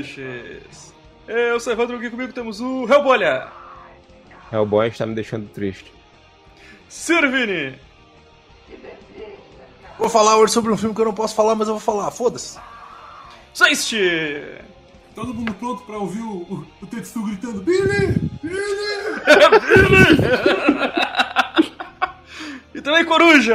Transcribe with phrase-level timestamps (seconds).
[0.00, 0.94] Beliches!
[1.28, 3.48] Eu sou Evandro, aqui comigo temos o Hellbolha!
[4.50, 5.92] Hellboy está me deixando triste.
[6.88, 7.78] Sirvini!
[9.98, 12.10] Vou falar hoje sobre um filme que eu não posso falar, mas eu vou falar,
[12.10, 12.58] foda-se.
[13.56, 13.94] Zeist!
[15.14, 18.16] Todo mundo pronto pra ouvir o, o, o Tetsu gritando Billy!
[18.42, 18.60] Billy!
[22.74, 23.54] E também Coruja!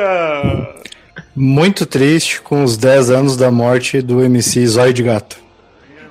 [1.35, 5.44] Muito triste com os 10 anos da morte do MC Zóio de Gato.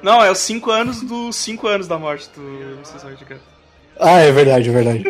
[0.04, 2.42] Não, é os 5 anos dos 5 anos da morte do
[2.74, 3.40] MC Zóio de Gato.
[3.98, 5.04] Ah, é verdade, é verdade.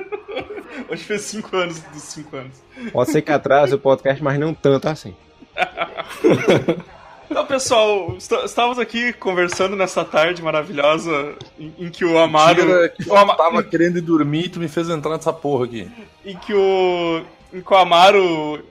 [0.89, 2.53] Hoje fez 5 anos dos 5 anos.
[2.93, 5.15] Pode ser que atrase o podcast, mas não tanto assim.
[7.30, 12.89] Então, pessoal, est- estávamos aqui conversando nessa tarde maravilhosa em, em que o Amaro.
[12.91, 15.91] Que eu Ama- tava querendo ir dormir e tu me fez entrar nessa porra aqui.
[16.25, 17.23] em que o.
[17.53, 18.62] em que o Amaro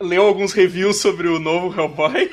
[0.00, 2.30] leu alguns reviews sobre o novo Hellboy.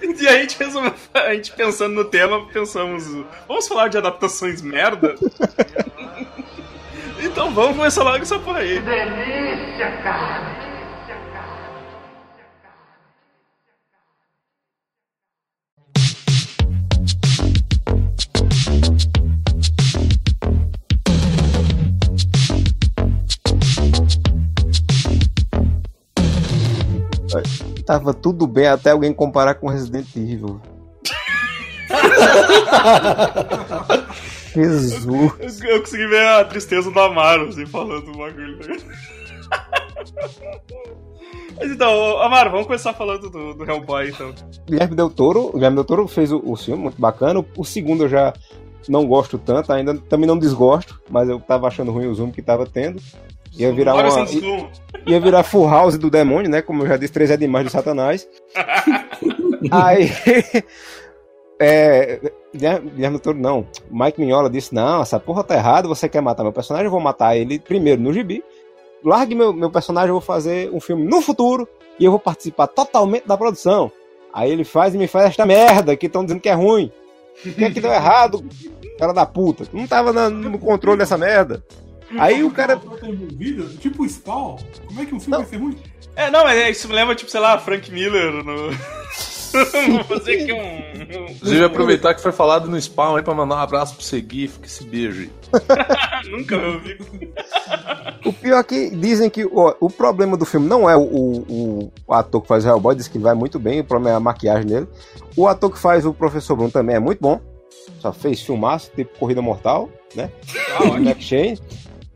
[0.18, 3.04] E a gente resolveu, a gente pensando no tema, pensamos,
[3.46, 5.14] vamos falar de adaptações merda?
[7.20, 8.78] então vamos começar logo essa porra aí.
[27.84, 30.60] Tava tudo bem até alguém comparar com Resident Evil.
[34.54, 35.60] Jesus.
[35.60, 38.58] Eu, eu consegui ver a tristeza do Amaro, assim, falando do bagulho.
[38.58, 38.76] né?
[41.58, 44.34] Mas então, Amaro, vamos começar falando do, do Hellboy, então.
[44.66, 47.40] Guilherme Del Toro, Guilherme Del Toro fez o, o filme, muito bacana.
[47.40, 48.32] O, o segundo eu já
[48.88, 52.42] não gosto tanto, ainda também não desgosto, mas eu tava achando ruim o zoom que
[52.42, 53.00] tava tendo.
[53.56, 54.68] Ia virar Olha uma, zoom.
[55.06, 56.60] ia virar full house do demônio, né?
[56.62, 58.28] Como eu já disse, três é demais do satanás.
[59.70, 60.10] Aí.
[61.58, 62.20] É,
[62.54, 63.66] Guilherme Toro, não.
[63.90, 65.88] Mike Mignola disse: Não, essa porra tá errada.
[65.88, 66.84] Você quer matar meu personagem?
[66.84, 68.44] Eu vou matar ele primeiro no gibi.
[69.02, 71.66] Largue meu, meu personagem, eu vou fazer um filme no futuro
[71.98, 73.90] e eu vou participar totalmente da produção.
[74.34, 76.92] Aí ele faz e me faz esta merda que estão dizendo que é ruim.
[77.44, 78.44] O que é que deu errado,
[79.00, 79.64] cara da puta?
[79.64, 81.64] Tu não tava na- no controle dessa merda.
[82.18, 82.76] Aí o cara.
[82.76, 82.90] Tá?
[83.80, 84.56] Tipo o Spawn?
[84.86, 85.76] Como é que um filme vai ser ruim?
[86.14, 88.70] É, não, mas é, isso me lembra, tipo, sei lá, Frank Miller no.
[89.92, 90.58] Vou fazer aqui um.
[90.58, 94.48] um- Inclusive, aproveitar que foi falado no Spawn aí pra mandar um abraço pro Segui,
[94.48, 95.30] fica esse beijo aí.
[96.30, 96.98] Nunca me ouvi.
[98.24, 101.92] O pior é que dizem que ó, o problema do filme não é o, o-
[102.06, 104.20] o ator que faz o Hellboy, diz que vai muito bem, o problema é a
[104.20, 104.86] maquiagem dele.
[105.36, 107.40] O ator que faz o Professor Bruno também é muito bom.
[108.00, 110.30] Só fez filmaço, tipo Corrida Mortal, né?
[111.04, 111.60] Jack Shane.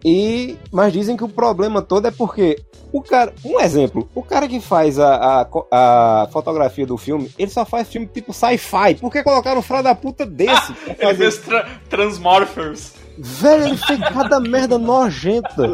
[0.04, 2.56] E, mas dizem que o problema todo é porque
[2.92, 3.32] o cara.
[3.44, 7.88] Um exemplo, o cara que faz a, a, a fotografia do filme, ele só faz
[7.88, 8.94] filme tipo sci-fi.
[8.98, 10.72] Por que colocaram um filho da puta desse?
[10.72, 12.92] pra Ele fazer fez tra Transmorphers.
[13.18, 15.66] Velho, ele fez cada merda nojenta.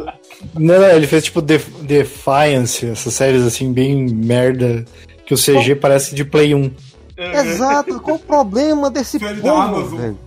[0.55, 4.85] Não, não, ele fez tipo Def- Defiance, essas séries assim, bem merda,
[5.25, 6.71] que o CG parece de Play 1.
[7.17, 10.19] Exato, qual o problema desse povo, velho?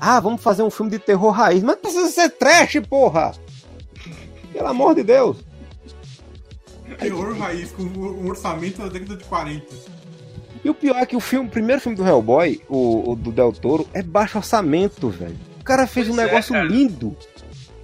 [0.00, 3.32] Ah, vamos fazer um filme de terror raiz, mas precisa ser trash, porra!
[4.52, 5.36] Pelo amor de Deus!
[6.98, 9.66] Terror raiz, com um orçamento da década de 40.
[10.64, 13.30] E o pior é que o filme, o primeiro filme do Hellboy, o, o do
[13.32, 15.38] Del Toro, é baixo orçamento, velho.
[15.60, 16.64] O cara fez Pois um é, negócio cara.
[16.66, 17.16] lindo.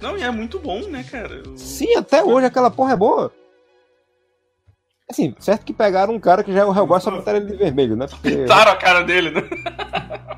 [0.01, 1.41] Não, e é muito bom, né, cara?
[1.49, 3.31] O- Sim, até hoje aquela porra é boa.
[5.09, 7.55] Assim, certo que pegaram um cara que já é o Hellboy, só botaram ele de
[7.57, 8.07] vermelho, né?
[8.07, 8.29] Porque...
[8.29, 9.41] Pintaram a cara dele, né?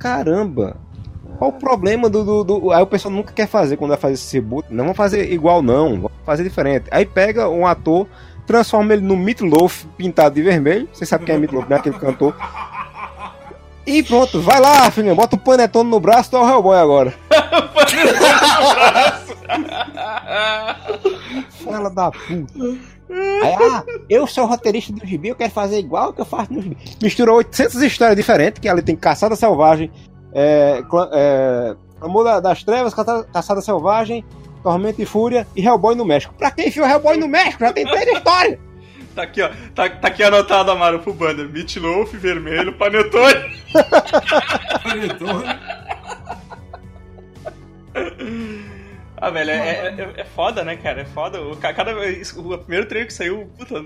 [0.00, 0.76] Caramba!
[1.38, 4.14] Qual o problema do, do, do- Aí o pessoal nunca quer fazer quando vai fazer
[4.14, 4.66] esse reboot.
[4.70, 5.94] Não vamos fazer igual, não.
[5.94, 6.86] Vamos fazer diferente.
[6.90, 8.06] Aí pega um ator,
[8.46, 10.88] transforma ele no Meatloaf pintado de vermelho.
[10.92, 11.76] Você sabe quem é Meatloaf, né?
[11.76, 12.34] Aquele cantor.
[13.86, 15.14] E pronto, vai lá, filhinho.
[15.14, 17.14] Bota o panetone no braço, tu é o Hellboy agora.
[21.64, 22.54] Fala da puta.
[23.12, 26.52] Aí, ah, eu sou o roteirista do gibi, eu quero fazer igual que eu faço
[26.52, 26.76] no gibi.
[27.02, 29.90] Misturou 800 histórias diferentes, que ali tem Caçada Selvagem,
[30.32, 34.24] é, é, Clamor da- das Trevas, Caçada, Caçada Selvagem,
[34.62, 36.34] Tormenta e Fúria e Hellboy no México.
[36.38, 37.64] Pra quem enfiou Hellboy no México?
[37.64, 38.58] Já tem três histórias.
[39.14, 39.50] Tá aqui, ó.
[39.74, 41.48] Tá, tá aqui anotado, Amaro, pro banner.
[41.48, 43.58] Meatloaf, vermelho, panetone.
[44.84, 45.58] Panetone.
[49.20, 51.02] Ah, velho, é, é, é foda, né, cara?
[51.02, 51.40] É foda.
[51.42, 52.32] O, ca- cada vez.
[52.36, 53.82] O primeiro trailer que saiu, puta.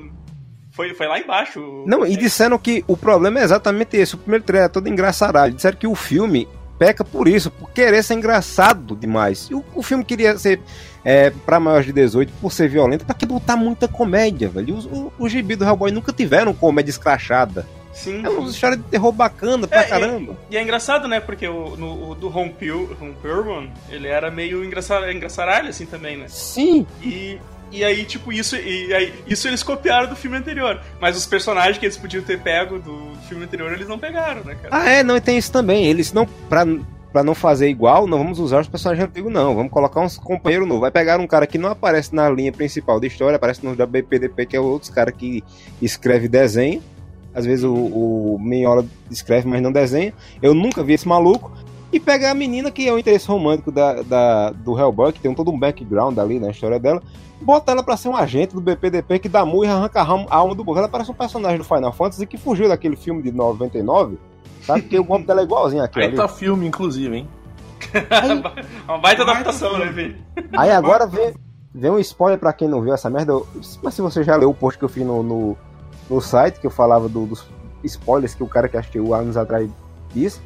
[0.70, 1.84] Foi, foi lá embaixo.
[1.86, 4.14] Não, e disseram que o problema é exatamente esse.
[4.14, 5.54] O primeiro trailer é todo engraçarado.
[5.54, 6.48] Disseram que o filme
[6.78, 9.48] peca por isso, por querer ser engraçado demais.
[9.50, 10.60] E o, o filme queria ser
[11.04, 14.76] é, pra maiores de 18, por ser violento, pra que botar muita comédia, velho?
[14.76, 17.66] Os, o, o gibi do Hellboy nunca tiveram comédia escrachada.
[17.94, 18.22] Sim.
[18.24, 20.36] É uma história de terror bacana pra É, caramba.
[20.50, 21.20] E é engraçado, né?
[21.20, 25.86] Porque o, no, o do Ron, Pil, Ron Perlman, ele era meio engraçar, engraçaralho, assim,
[25.86, 26.26] também, né?
[26.28, 27.38] Sim, E,
[27.70, 30.80] e aí, tipo, isso, e aí, isso eles copiaram do filme anterior.
[31.00, 34.56] Mas os personagens que eles podiam ter pego do filme anterior, eles não pegaram, né,
[34.60, 34.68] cara?
[34.70, 35.86] Ah, é, não, e tem isso também.
[35.86, 36.26] Eles não.
[36.48, 36.66] Pra,
[37.12, 39.54] pra não fazer igual, não vamos usar os personagens antigos, não.
[39.54, 40.80] Vamos colocar uns companheiros novos.
[40.82, 44.46] Vai pegar um cara que não aparece na linha principal da história, aparece no WPDP,
[44.46, 45.42] que é outros cara que
[45.80, 46.82] escreve desenho.
[47.34, 50.12] Às vezes o, o Minhola escreve, mas não desenha.
[50.40, 51.50] Eu nunca vi esse maluco.
[51.92, 55.32] E pegar a menina que é o interesse romântico da, da- do Hellboy, que tem
[55.34, 57.00] todo um background ali na história dela,
[57.40, 60.54] bota ela pra ser um agente do BPDP que dá murro e arranca a alma
[60.56, 60.78] do povo.
[60.78, 64.18] Ela parece um personagem do Final Fantasy que fugiu daquele filme de 99,
[64.62, 64.82] sabe?
[64.82, 67.28] Porque o golpe dela é igualzinho aquele Aí tá filme, inclusive, hein?
[68.88, 70.16] Uma baita adaptação, né, Vi?
[70.56, 71.32] Aí agora vem,
[71.72, 73.32] vem um spoiler pra quem não viu essa merda.
[73.32, 73.46] Eu-
[73.82, 75.56] Mas se você já leu o post que eu fiz no, no,
[76.08, 77.44] no site, que eu falava do- dos
[77.82, 79.68] spoilers que o cara que assistiu anos atrás
[80.14, 80.40] disse.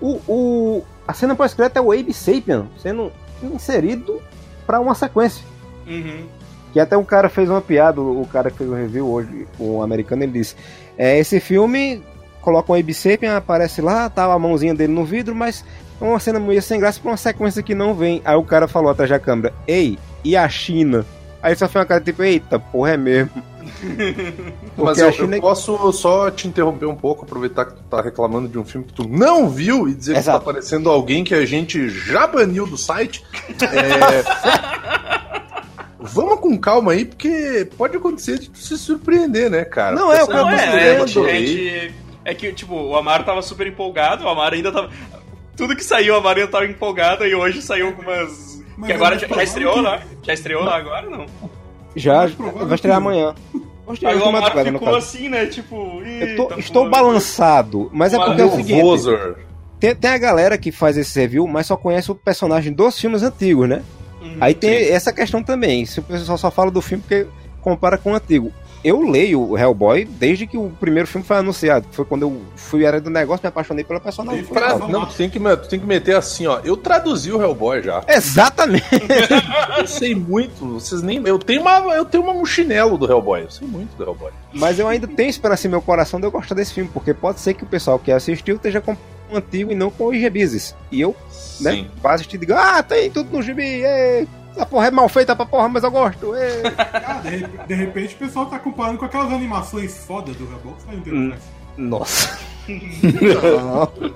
[0.00, 3.10] O, o, a cena pós-crédito é o Abe Sapien sendo
[3.42, 4.20] inserido
[4.66, 5.44] pra uma sequência.
[5.86, 6.26] Uhum.
[6.72, 9.80] Que até um cara fez uma piada, o cara que fez o review hoje, um
[9.80, 10.56] americano, ele disse:
[10.98, 12.02] é, esse filme
[12.40, 15.64] coloca um Abe Sapien, aparece lá, tá a mãozinha dele no vidro, mas
[16.00, 18.20] é uma cena meio sem graça pra uma sequência que não vem.
[18.24, 21.06] Aí o cara falou atrás da câmera: Ei, e a China?
[21.40, 23.30] Aí só foi uma cara tipo: Eita, porra, é mesmo.
[24.76, 28.48] Mas eu, China- eu posso só te interromper um pouco, aproveitar que tu tá reclamando
[28.48, 30.38] de um filme que tu não viu e dizer Exato.
[30.38, 33.24] que tá aparecendo alguém que a gente já baniu do site.
[33.60, 35.24] É,
[36.06, 39.96] Vamos com calma aí, porque pode acontecer de tu se surpreender, né, cara?
[39.96, 40.54] Não, é, eu Não, tô é,
[40.90, 41.06] é, vendo.
[41.06, 41.92] que eu é, que,
[42.26, 44.90] é que, tipo, o Amaro tava super empolgado, o Amaro ainda tava.
[45.56, 48.62] Tudo que saiu, o Amaro ainda tava empolgado e hoje saiu algumas.
[48.76, 50.02] Mas que é agora já, já estreou que- lá?
[50.22, 51.26] Já estreou lá agora não?
[51.96, 53.34] Já, vai estrear amanhã.
[54.04, 54.96] Aí o Amaro ficou caso.
[54.96, 55.46] assim, né?
[55.46, 56.00] Tipo.
[56.02, 56.90] Eu tô- "Eita, estou pô".
[56.90, 58.82] balançado, mas é porque é o seguinte:
[59.78, 63.22] tem, tem a galera que faz esse review, mas só conhece o personagem dos filmes
[63.22, 63.82] antigos, né?
[64.22, 64.36] Uhum.
[64.40, 65.84] Aí tem essa questão também.
[65.84, 67.26] Se o pessoal só fala do filme porque
[67.60, 68.50] compara com o antigo.
[68.84, 71.86] Eu leio o Hellboy desde que o primeiro filme foi anunciado.
[71.90, 74.44] Foi quando eu fui era do negócio, me apaixonei pela personagem.
[74.44, 75.40] Pra- não, tu tem, que,
[75.70, 76.60] tem que meter assim, ó.
[76.62, 78.04] Eu traduzi o Hellboy já.
[78.06, 78.84] Exatamente.
[79.78, 80.74] Eu sei muito.
[80.74, 81.22] Vocês nem.
[81.26, 81.78] Eu tenho uma.
[81.94, 83.42] Eu tenho uma um chinelo do Hellboy.
[83.42, 84.30] Eu sei muito do Hellboy.
[84.52, 87.40] Mas eu ainda tenho esperança em meu coração de eu gostar desse filme, porque pode
[87.40, 90.74] ser que o pessoal que assistiu esteja com o antigo e não com os gebizes.
[90.92, 91.16] E eu,
[91.60, 91.90] né, Sim.
[92.02, 95.36] vá assistir e diga, ah, tem tudo no gibi, ê, essa porra é mal feita
[95.36, 96.34] pra porra, mas eu gosto.
[96.34, 96.62] ê."
[97.06, 100.82] Ah, de, de repente o pessoal tá comparando com aquelas animações foda do Hellboy que
[100.82, 101.26] saiu tempo Hum.
[101.26, 101.42] atrás.
[101.76, 102.38] Nossa.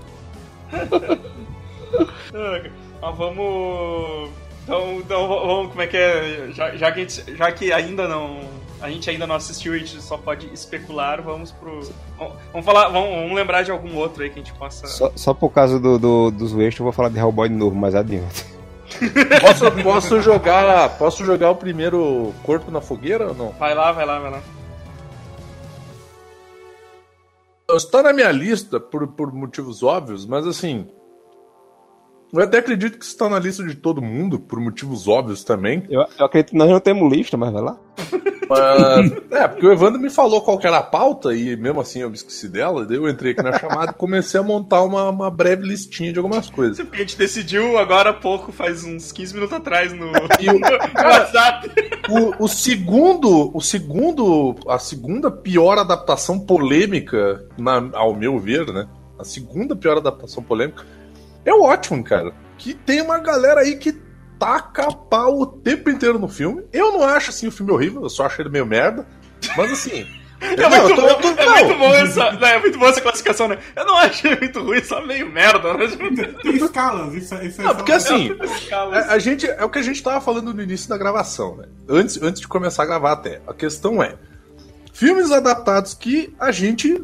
[2.34, 2.62] Ah,
[3.00, 4.30] Mas vamos.
[4.64, 6.48] Então, então vamos, como é que é?
[6.52, 8.40] Já, já que, a gente, já que ainda não.
[8.80, 11.80] A gente ainda não assistiu, a gente só pode especular, vamos pro.
[12.18, 14.86] Vamos, vamos falar, vamos, vamos lembrar de algum outro aí que a gente possa.
[14.86, 17.74] Só, só por causa do, do, dos extras, eu vou falar de Hellboy de novo,
[17.74, 18.44] mais adiante.
[19.40, 20.98] Posso, posso jogar.
[20.98, 23.50] Posso jogar o primeiro corpo na fogueira ou não?
[23.52, 24.42] Vai lá, vai lá, vai lá.
[27.70, 30.88] Está na minha lista por, por motivos óbvios, mas assim.
[32.32, 35.84] Eu até acredito que isso está na lista de todo mundo, por motivos óbvios também.
[35.88, 37.78] Eu, eu acredito que nós não temos lista, mas vai lá.
[38.48, 42.00] Mas, é, porque o Evandro me falou qual que era a pauta e mesmo assim
[42.00, 42.86] eu me esqueci dela.
[42.86, 46.18] Daí eu entrei aqui na chamada e comecei a montar uma, uma breve listinha de
[46.18, 46.78] algumas coisas.
[46.78, 50.06] Porque a gente decidiu agora há pouco, faz uns 15 minutos atrás, no,
[50.40, 50.66] E o, no
[51.08, 51.70] WhatsApp.
[52.08, 58.86] o, o segundo, o segundo, a segunda pior adaptação polêmica, na- ao meu ver, né?
[59.18, 60.86] A segunda pior adaptação polêmica
[61.44, 62.32] é o ótimo, cara.
[62.56, 63.92] Que tem uma galera aí que
[64.38, 66.64] taca pau o tempo inteiro no filme.
[66.72, 69.06] Eu não acho assim o filme horrível, eu só acho ele meio merda.
[69.56, 70.06] Mas assim.
[70.40, 71.54] É, muito, bom, eu tô- é não.
[71.66, 73.58] muito bom essa, é muito classificação, né?
[73.74, 75.74] Eu não achei muito ruim, só meio merda.
[75.74, 75.88] Né?
[76.44, 78.30] Tem escalas, isso, é- isso é Não, porque assim.
[78.70, 81.64] A, a gente, é o que a gente tava falando no início da gravação, né?
[81.88, 83.40] Antes, antes de começar a gravar até.
[83.48, 84.14] A questão é:
[84.92, 87.02] filmes adaptados que a gente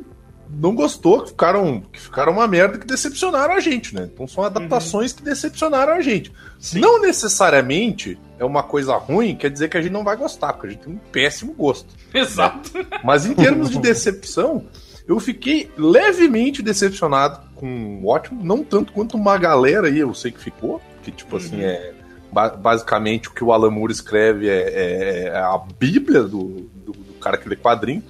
[0.50, 4.08] não gostou, que ficaram, que ficaram uma merda, que decepcionaram a gente, né?
[4.12, 6.32] Então são adaptações que decepcionaram a gente.
[6.74, 10.66] Não necessariamente é uma coisa ruim, quer dizer que a gente não vai gostar, porque
[10.66, 11.86] a gente tem um péssimo gosto.
[12.12, 12.70] Exato.
[13.04, 14.64] Mas em termos de decepção,
[15.06, 20.30] eu fiquei levemente decepcionado com o ótimo, não tanto quanto uma galera aí, eu sei
[20.30, 21.92] que ficou, que tipo assim, é
[22.32, 26.92] ba- basicamente o que o Alan Moore escreve é, é- é a bíblia do, do,
[26.92, 28.02] do cara que lê quadrinho.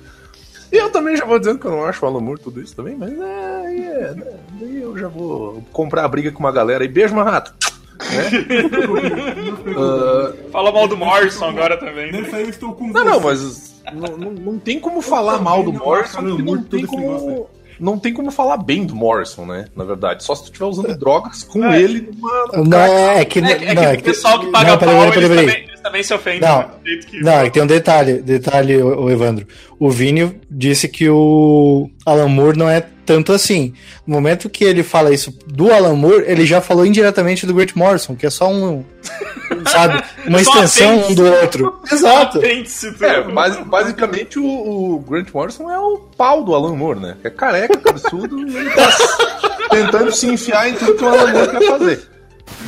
[0.74, 2.74] E eu também já vou dizendo que eu não acho o Alan Moore tudo isso
[2.74, 6.82] também, mas é, né, né, daí eu já vou comprar a briga com uma galera
[6.82, 6.88] aí.
[6.88, 7.54] Beijo, Marrato.
[7.60, 7.64] Né?
[9.76, 12.12] Ah, Fala mal do Morrison agora também.
[12.12, 12.20] né?
[12.20, 15.62] Nessa aí eu estou com não, não, mas não, não, não tem como falar mal
[15.62, 17.48] do não Morrison, não muito tem como.
[17.80, 19.66] Não tem como falar bem do Morrison, né?
[19.74, 20.22] Na verdade.
[20.22, 21.80] Só se tu estiver usando drogas com É.
[21.82, 22.64] ele numa.
[22.64, 24.78] Não, é, é que, É, que- é não, que é o pessoal que paga não,
[24.78, 25.46] peraí, pau, peraí, eles, peraí.
[25.64, 26.40] Também, também se ofendem.
[26.40, 26.62] Não.
[26.62, 29.46] Do jeito que- Não, é tem um detalhe, detalhe, o, Evandro.
[29.78, 33.74] O Vini disse que o Alan Moore não é tanto assim.
[34.06, 37.74] No momento que ele fala isso do Alan Moore, ele já falou indiretamente do Grant
[37.76, 38.82] Morrison, que é só um,
[39.70, 41.80] sabe, uma Só extensão um do outro.
[41.92, 42.38] Exato.
[42.38, 46.98] Apêndice, tu- É, basi- basicamente o, o Grant Morrison é o pau do Alan Moore,
[47.00, 47.16] né?
[47.22, 48.88] É careca, cabeçudo, e ele tá
[49.70, 52.00] tentando se enfiar em tudo que o Alan Moore quer fazer.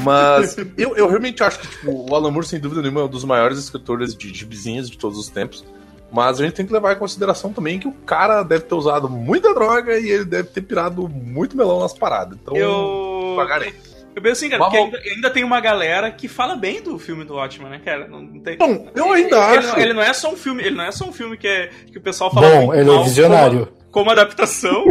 [0.03, 3.09] Mas eu, eu realmente acho que tipo, o Alan Moore, sem dúvida nenhuma, é um
[3.09, 5.65] dos maiores escritores de gibizinhas de todos os tempos.
[6.13, 9.09] Mas a gente tem que levar em consideração também que o cara deve ter usado
[9.09, 12.39] muita droga e ele deve ter pirado muito melão nas paradas.
[12.41, 13.37] Então, Eu.
[13.61, 13.75] aí.
[14.15, 16.99] Eu penso assim, cara, Mas porque ainda, ainda tem uma galera que fala bem do
[16.99, 18.09] filme do Watchmen, né, cara?
[18.09, 18.57] Não, não tem...
[18.57, 19.69] Bom, eu ainda ele, acho.
[19.69, 21.69] Não, ele não é só um filme, ele não é só um filme que, é,
[21.93, 23.67] que o pessoal fala Bom, ele é mal visionário.
[23.67, 24.85] Como, como adaptação,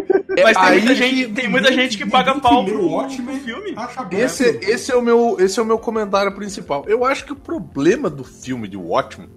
[0.44, 3.40] mas tem aí muita, que gente, tem muita gente que paga pau pro, o Watchmen,
[3.40, 3.75] filme.
[4.12, 6.84] Esse, esse, é o meu, esse é o meu comentário principal.
[6.88, 9.30] Eu acho que o problema do filme de Watchmen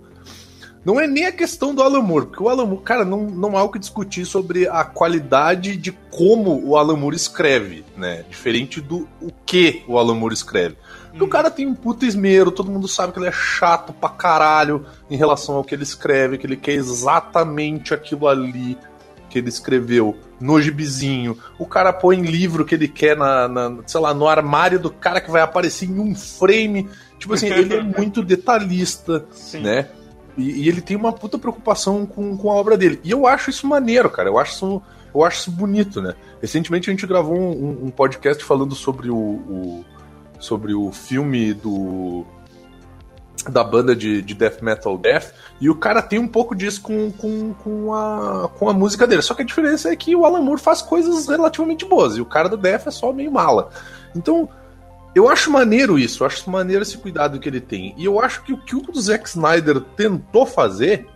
[0.85, 3.59] não é nem a questão do Alan Moore, porque o Alan Moore, cara, não, não
[3.59, 8.25] há o que discutir sobre a qualidade de como o Alan Moore escreve, né?
[8.31, 10.77] Diferente do o que o Alan Moore escreve.
[11.11, 14.09] Porque o cara tem um puta esmero, todo mundo sabe que ele é chato pra
[14.09, 18.79] caralho em relação ao que ele escreve, que ele quer exatamente aquilo ali
[19.29, 21.37] que ele escreveu no gibizinho.
[21.59, 25.21] O cara põe livro que ele quer na, na, sei lá, no armário do cara
[25.21, 26.89] que vai aparecer em um frame.
[27.19, 29.61] Tipo assim, ele é muito detalhista, Sim.
[29.61, 29.89] né?
[30.37, 33.01] E, e ele tem uma puta preocupação com, com a obra dele.
[33.03, 34.29] E eu acho isso maneiro, cara.
[34.29, 34.83] Eu acho isso,
[35.15, 36.15] eu acho isso bonito, né?
[36.41, 39.85] Recentemente a gente gravou um, um- podcast falando sobre o, o-
[40.39, 42.25] sobre o filme do
[43.49, 47.11] da banda de, de death metal Death e o cara tem um pouco disso com,
[47.13, 49.23] com, com, a, com a música dele.
[49.23, 52.27] Só que a diferença é que o Alan Moore faz coisas relativamente boas e o
[52.27, 53.71] cara do Death é só meio mala.
[54.15, 54.49] Então,
[55.15, 57.95] eu acho maneiro isso, eu acho maneiro esse cuidado que ele tem.
[57.97, 61.07] E eu acho que o que o Zack Snyder tentou fazer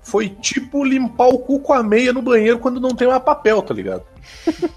[0.00, 3.60] foi tipo limpar o cu com a meia no banheiro quando não tem mais papel,
[3.62, 4.04] tá ligado?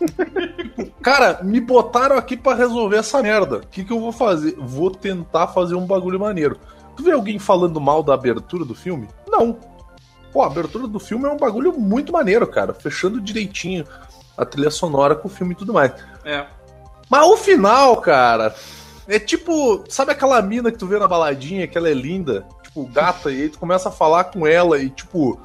[1.02, 3.58] Cara, me botaram aqui pra resolver essa merda.
[3.58, 4.56] O que, que eu vou fazer?
[4.58, 6.60] Vou tentar fazer um bagulho maneiro.
[7.02, 9.10] Tu vê alguém falando mal da abertura do filme?
[9.28, 9.58] Não.
[10.32, 12.76] Pô, a abertura do filme é um bagulho muito maneiro, cara.
[12.76, 13.86] Fechando direitinho
[14.38, 15.92] a trilha sonora com o filme e tudo mais.
[16.24, 16.46] É.
[17.10, 18.54] Mas o final, cara,
[19.08, 22.86] é tipo, sabe aquela mina que tu vê na baladinha, que ela é linda, tipo,
[22.86, 25.42] gata, e aí tu começa a falar com ela e, tipo,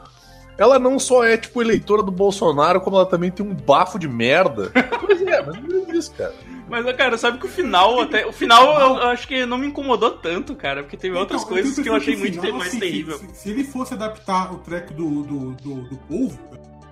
[0.58, 4.06] ela não só é, tipo, eleitora do Bolsonaro, como ela também tem um bafo de
[4.06, 4.70] merda.
[5.00, 6.34] Pois é, mas não é isso, cara.
[6.68, 8.26] Mas, cara, sabe que o final até.
[8.26, 11.52] O final eu, eu acho que não me incomodou tanto, cara, porque teve outras Então,
[11.54, 13.18] coisas eu que eu achei muito final, mais assim, terrível.
[13.18, 16.38] Se, se ele fosse adaptar o track do, do, do, do povo,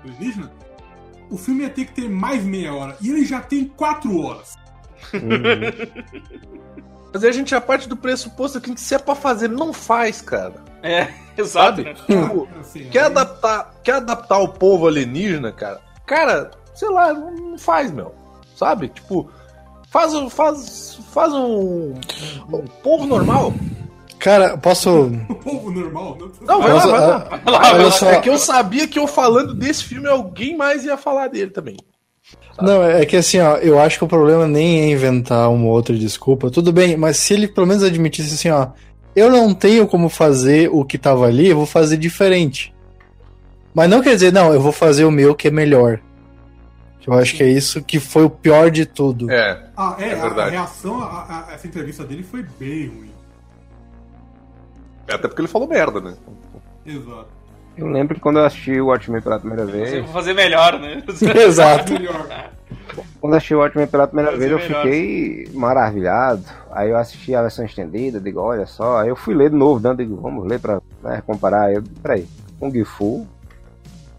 [0.02, 0.50] do alienígena,
[1.30, 2.96] o filme ia ter que ter mais meia hora.
[3.00, 4.54] E ele já tem quatro horas.
[7.12, 10.20] Mas aí a gente já parte do pressuposto que se é pra fazer, não faz,
[10.20, 10.54] cara.
[10.82, 11.82] É, exato.
[11.82, 11.94] Sabe?
[11.94, 15.80] Tipo, Assim, quer aí- adaptar, quer adaptar o povo alienígena, cara?
[16.06, 18.14] Cara, sei lá, não faz, meu.
[18.56, 18.88] Sabe?
[18.88, 19.30] Tipo,
[19.94, 21.94] faz, um- faz, faz um,
[22.52, 23.54] um povo normal.
[24.18, 24.90] Cara, posso.
[25.30, 26.18] O povo normal.
[26.42, 27.28] Não, vai lá, vai lá.
[27.46, 28.10] ah, Vai lá, só.
[28.10, 31.76] É que eu sabia que eu falando desse filme, alguém mais ia falar dele também.
[32.60, 35.94] Não, é que assim, ó, eu acho que o problema nem é inventar uma outra
[35.96, 36.50] desculpa.
[36.50, 38.68] Tudo bem, mas se ele pelo menos admitisse assim, ó,
[39.14, 42.74] eu não tenho como fazer o que tava ali, eu vou fazer diferente.
[43.74, 46.00] Mas não quer dizer, não, eu vou fazer o meu que é melhor.
[47.06, 49.30] Eu acho que é isso que foi o pior de tudo.
[49.30, 49.66] É.
[49.76, 50.50] Ah, é, É a- a, verdade.
[50.52, 53.10] reação a, a- essa entrevista dele foi bem ruim.
[55.08, 56.14] Até porque ele falou merda, né?
[56.86, 57.26] Exato.
[57.76, 61.02] Eu lembro que quando eu assisti o Watchmen pela primeira vez, vou fazer melhor, né?
[61.44, 61.92] Exato.
[63.20, 64.82] Quando eu assisti o Watchmen pela primeira vez, eu melhor.
[64.84, 66.44] fiquei maravilhado.
[66.70, 68.98] Aí eu assisti a versão estendida, digo, olha só.
[69.00, 71.64] Aí eu fui ler de novo, dando, digo, vamos ler pra né, comparar.
[71.64, 72.26] Aí eu, peraí,
[72.60, 73.26] Kung Fu,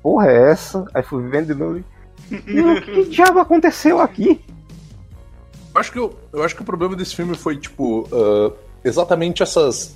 [0.03, 0.85] porra é essa?
[0.93, 1.83] Aí fui vendo de novo.
[2.31, 4.41] O que diabo aconteceu aqui?
[5.73, 8.51] Eu acho que, eu, eu acho que o problema desse filme foi, tipo, ah,
[8.83, 9.95] exatamente essas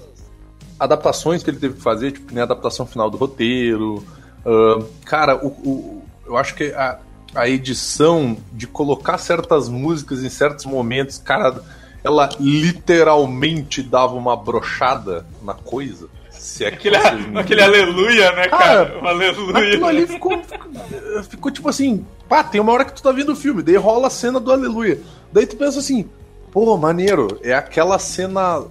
[0.80, 4.04] adaptações que ele teve que fazer, tipo, nem a adaptação final do roteiro.
[4.46, 7.00] ah, cara, o, o- eu acho que a,
[7.34, 11.64] a edição de colocar certas músicas em certos momentos, cara,
[12.04, 16.08] ela literalmente dava uma brochada na coisa.
[16.40, 18.86] Se é que Aquele, vocês- aquele aleluia, né, cara?
[18.86, 19.58] Cara, O aleluia.
[19.68, 23.34] Aquilo ali ficou, ficou, ficou tipo assim, pá, tem uma hora que tu tá vendo
[23.34, 25.02] o filme, daí rola a cena do Aleluia.
[25.34, 26.10] Daí tu pensa assim,
[26.52, 28.64] pô, maneiro, é aquela cena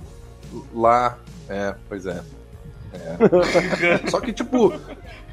[0.74, 1.18] lá.
[1.48, 2.22] É, pois é.
[2.94, 4.08] É.
[4.10, 4.72] Só que, tipo,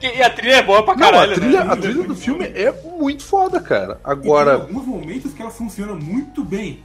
[0.01, 1.72] E a trilha é boa pra não, caralho, a, trilha, né?
[1.74, 3.94] a trilha do filme é muito foda, cara.
[3.94, 6.84] E tem Agora, alguns momentos que ela funciona muito bem.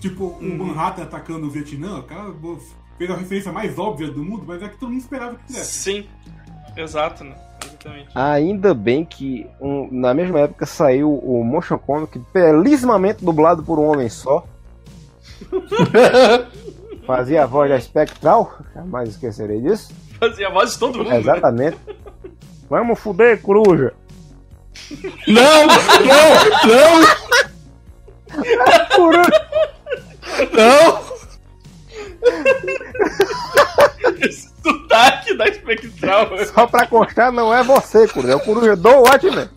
[0.00, 2.30] Tipo, o Manhattan atacando o Vietnã, cara
[2.98, 5.72] fez a referência mais óbvia do mundo, mas é que todo mundo esperava que fizesse.
[5.72, 6.06] Sim,
[6.76, 7.34] exato, né?
[7.64, 8.08] Exatamente.
[8.14, 13.84] Ainda bem que um- na mesma época saiu o Motion Comic belíssimamente dublado por um
[13.90, 14.44] homem só.
[17.06, 19.92] Fazia a voz da Spectral, jamais esquecerei disso.
[20.20, 21.10] Fazia a voz de todo mundo.
[21.10, 21.18] né?
[21.18, 21.76] Exatamente.
[22.70, 23.92] Vamos fuder, coruja.
[25.26, 25.74] Não, não,
[26.68, 27.02] não,
[28.96, 29.48] Coruja.
[30.52, 31.12] não.
[34.20, 36.30] Esse sotaque da espectral.
[36.54, 38.32] Só pra constar, não é você, coruja.
[38.32, 39.48] É o coruja do Watchmen.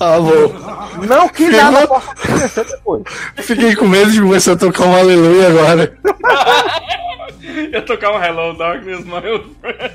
[0.00, 1.06] Ah, bom.
[1.06, 3.04] Não que nada possa acontecer depois.
[3.36, 5.98] Fiquei com medo de começar a tocar um aleluia agora.
[7.72, 9.92] Ia tocar um Hello Darkness, my old friend.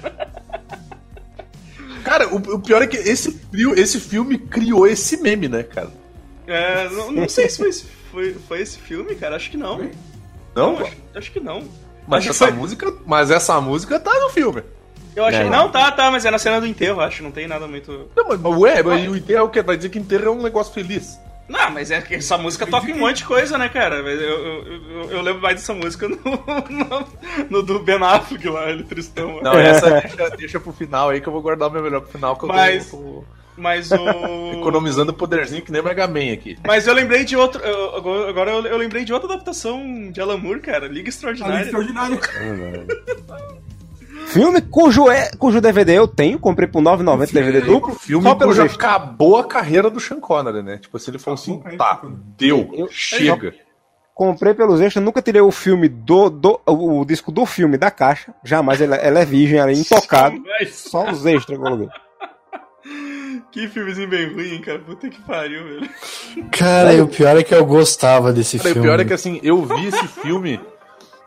[2.04, 3.40] cara, o, o pior é que esse,
[3.76, 5.90] esse filme criou esse meme, né, cara?
[6.46, 9.36] É, não, não sei se foi, esse- foi, foi esse filme, cara.
[9.36, 9.90] Acho que não.
[10.56, 10.78] Não?
[10.80, 11.64] acho, acho que não.
[12.08, 14.64] Mas essa foi- música, mas essa música tá no filme.
[15.16, 15.42] Eu achei.
[15.42, 15.50] É.
[15.50, 17.24] Não, tá, tá, mas é na cena do enterro, acho.
[17.24, 18.08] Não tem nada muito.
[18.16, 19.62] Não, mas, mas ué, mas o enterro é o quê?
[19.64, 21.20] Vai dizer que enterro é um negócio feliz.
[21.50, 24.04] Não, mas é que essa música toca em um monte de coisa, né, cara?
[24.04, 26.18] Mas Eu, eu, eu, eu lembro mais dessa música no,
[26.70, 27.08] no,
[27.50, 29.42] no do Ben Affleck lá, ele tristão.
[29.42, 32.12] Não, essa deixa, deixa pro final aí que eu vou guardar o meu melhor pro
[32.12, 33.24] final, que eu tô- Mas- tô,
[33.58, 33.98] Mas o.
[34.60, 36.58] economizando poderzinho que nem Mega Man aqui.
[36.66, 37.62] Mas eu lembrei de outro.
[37.64, 40.86] eu- Agora eu, eu lembrei de outra adaptação de Alan Moore, cara.
[40.88, 41.64] Liga Ali Extraordinária.
[41.64, 42.20] extraordinário.
[44.28, 47.96] Filme cujo, é, cujo DVD eu tenho, comprei por 9,90 DVD duplo.
[47.96, 48.76] Filme só pelo cujo jeito.
[48.76, 50.78] acabou a carreira do Sean Connery, né?
[50.78, 52.02] Tipo assim, ele falou assim, tá,
[52.38, 53.54] deu, Eu- chega.
[54.14, 57.92] Comprei pelos extras, nunca tirei o filme do, do o, o disco do filme da
[57.92, 58.34] caixa.
[58.44, 60.36] Jamais, ele, ela é virgem, ela é intocado.
[60.72, 61.88] Só os extras que eu coloquei.
[63.52, 64.80] Que filmezinho bem ruim, hein, cara.
[64.80, 65.90] Puta que pariu, velho.
[66.52, 68.88] Cara, e o pior é que eu gostava desse Cara, e o filme.
[68.88, 70.60] pior é que assim, eu vi esse filme.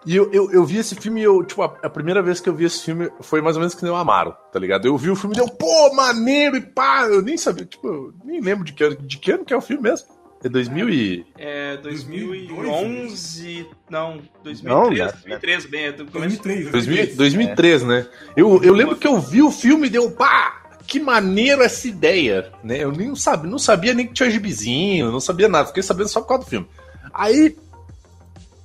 [0.06, 2.48] E eu, eu, eu vi esse filme e eu, tipo, a, a primeira vez que
[2.48, 4.86] eu vi esse filme foi mais ou menos que nem o Amaro, tá ligado?
[4.88, 8.14] Eu vi o filme e deu, pô, maneiro e pá, eu nem sabia, tipo, eu
[8.24, 10.08] nem lembro de que, ano- de que ano que é o filme mesmo.
[10.42, 11.26] É 2000 e...
[11.36, 13.66] É 2011.
[13.90, 15.02] Não, Não, 2013.
[15.02, 15.12] né?
[15.38, 16.42] 2013, bem, é do começo.
[16.42, 16.70] 2003.
[16.72, 18.06] 2000, 2003, né?
[18.36, 20.59] Eu, eu lembro que eu vi o filme e deu, pá,
[20.90, 22.78] que maneiro essa ideia, né?
[22.82, 26.20] Eu nem sabia, não sabia nem que tinha gibizinho, não sabia nada, fiquei sabendo só
[26.20, 26.66] por causa do filme.
[27.14, 27.56] Aí,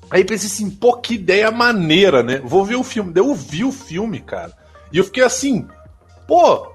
[0.10, 2.42] aí pensei assim, pô, que ideia maneira, né?
[2.44, 3.14] Vou ver o filme.
[3.14, 4.52] Daí eu vi o filme, cara,
[4.92, 5.68] e eu fiquei assim,
[6.28, 6.74] pô,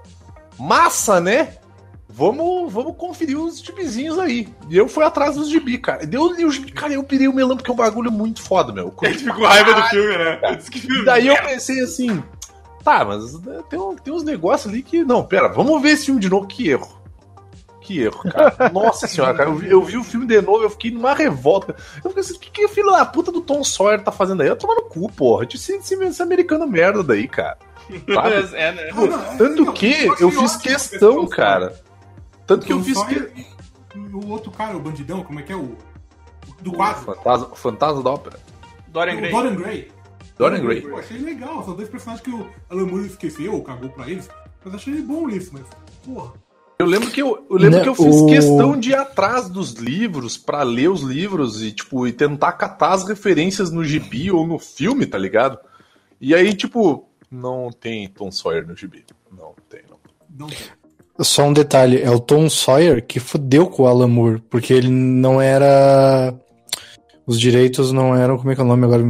[0.57, 1.57] massa, né?
[2.09, 4.47] Vamos, vamos conferir os gibizinhos aí.
[4.69, 6.05] E eu fui atrás dos gibi, cara.
[6.05, 8.41] E daí eu li os cara, eu pirei o melão porque é um bagulho muito
[8.41, 8.95] foda, meu.
[9.03, 10.41] Ele ficou raiva do filme, né?
[10.75, 12.23] E daí eu pensei assim,
[12.85, 15.05] tá, mas né, tem, um- tem uns negócios ali que.
[15.05, 16.47] Não, pera, vamos ver esse filme de novo.
[16.47, 16.99] Que erro.
[17.81, 18.71] Que erro, cara.
[18.73, 19.49] Nossa senhora, cara.
[19.51, 21.75] Eu vi, eu vi o filme de novo, eu fiquei numa revolta.
[22.05, 24.43] Eu fiquei assim, o que, que o filho da puta do Tom Sawyer tá fazendo
[24.43, 24.49] aí?
[24.49, 25.47] Eu tô no cu, porra.
[25.53, 27.59] Esse, esse, esse americano merda daí, cara.
[28.15, 28.51] Sabe?
[28.55, 28.85] É, né?
[28.95, 31.81] Pô, Tanto que eu fiz questão, cara.
[32.47, 33.03] Tanto que eu fiz.
[33.05, 33.47] que-
[34.13, 35.77] O outro cara, o bandidão, como é que é o.
[36.61, 37.03] Do quadro.
[37.03, 38.39] Fantasma, Fantasma da Ópera.
[38.89, 39.31] Dorian O Gray.
[39.33, 39.93] Dorian Gray.
[40.41, 40.85] Dorian Gray.
[40.85, 44.29] Eu achei legal, são dois personagens que o Alan Moore esqueceu ou cagou pra eles.
[44.65, 45.63] Mas achei bom isso, mas.
[46.05, 46.33] Porra.
[46.79, 49.51] Eu lembro que eu, eu lembro Né, que eu fiz o- questão de ir atrás
[49.51, 54.31] dos livros pra ler os livros e tipo e tentar catar as referências no gibi
[54.31, 55.59] ou no filme, tá ligado?
[56.19, 59.81] E aí tipo não tem Tom Sawyer no gibi, não tem.
[59.91, 60.47] Não.
[60.49, 60.49] Não.
[61.23, 64.89] Só um detalhe, é o Tom Sawyer que fudeu com o Alan Moore, porque ele
[64.89, 66.35] não era.
[67.27, 68.39] Os direitos não eram.
[68.39, 69.05] Como é que é o nome agora?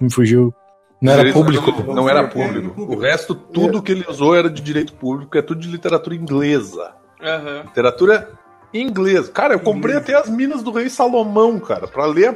[0.00, 0.54] Me fugiu.
[1.00, 1.70] Não era público.
[1.86, 2.80] Não, não era público.
[2.82, 6.92] O resto tudo que ele usou era de direito público, é tudo de literatura inglesa.
[7.22, 7.62] Aham.
[7.64, 8.30] Literatura
[8.72, 9.30] inglesa.
[9.30, 12.32] Cara, eu comprei até as Minas do Rei Salomão, cara, pra ler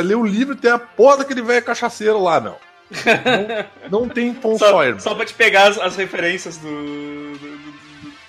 [0.00, 2.56] ler o livro e ter a porra daquele velho cachaceiro lá, meu.
[3.90, 4.94] Não, não tem Tom Sawyer.
[5.00, 7.76] Só, só pra te pegar as, as referências do, do, do-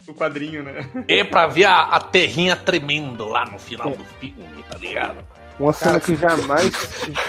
[0.08, 0.88] do quadrinho, né?
[1.08, 5.18] É pra ver a, a terrinha tremendo lá no final do filme, tá ligado?
[5.60, 6.72] Uma cena que jamais.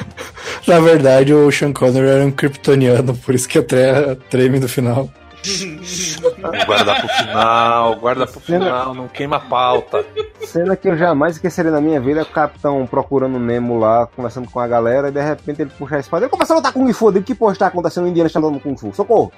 [0.66, 4.68] Na verdade, o Sean Connery era um kryptoniano, por isso que a Terra treme no
[4.68, 5.08] final.
[6.66, 10.04] Guarda pro final, guarda pro final, não queima a pauta.
[10.44, 14.06] Cena que eu jamais esqueceria na minha vida é o capitão procurando o Nemo lá,
[14.06, 16.24] conversando com a galera, e de repente ele puxa a espada.
[16.24, 17.12] Ele começa a lutar com o Fu.
[17.22, 18.04] Que porra está acontecendo?
[18.04, 18.92] O Indiana está lutando com o Fu.
[18.94, 19.32] Socorro!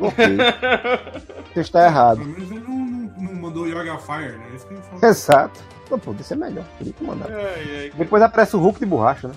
[0.00, 0.24] Ok.
[1.54, 2.18] Você está errado.
[2.18, 5.08] Pelo menos ele não, não, não mandou Yoga Fire, né?
[5.08, 5.60] Exato.
[5.98, 6.64] Pô, podia ser melhor.
[6.78, 7.30] Queria que mandar.
[7.30, 9.34] Ai, ai, Depois aparece o Hulk de borracha, né?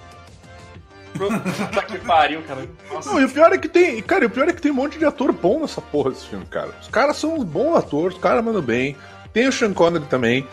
[1.17, 2.67] Puta que pariu, cara.
[2.91, 3.09] Nossa.
[3.09, 4.01] Não, e o pior é que tem.
[4.01, 6.45] Cara, o pior é que tem um monte de ator bom nessa porra desse filme,
[6.45, 6.71] cara.
[6.81, 8.97] Os caras são bons atores, os caras mandam bem.
[9.31, 10.45] Tem o Sean Connery também.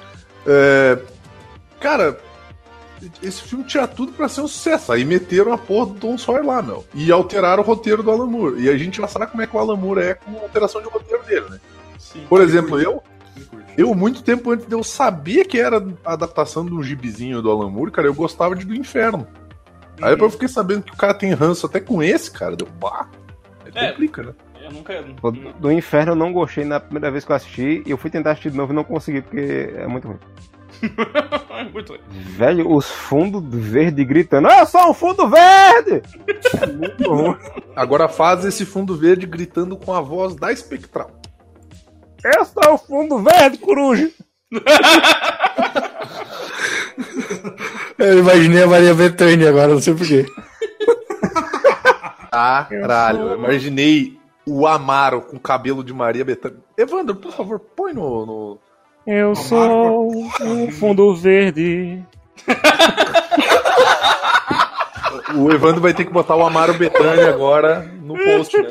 [0.46, 0.98] É,
[1.82, 2.16] Cara,
[3.20, 4.92] esse filme tinha tudo pra ser um sucesso.
[4.92, 6.86] Aí meteram a porra do Tom Sawyer lá, meu.
[6.94, 8.62] E alteraram o roteiro do Alan Moore.
[8.62, 10.80] E a gente já sabe como é que o Alan Moore é com a alteração
[10.80, 11.60] de roteiro dele, né?
[11.98, 12.24] Sim.
[12.28, 13.02] Por exemplo, eu.
[13.76, 17.50] Eu, muito tempo antes de eu saber que era a adaptação de um gibizinho do
[17.50, 19.26] Alan Moore, cara, eu gostava de Do Inferno.
[20.00, 22.56] Aí depois eu fiquei sabendo que o cara tem ranço até com esse, cara.
[22.56, 23.08] Deu, bah,
[23.64, 23.90] aí É.
[23.90, 24.32] complica, né?
[24.62, 25.02] Eu nunca.
[25.58, 28.32] Do Inferno eu não gostei na primeira vez que eu assisti, e eu fui tentar
[28.32, 30.18] assistir de novo e não consegui, porque é muito ruim.
[31.72, 32.06] Muito legal.
[32.10, 36.02] Velho, os fundos verde gritando, eu sou um fundo verde!
[36.60, 37.36] É muito ruim.
[37.76, 41.10] Agora faz esse fundo verde gritando com a voz da Espectral.
[42.24, 44.10] Eu sou o fundo verde, coruja!
[47.98, 50.26] Eu imaginei a Maria Bethânia agora, não sei porquê.
[52.30, 56.58] Caralho, eu imaginei o Amaro com cabelo de Maria Bethânia.
[56.76, 58.26] Evandro, por favor, põe no.
[58.26, 58.58] no-
[59.06, 62.02] Eu sou um fundo verde.
[65.34, 68.68] O Evandro vai ter que botar o Amaro Bethânia agora no post, né?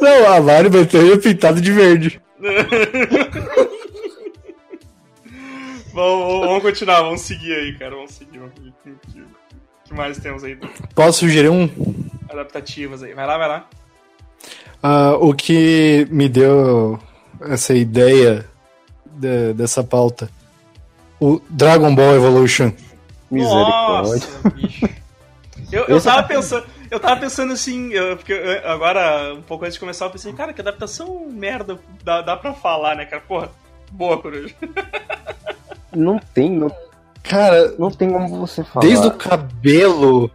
[0.00, 2.20] Não, a Maria Bethânia é pintada de verde.
[5.94, 7.94] Vamos, vamos continuar, vamos seguir aí, cara.
[7.94, 8.38] Vamos seguir.
[8.38, 8.72] Vamos seguir.
[8.86, 10.58] O que- mais temos aí?
[10.94, 11.68] Posso sugerir um?
[12.30, 13.12] Adaptativas aí.
[13.12, 13.68] Vai lá, vai lá.
[14.82, 16.98] Ah, o que me deu
[17.42, 18.46] essa ideia
[19.04, 20.30] de- dessa pauta?
[21.20, 22.72] O Dragon Ball Evolution.
[23.30, 24.26] Misericórdia.
[24.42, 24.88] Nossa, bicho.
[25.70, 26.66] Eu, eu Esse tava é- pensando.
[26.92, 30.32] Eu tava pensando assim, eu- porque eu- agora, um pouco antes de começar, eu pensei,
[30.34, 33.22] cara, que adaptação merda dá, dá pra falar, né, cara?
[33.26, 33.50] Porra,
[33.90, 34.54] boa, coruja.
[35.94, 36.70] Não tem, não,
[37.22, 38.84] Cara, não tem como você falar.
[38.86, 40.30] desde o cabelo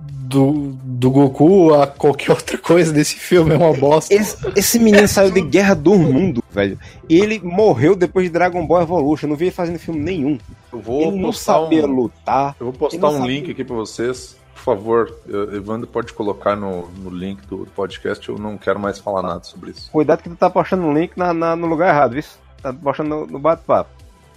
[0.00, 4.14] do, do Goku a qualquer outra coisa desse filme é uma bosta.
[4.14, 6.78] Esse, esse menino saiu de Guerra do Mundo, velho.
[7.08, 9.26] Ele morreu depois de Dragon Ball Evolution.
[9.26, 10.38] Eu não vi ele fazendo filme nenhum.
[10.72, 11.90] Eu vou ele não sabia um.
[11.92, 12.54] lutar.
[12.60, 14.36] Eu vou postar um link aqui pra vocês.
[14.70, 18.28] Por favor, eh, Evandro pode colocar no, no link do podcast.
[18.28, 19.90] Eu não quero mais falar nada sobre isso.
[19.90, 22.22] Cuidado que tu tá postando o link na, na- no lugar errado, viu?
[22.62, 23.90] Tá postando no, no bate-papo.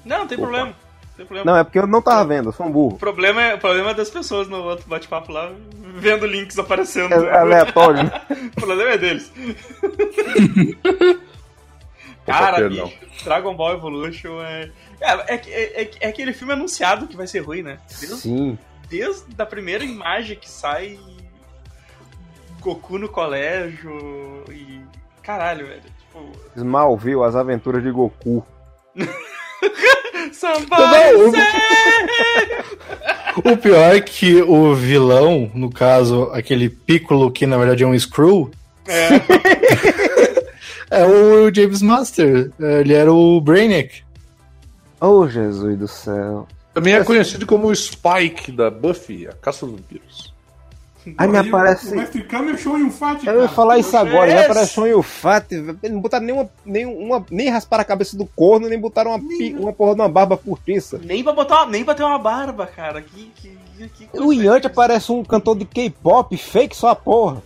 [0.04, 0.48] Não, não tem Opa.
[0.48, 0.66] problema.
[0.72, 1.52] Não tem problema.
[1.52, 2.96] Não, é porque eu não tava vendo, eu sou um burro.
[2.96, 5.52] O problema é, o problema é das pessoas no outro bate-papo lá,
[5.98, 7.14] vendo links aparecendo.
[7.14, 8.22] É aleatório, né?
[8.58, 9.32] O problema é deles.
[12.26, 12.92] Cara, bicho,
[13.24, 14.72] Dragon Ball Evolution é.
[15.02, 17.78] É, é, é, é aquele filme anunciado que vai ser ruim, né?
[17.88, 18.58] Sim.
[18.94, 21.00] Desde a primeira imagem que sai.
[22.62, 24.82] Goku no colégio e.
[25.24, 25.82] Caralho, velho.
[25.82, 26.32] Tipo.
[26.56, 28.46] Smallville, as aventuras de Goku.
[33.44, 37.98] O pior é que o vilão, no caso, aquele Piccolo que na verdade é um
[37.98, 38.52] Screw,
[38.88, 39.10] É,
[41.02, 42.52] é o James Master.
[42.60, 44.04] Ele era o Brainiac.
[45.02, 46.48] Oh, Jesus do céu.
[46.74, 50.34] Também é conhecido como o Spike da Buffy, a caça dos vampiros.
[51.18, 54.32] Aí me aparece- O mestre Kami achou em um fat, Eu ia falar isso agora,
[54.32, 54.40] Yes.
[54.40, 55.52] já apareceu em o Fat.
[55.52, 57.26] Não botaram nenhuma, nenhuma.
[57.30, 60.38] Nem rasparam a cabeça do corno, nem botaram uma, pi- uma porra de uma barba
[60.38, 60.98] postiça.
[61.04, 63.02] nem pra botar, nem pra ter uma barba, cara.
[63.02, 63.58] Que, que,
[63.90, 67.44] que, que O Yanti parece um cantor de K-pop fake só a porra.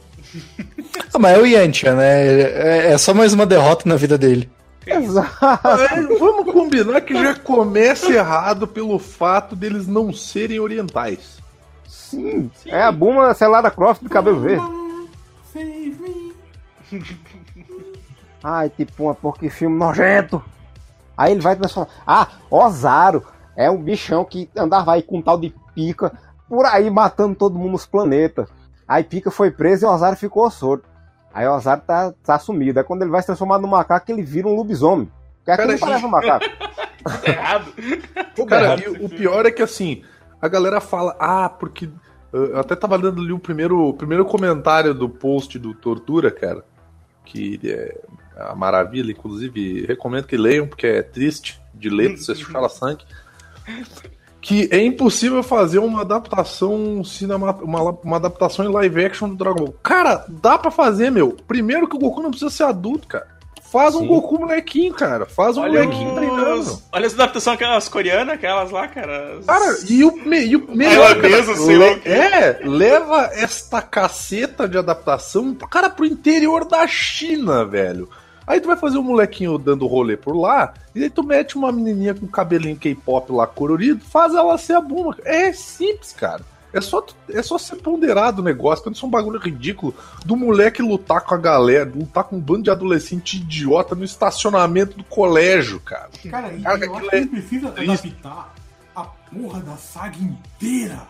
[1.11, 2.23] Ah, mas é o Yantia, né?
[2.31, 4.47] É, é só mais uma derrota na vida dele.
[4.89, 5.67] Exato.
[5.67, 11.37] É, vamos combinar que já começa errado pelo fato deles não serem orientais.
[11.87, 12.49] Sim.
[12.65, 14.65] É a Buma Celada Croft de cabelo verde.
[18.43, 20.43] Ai, tipo uma porra que filme nojento.
[21.17, 21.89] Aí ele vai transformar.
[22.05, 26.11] Ah, Ozaro é um bichão que andava aí com um tal de pica
[26.47, 28.47] por aí matando todo mundo nos planetas.
[28.87, 30.83] Aí Pica foi preso e Ozaro ficou sordo.
[31.37, 32.79] Aí Ozaro tá, tá sumido.
[32.79, 35.07] Aí quando ele vai se transformar no macaco, ele vira um lobisomem.
[35.37, 36.45] Porque aqui Cara, não parece um macaco.
[37.03, 37.73] Tá errado.
[38.49, 40.01] Cara, e o pior é que assim,
[40.41, 41.91] a galera fala, ah, porque.
[42.33, 46.65] Eu até tava lendo ali o primeiro, o primeiro comentário do post do Tortura, cara.
[47.23, 48.01] Que é
[48.35, 53.05] a maravilha, inclusive, recomendo que leiam, porque é triste de ler, você fala sangue.
[54.47, 59.65] que é impossível fazer uma adaptação cinema, uma, uma adaptação em live action do Dragon
[59.65, 59.75] Ball.
[59.83, 61.35] Cara, dá pra fazer, meu.
[61.45, 63.27] Primeiro que o Goku não precisa ser adulto, cara.
[63.69, 64.07] Faz um Sim.
[64.07, 65.25] Goku molequinho, cara.
[65.25, 66.61] Faz um Olha, molequinho treinando.
[66.61, 66.83] os...
[66.93, 69.37] Olha as adaptações aquelas coreanas, aquelas lá, cara.
[69.45, 72.09] Cara, e o, me, e o melhor, cara, sei lá o quê.
[72.09, 78.07] é, leva esta caceta de adaptação, cara, pro interior da China, velho.
[78.47, 81.69] Aí tu vai fazer um molequinho dando rolê por lá, e aí tu mete uma
[81.69, 85.17] menininha com cabelinho K-pop lá colorido, faz ela ser a Buma.
[85.25, 86.45] É simples, cara.
[86.73, 89.93] É só, é só ser ponderado o negócio, quando isso é um bagulho ridículo
[90.25, 94.97] do moleque lutar com a galera, lutar com um bando de adolescente idiota no estacionamento
[94.97, 96.09] do colégio, cara.
[96.29, 98.53] Cara, e Cara, acho que é precisa adaptar
[98.95, 101.07] a porra da saga inteira.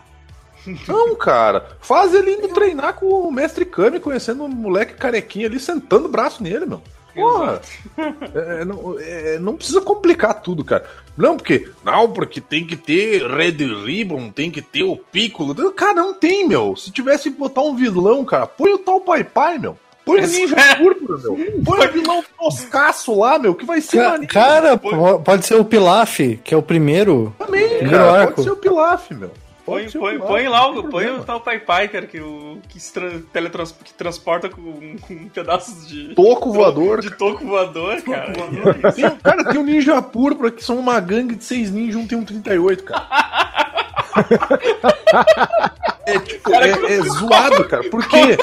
[0.86, 1.76] Não, cara.
[1.80, 6.10] Faz ele indo treinar com o mestre Kami, conhecendo um moleque carequinho ali, sentando o
[6.10, 6.82] braço nele, meu.
[7.20, 7.60] Porra.
[8.34, 10.84] É, não, é, não precisa complicar tudo, cara.
[11.16, 11.68] Não, porque.
[11.84, 15.54] Não, porque tem que ter Red Ribbon, tem que ter o Piccolo.
[15.72, 16.76] Cara, não tem, meu.
[16.76, 19.76] Se tivesse que botar um vilão, cara, põe o tal Pai Pai, meu.
[20.04, 21.38] Põe o Ninja Púrpura, meu.
[21.64, 25.56] Põe o vilão toscaço lá, meu, que vai ser Ca- maneiro Cara, po- pode ser
[25.56, 27.34] o Pilaf, que é o primeiro.
[27.38, 28.20] também, Primeiro cara.
[28.22, 28.34] arco.
[28.36, 29.30] Pode ser o Pilaf, meu.
[29.68, 32.78] Põe, põe, põe lá o, põe o tal Pai Pai, cara, que, o, que,
[33.32, 36.14] teletrans, que transporta com, com pedaços de.
[36.14, 38.32] Toco voador, De toco voador, cara.
[38.92, 42.16] Tem, cara, tem um ninja púrpura que são uma gangue de seis ninjas, um tem
[42.16, 43.06] um 38, cara.
[46.06, 47.84] É, tipo, Cara, é, é zoado, cara.
[47.90, 48.38] Por quê?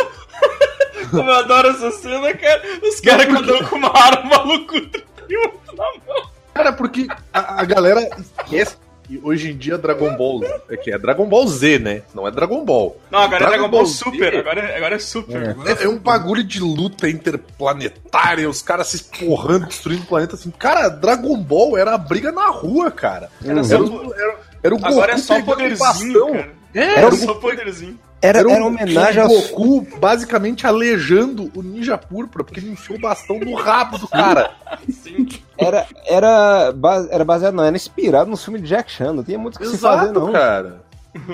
[1.10, 2.62] Como eu adoro essa cena, cara.
[2.84, 6.30] Os caras cada um com uma arma maluco e outro na mão.
[6.54, 10.98] Cara, porque a, a galera esquece que hoje em dia Dragon Ball é que é
[10.98, 12.02] Dragon Ball Z, né?
[12.13, 13.00] Não é Dragon Ball.
[13.12, 14.36] Não, agora é Dragon Ball Z Super.
[14.38, 15.56] Agora, é- agora é Super.
[15.80, 20.52] É, é um bagulho de luta interplanetária, os caras se esporrando, destruindo o planeta assim.
[20.52, 23.30] Cara, Dragon Ball era a briga na rua, cara.
[23.44, 26.50] Era Era, só, o- era, era o Goku agora é só poderzinho, cara.
[26.74, 28.00] É, Era era só poderzinho.
[28.22, 29.30] Era, Era, era homenagem o ao.
[29.30, 34.52] Goku basicamente aleijando o Ninja Púrpura, porque ele enfiou o bastão no rabo do cara.
[34.89, 35.28] Sim.
[35.58, 36.74] Era, era,
[37.10, 39.13] era baseado, não, era inspirado no filme de Jack Chan.
[39.13, 40.32] Não tinha muito o que se fazer, Exato, não.
[40.32, 40.82] cara.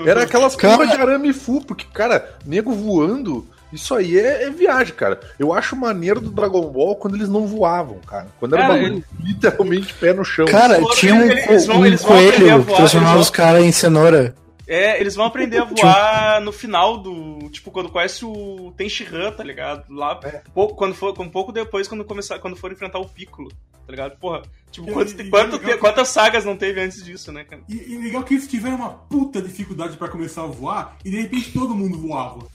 [0.06, 4.94] Era aquelas curvas de arame fu, porque, cara, nego voando, isso aí é, é viagem,
[4.94, 5.18] cara.
[5.38, 8.26] Eu acho maneiro do Dragon Ball quando eles não voavam, cara.
[8.38, 10.46] Quando era Cara, bagulho literalmente pé no chão.
[10.46, 14.34] Cara, tinha um, eles vão- um vão coelho que transformava os caras em cenoura.
[14.66, 17.48] É, eles vão aprender a voar no final do.
[17.50, 19.84] Tipo, quando conhece o Tenshinhan, tá ligado?
[19.92, 20.14] Lá,
[20.54, 24.16] pouco, quando for, um pouco depois, quando, começar, quando for enfrentar o Piccolo, tá ligado?
[24.18, 27.62] Porra, tipo, E- quanto- e- quanto e- quantas sagas não teve antes disso, né, cara?
[27.68, 31.20] E, e legal que eles tiveram uma puta dificuldade pra começar a voar e de
[31.22, 32.46] repente todo mundo voava.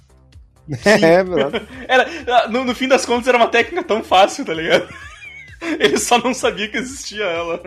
[0.85, 1.65] É, verdade.
[1.87, 4.87] Era, no, no fim das contas, era uma técnica tão fácil, tá ligado?
[5.61, 7.61] Ele só não sabia que existia ela.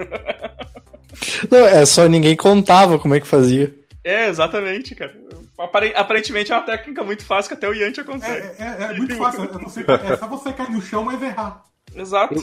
[1.51, 3.75] Não, é só ninguém contava como é que fazia.
[4.03, 5.15] É, exatamente, cara.
[5.59, 8.47] Apare- Aparentemente é uma técnica muito fácil que até o Yantia É, consegue.
[8.59, 9.45] é- é muito fácil.
[9.45, 11.63] É, você- é só você cair no chão, mas errar.
[11.95, 12.35] Exato.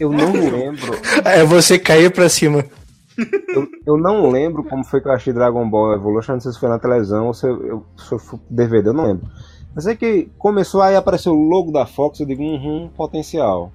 [0.00, 0.92] Eu não lembro.
[1.24, 2.64] É você cair pra cima.
[3.54, 6.32] Eu, eu não lembro como foi que eu achei Dragon Ball Evolution.
[6.32, 8.88] Não sei se foi na televisão ou se eu, eu, se eu fui pro DVD,
[8.88, 9.28] eu não lembro.
[9.72, 12.18] Mas é que começou aí apareceu o logo da Fox.
[12.18, 13.72] Eu digo, uhum, potencial.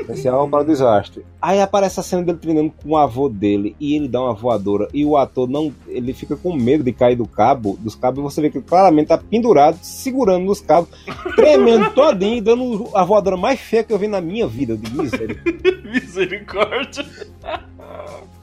[0.00, 1.24] Potencial para o desastre.
[1.40, 4.88] Aí aparece a cena dele treinando com o avô dele e ele dá uma voadora.
[4.92, 5.72] E o ator não.
[5.86, 8.64] Ele fica com medo de cair do cabo, dos cabos, e você vê que ele
[8.66, 10.88] claramente tá pendurado, segurando nos cabos,
[11.36, 14.76] tremendo todinho e dando a voadora mais feia que eu vi na minha vida.
[14.76, 15.84] Digo, misericórdia.
[15.90, 17.06] Misericórdia.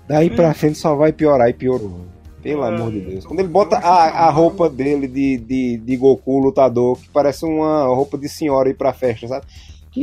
[0.07, 2.05] Daí pra frente só vai piorar e piorou.
[2.41, 3.25] Pelo amor de Deus.
[3.25, 7.85] Quando ele bota a, a roupa dele de, de, de Goku lutador, que parece uma
[7.87, 9.45] roupa de senhora ir pra festa, sabe?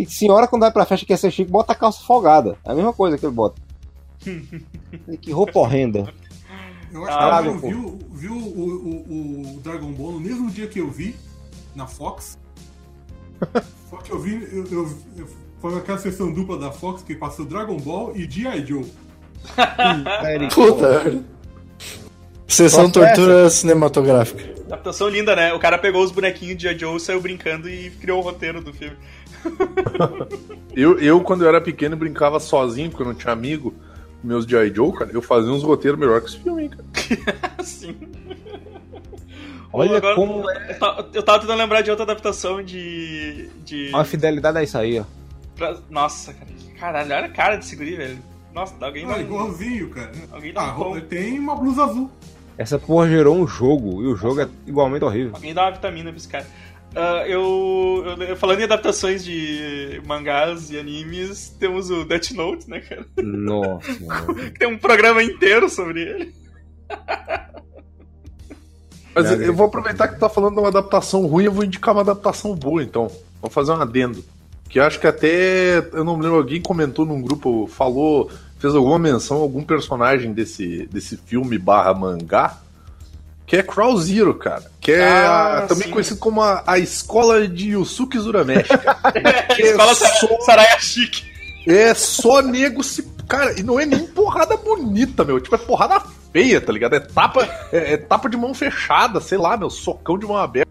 [0.05, 2.59] Que senhora quando vai pra festa quer ser chique, bota a calça folgada.
[2.65, 3.61] É a mesma coisa que ele bota.
[5.21, 6.13] que roupa horrenda.
[6.93, 10.67] Eu acho Ah, que eu viu, viu o, o- o Dragon Ball no mesmo dia
[10.67, 11.15] que eu vi,
[11.75, 12.39] na Fox.
[13.91, 14.35] Só que eu vi.
[14.53, 15.29] Eu, eu- eu-
[15.61, 18.67] foi aquela sessão dupla da Fox que passou Dragon Ball e G.I.
[18.67, 18.85] Joe.
[20.55, 21.23] Puta.
[22.47, 24.55] Sessão tortura cinematográfica.
[24.67, 25.53] Adaptação linda, né?
[25.53, 28.97] O cara pegou os bonequinhos de Joe, saiu brincando e criou o roteiro do filme.
[30.77, 33.73] Eu, eu, quando eu era pequeno, brincava sozinho, porque eu não tinha amigo.
[34.25, 34.75] Meus G.I.
[34.75, 37.53] Joe, cara, eu fazia uns roteiros melhor que esse filme, hein, cara.
[37.59, 37.95] Assim.
[39.73, 40.79] Olha Agora- como é.
[41.13, 43.49] Eu tava, tentando lembrar de outra adaptação de.
[43.65, 45.05] de A fidelidade é isso aí, ó.
[45.57, 46.47] pra- Nossa, cara.
[46.79, 48.19] Caralho, olha a cara desse guri, velho.
[48.53, 49.21] Nossa, alguém Ah, não.
[49.21, 50.13] igualzinho, cara.
[50.33, 51.01] Alguém dá Ah, um pão.
[51.01, 52.11] tem uma blusa azul.
[52.57, 55.33] Essa porra gerou um jogo, e o jogo é igualmente horrível.
[55.35, 56.47] Alguém dá uma vitamina pra esse cara.
[56.97, 62.81] Ah, eu, eu- Falando em adaptações de mangás e animes, temos o Death Note, né,
[62.81, 63.05] cara?
[63.23, 63.89] Nossa.
[64.59, 66.35] Tem um programa inteiro sobre ele.
[69.15, 71.65] Mas Nada eu vou aproveitar que tu tá falando de uma adaptação ruim, eu vou
[71.65, 73.11] indicar uma adaptação boa, então.
[73.41, 74.25] Vou fazer um adendo.
[74.69, 78.29] Que eu acho que até, eu não me lembro, alguém comentou num grupo, falou,
[78.59, 82.61] fez alguma menção a algum personagem desse, desse filme barra mangá,
[83.47, 84.65] que é Crow Zero, cara.
[84.81, 85.91] Que é Ah, a- também sim.
[85.93, 89.43] conhecido como a, a escola de Yusuke Urameshi, cara.
[89.55, 91.25] Que é Escola só- Sar- Saraya Chique.
[91.67, 93.03] É só nego se.
[93.29, 95.41] Cara, e não é nem porrada bonita, meu.
[95.41, 96.03] Tipo, é porrada
[96.33, 96.95] feia, tá ligado?
[96.95, 99.71] É tapa, é, é tapa de mão fechada, sei lá, meu.
[99.71, 100.71] Socão de mão aberta.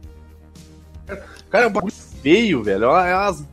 [1.50, 2.86] Cara, é um bagulho feio, velho.
[2.86, 3.44] É umas,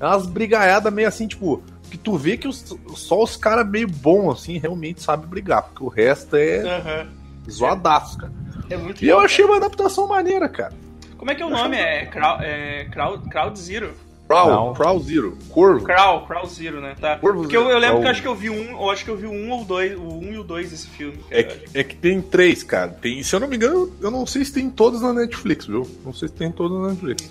[0.00, 1.62] é umas brigaiadas meio assim, tipo.
[1.90, 5.62] Que tu vê que os- só os caras meio bons, assim, realmente sabem brigar.
[5.64, 7.08] Porque o resto é Aham.
[7.50, 8.32] zoadaço, cara.
[8.70, 10.70] É muito E eu bom, achei uma adaptação maneira, cara.
[10.70, 10.90] cara.
[11.18, 11.76] Como é que é o nome?
[11.76, 13.92] É Crow, é Crow, Crowd Zero.
[14.26, 14.74] Crow.
[14.74, 15.36] Crow Zero.
[15.48, 15.84] Corvo.
[15.84, 16.94] Crow, Crow Zero, né?
[16.98, 17.18] Tá.
[17.18, 18.00] Corvo Porque eu, eu lembro Zero.
[18.00, 19.98] que eu acho que eu vi um, eu acho que eu vi um ou dois,
[19.98, 21.18] o um e o dois desse filme.
[21.28, 21.58] É cara.
[21.58, 22.88] que, é que tem três, cara.
[22.92, 25.86] Tem, se eu não me engano, eu não sei se tem todos na Netflix, viu?
[26.04, 27.30] Não sei se tem todos na Netflix.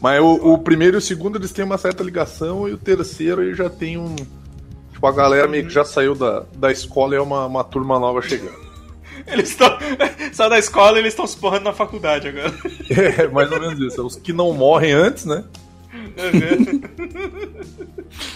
[0.00, 3.40] Mas o, o primeiro e o segundo eles têm uma certa ligação, e o terceiro
[3.40, 4.14] aí já tem um.
[4.92, 7.98] Tipo, a galera meio que já saiu da, da escola e é uma, uma turma
[7.98, 8.65] nova chegando.
[9.26, 9.78] Eles estão.
[10.32, 12.52] Saiu da escola e eles estão se porrando na faculdade agora.
[13.18, 14.04] É mais ou menos isso.
[14.06, 15.44] Os que não morrem antes, né?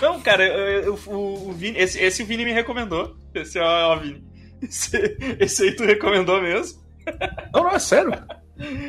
[0.01, 3.15] Não, cara, eu- eu- o, o Vini, esse, esse o Vini me recomendou.
[3.35, 4.23] Esse, ó, ó, Vini.
[4.63, 6.79] Esse, esse aí tu recomendou mesmo.
[7.55, 8.13] Não, não, é sério.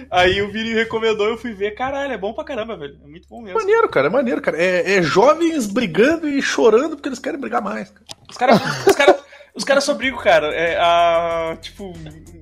[0.10, 1.72] Aí o Vini recomendou eu fui ver.
[1.72, 2.98] Caralho, é bom pra caramba, velho.
[3.04, 3.60] É muito bom É mesmo.
[3.60, 4.58] maneiro, cara, é maneiro, cara.
[4.62, 7.90] É, é jovens brigando e chorando porque eles querem brigar mais.
[7.90, 8.06] Cara.
[8.30, 9.18] Os caras os cara,
[9.56, 10.48] os cara só brigam, cara.
[10.54, 11.94] É, a, tipo,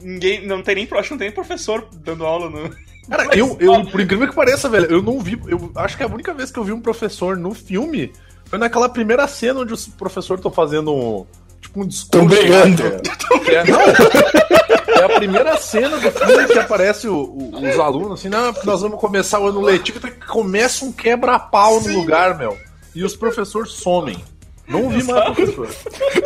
[0.02, 0.46] ninguém.
[0.46, 2.70] Não tem nem, acho que não tem nem professor dando aula no.
[3.10, 5.40] Cara, eu, eu, por incrível que pareça, velho, eu não vi.
[5.48, 8.14] Eu acho que a única vez que eu vi um professor no filme
[8.46, 11.26] foi naquela primeira cena onde os professores estão fazendo um.
[11.60, 12.10] Tipo um discurso.
[12.12, 12.84] Tão brigando.
[13.48, 18.20] É, é, não, é a primeira cena do filme que aparece o- o- os alunos
[18.20, 22.58] assim, não, nós vamos começar o ano letivo, então começa um quebra-pau no lugar, meu.
[22.96, 24.24] E os professores somem.
[24.70, 25.68] Não vi mais professor.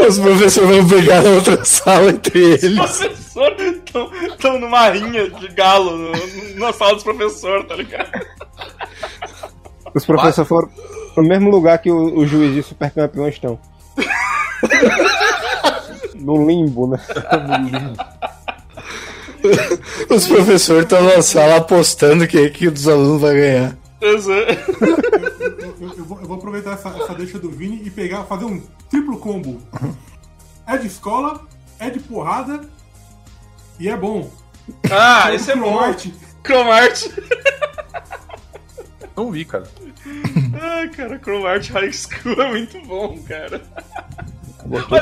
[0.08, 2.77] Os professores vão brigar na outra sala entre Os eles.
[2.77, 3.82] professores
[4.29, 6.12] estão numa rinha de galo no,
[6.56, 8.12] na sala dos professores, tá ligado?
[9.95, 10.69] Os professores foram
[11.15, 13.58] no mesmo lugar que o, o juiz de supercampeões estão.
[16.15, 16.99] no limbo, né?
[20.10, 23.77] Os professores estão na sala apostando quem é que dos alunos vai ganhar.
[24.03, 24.51] Exato.
[24.81, 28.45] Eu, eu- eu vou, eu vou aproveitar essa, essa deixa do Vini e pegar, fazer
[28.45, 29.61] um triplo combo.
[30.67, 31.45] É de escola,
[31.79, 32.61] é de porrada
[33.79, 34.29] e é bom.
[34.91, 35.73] Ah, esse é bom.
[35.73, 36.07] Cromart.
[36.43, 37.07] Cromart.
[39.15, 39.67] Não vi, cara.
[40.59, 43.61] Ah, cara, Cromart High School é muito bom, cara.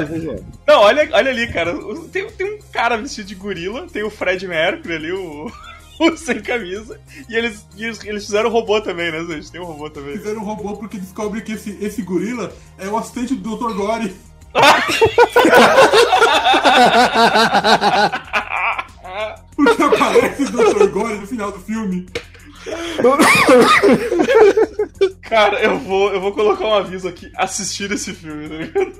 [0.09, 0.39] Visual.
[0.67, 1.73] Não, olha, olha ali, cara.
[2.11, 5.51] Tem, tem um cara vestido de gorila, tem o Fred Mercury ali, o
[6.17, 6.99] sem camisa.
[7.29, 9.51] E eles, e eles, eles fizeram robô também, né, gente?
[9.51, 10.17] Tem um robô também.
[10.17, 13.73] Fizeram um robô porque descobre que esse, esse gorila é o assistente do Dr.
[13.73, 14.15] Gore.
[19.55, 20.87] Porque aparece o Dr.
[20.87, 22.07] Gore no final do filme.
[25.21, 27.31] Cara, eu vou, eu vou colocar um aviso aqui.
[27.35, 28.93] Assistir esse filme, tá ligado?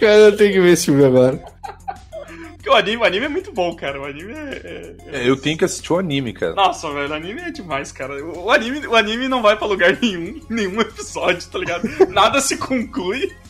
[0.00, 1.42] Cara, eu tenho que ver esse filme agora.
[2.62, 4.00] Porque o anime, o anime é muito bom, cara.
[4.00, 4.36] O anime é.
[4.36, 6.54] é- é- É, eu tenho que assistir o anime, cara.
[6.54, 8.24] Nossa, velho, o anime é demais, cara.
[8.24, 11.88] O o anime, o anime não vai pra lugar nenhum, nenhum episódio, tá ligado?
[12.08, 13.30] Nada se conclui.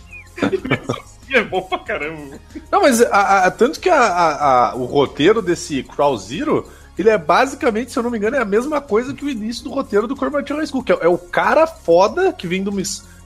[0.43, 2.39] E mesmo assim é bom pra caramba.
[2.71, 6.67] Não, mas a- a- tanto que a- a- o roteiro desse Crow Zero,
[6.99, 9.63] ele é basicamente, se eu não me engano, é a mesma coisa que o início
[9.65, 12.71] do roteiro do Cormac High School, que é, é o cara foda que vem de
[12.71, 12.81] uma.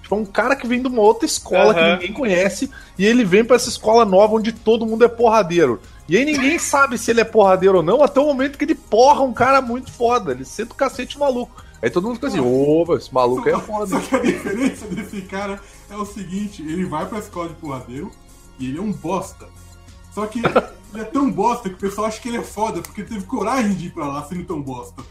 [0.06, 1.94] Tipo, é um cara que vem de uma outra escola que Aham.
[1.94, 5.80] ninguém conhece, e ele vem pra essa escola nova onde todo mundo é porradeiro.
[6.08, 8.76] E aí ninguém sabe se ele é porradeiro ou não, até o momento que ele
[8.76, 10.30] porra um cara muito foda.
[10.30, 11.60] Ele senta o cacete maluco.
[11.82, 13.88] Aí todo mundo fica assim, ô, esse maluco é foda.
[13.88, 18.12] Só que a diferença desse cara é o seguinte: ele vai pra escola de porradeiro
[18.60, 19.48] e ele é um bosta.
[20.14, 23.00] Só que ele é tão bosta que o pessoal acha que ele é foda porque
[23.00, 25.02] ele teve coragem de ir pra lá sendo tão bosta.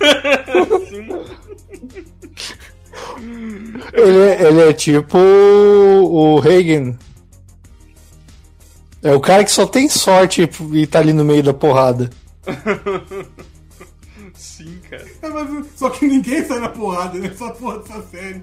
[3.92, 6.96] Ele, é- ele é tipo o Reagan.
[9.02, 12.08] É o cara que só tem sorte e tá ali no meio da porrada.
[14.34, 15.04] Sim, cara.
[15.22, 17.32] É, mas, só que ninguém sai na porrada, né?
[17.36, 18.42] Só porra dessa série.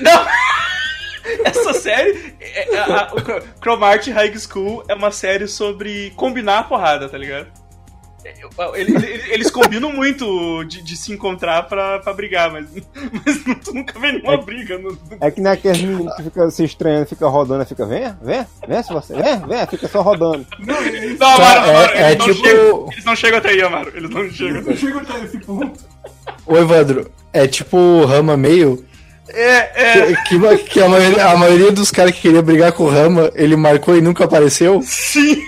[0.00, 0.26] Não!
[1.44, 6.60] Essa série, é- é- a- o Cro- Chromart High School é uma série sobre combinar
[6.60, 7.46] a porrada, tá ligado?
[8.74, 12.66] Ele- ele- Eles combinam muito de, de se encontrar pra, pra brigar, mas,
[13.24, 14.78] mas não- tu nunca vê nenhuma briga.
[14.78, 18.46] No, É que nem aqueles meninos que ficam se estranhando, fica rodando, fica, vem, vem,
[18.68, 20.46] vem se você, vem, vem, fica só rodando.
[20.58, 20.90] Não, é.
[21.18, 23.92] Não, Amaro, Amaro, é- é eles, não tipo- chegam, eles não chegam até aí, Amaro.
[23.94, 24.62] Eles não chegam.
[24.70, 25.80] Eu chego até esse ponto.
[26.46, 28.84] Ô, Evandro, é tipo Rama meio.
[29.32, 30.14] É, é.
[30.26, 33.30] Que, que- que a, maioria, a maioria dos caras que queria brigar com o Rama,
[33.36, 34.82] ele marcou e nunca apareceu.
[34.82, 35.40] Sim!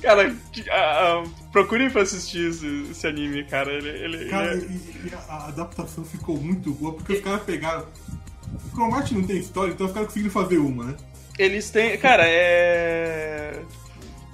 [0.00, 0.34] Cara,
[0.70, 3.72] a- a- procurem pra assistir esse, esse anime, cara.
[3.72, 7.20] Ele, ele- ele Cara, é- e, e a, a adaptação ficou muito boa, porque os
[7.20, 7.86] caras pegaram.
[8.66, 10.96] O Cromat não tem história, então os caras conseguiram fazer uma, né?
[11.38, 11.96] Eles têm.
[11.98, 13.62] Cara, é.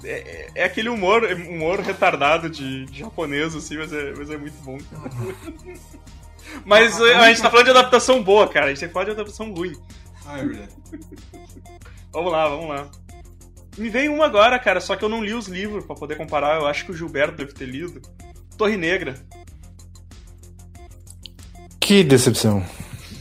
[0.03, 4.57] É, é aquele humor, humor retardado de, de japonês, assim, mas é, mas é muito
[4.63, 4.77] bom.
[6.65, 8.67] mas é, a gente tá falando de adaptação boa, cara.
[8.67, 9.73] A gente tem que falar de adaptação ruim.
[10.25, 10.71] Ah, é verdade.
[12.11, 12.89] Vamos lá, vamos lá.
[13.77, 16.59] Me veio uma agora, cara, só que eu não li os livros pra poder comparar.
[16.59, 18.01] Eu acho que o Gilberto deve ter lido.
[18.57, 19.15] Torre Negra.
[21.79, 22.65] Que decepção.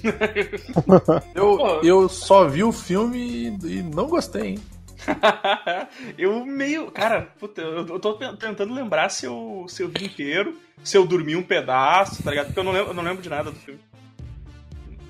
[1.34, 4.58] Eu, eu só vi o filme e, e não gostei, hein?
[6.18, 6.90] eu meio.
[6.90, 11.06] Cara, puta, eu, eu tô tentando lembrar se eu, se eu vi inteiro, se eu
[11.06, 12.46] dormi um pedaço, tá ligado?
[12.46, 13.80] Porque eu não lembro, eu não lembro de nada do filme.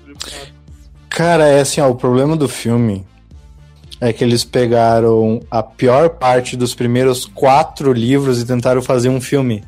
[0.01, 0.51] Não lembro de nada.
[1.09, 3.05] Cara, é assim, ó, o problema do filme
[3.99, 9.19] é que eles pegaram a pior parte dos primeiros quatro livros e tentaram fazer um
[9.19, 9.63] filme.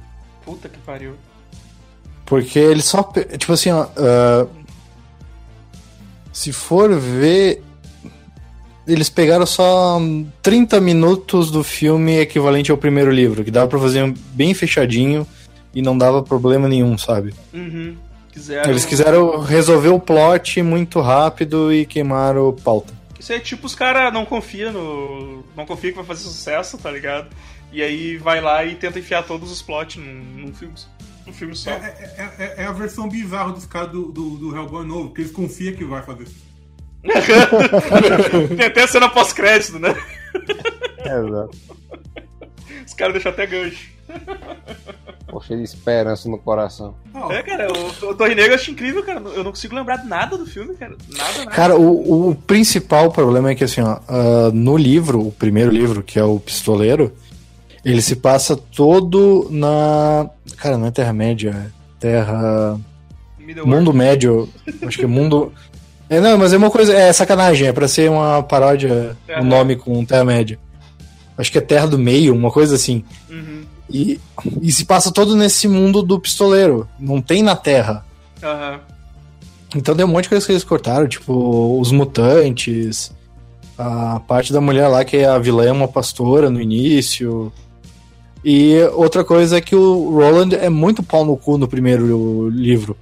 [0.46, 1.14] Puta que pariu.
[2.26, 3.04] Porque eles só.
[3.38, 3.88] Tipo assim, ó.
[3.98, 4.48] ah,
[6.32, 7.64] se for ver.
[8.88, 10.02] Eles pegaram só
[10.42, 15.28] 30 minutos do filme equivalente ao primeiro livro, que dava pra fazer bem fechadinho
[15.76, 17.32] e não dava problema nenhum, sabe?
[17.54, 17.96] Uhum.
[18.32, 18.70] Quiseram...
[18.72, 22.99] Eles quiseram resolver o plot muito rápido e queimaram pauta.
[23.20, 25.44] Isso é tipo os caras não confiam no.
[25.56, 27.30] Não confia que vai fazer sucesso, tá ligado?
[27.72, 30.14] E aí vai lá e tenta enfiar todos os plots num,
[30.46, 30.74] num filme.
[31.28, 31.70] Num filme só.
[31.72, 31.76] É,
[32.18, 35.32] é- é- é a versão bizarra dos caras do, do, do Hellboy novo, que eles
[35.32, 36.28] confiam que vai fazer.
[38.58, 39.96] Tem até a cena pós-crédito, né?
[41.06, 41.58] Exato.
[42.90, 43.88] Os caras deixam até gancho.
[45.28, 46.96] Poxa, de esperança no coração.
[47.30, 49.20] É, cara, o, o Torre Negra eu acho incrível, cara.
[49.20, 50.98] Eu não consigo lembrar nada do filme, cara.
[51.08, 51.52] Nada, nada.
[51.52, 56.02] Cara, o, o principal problema é que, assim, ó, ah, no livro, o primeiro livro,
[56.02, 57.14] que é o Pistoleiro,
[57.86, 60.28] ele se passa todo na.
[60.58, 61.70] Cara, não é Terra-média, é
[62.00, 62.80] Terra.
[63.64, 64.50] Mundo Médio.
[64.82, 65.54] Acho que é Mundo.
[66.10, 66.92] É, não, mas é uma coisa.
[66.92, 69.42] É sacanagem, é pra ser uma paródia, Terra.
[69.42, 70.58] um nome com Terra-média.
[71.40, 73.02] Acho que é Terra do Meio, uma coisa assim.
[73.30, 73.64] Uhum.
[73.90, 74.20] E,
[74.62, 76.86] e se passa todo nesse mundo do pistoleiro.
[77.00, 78.06] Não tem na Terra.
[78.44, 78.82] Aham.
[79.74, 83.14] Então tem um monte de coisa que eles cortaram, tipo, os mutantes,
[83.78, 87.54] a parte da mulher lá que é a vilã é uma pastora no início.
[88.44, 92.98] E outra coisa é que o Roland é muito pau no cu no primeiro livro.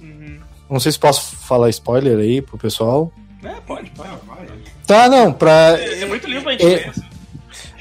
[0.00, 0.38] Uhum.
[0.68, 3.12] Não sei se posso falar spoiler aí pro pessoal.
[3.44, 4.10] É, pode, pode.
[4.26, 4.48] vai.
[4.88, 5.76] Tá, não, pra.
[5.78, 6.92] É, é muito livro pra gente É- ler.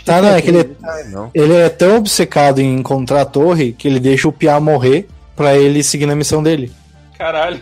[0.06, 0.78] Tá, não, é que ele,
[1.12, 1.32] não.
[1.34, 5.58] ele é tão obcecado em encontrar a torre que ele deixa o Pia morrer pra
[5.58, 6.72] ele seguir na missão dele.
[7.18, 7.60] Caralho.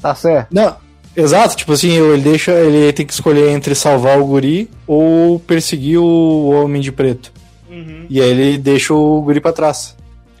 [0.00, 0.48] Tá certo.
[0.54, 0.76] Não,
[1.16, 5.98] exato, tipo assim, ele deixa, ele tem que escolher entre salvar o guri ou perseguir
[5.98, 7.30] o homem de preto.
[7.68, 8.06] Uhum.
[8.08, 9.94] E aí ele deixa o guri pra trás.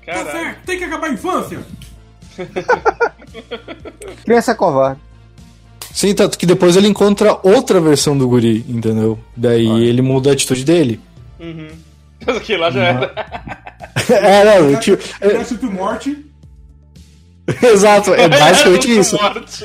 [0.06, 0.30] Tá Caralho.
[0.30, 1.58] certo, tem que acabar a infância.
[4.24, 5.00] Criança covarde.
[5.92, 9.18] Sim, tanto que depois ele encontra outra versão do guri, entendeu?
[9.36, 11.00] Daí ele muda a atitude dele.
[11.40, 11.68] Uhum.
[12.26, 13.14] Mas aquilo lá já era.
[14.10, 16.24] é, não, tipo, Ele é super morte.
[17.62, 19.16] exato, é basicamente isso.
[19.16, 19.64] morte.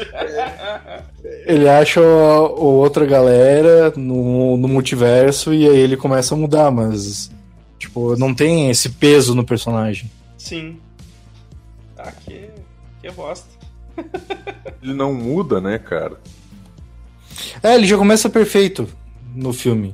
[1.46, 7.30] Ele acha outra galera no, no multiverso e aí ele começa a mudar, mas
[7.78, 10.10] tipo, não tem esse peso no personagem.
[10.38, 10.78] Sim.
[11.98, 12.50] Ah, que,
[13.02, 13.53] que bosta.
[14.82, 16.20] Ele não muda, né, cara?
[17.62, 18.88] É, ele já começa perfeito
[19.34, 19.94] no filme.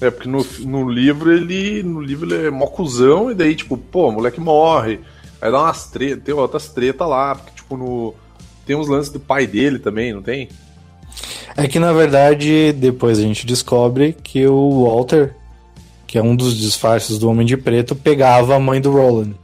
[0.00, 1.82] É, porque no, no livro ele.
[1.82, 5.00] No livro ele é mó cuzão, e daí, tipo, pô, o moleque morre.
[5.40, 8.14] Aí dá umas tretas, tem outras tretas lá, porque, tipo, no.
[8.66, 10.48] Tem uns lances do pai dele também, não tem?
[11.56, 15.34] É que na verdade, depois a gente descobre que o Walter,
[16.06, 19.34] que é um dos disfarces do Homem de Preto, pegava a mãe do Roland.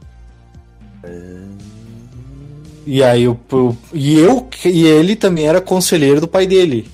[2.93, 6.89] E aí o, o- e eu e ele também era conselheiro do pai dele.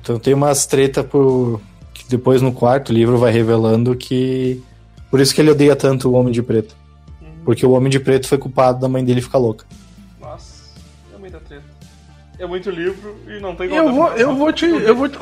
[0.00, 1.60] Então tem umas treta por
[1.94, 4.60] que depois no quarto livro vai revelando que
[5.08, 6.74] por isso que ele odeia tanto o Homem de Preto,
[7.44, 9.64] porque o Homem de Preto foi culpado da mãe dele ficar louca.
[10.20, 10.64] Nossa,
[11.14, 11.62] é muita treta.
[12.40, 14.64] É muito livro e não tem como Eu vou, eu vou te.
[14.66, 15.16] Eu vou te.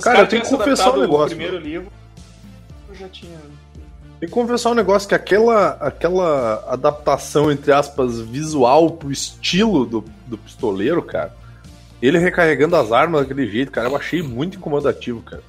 [0.00, 1.88] Cara, eu tenho que confessar um negócio, O primeiro livro.
[2.88, 3.36] eu já tinha.
[4.22, 10.38] Que confessar um negócio que aquela, aquela adaptação, entre aspas, visual pro estilo do, do
[10.38, 11.34] pistoleiro, cara.
[12.00, 15.42] Ele recarregando as armas daquele jeito, cara, eu achei muito incomodativo, cara.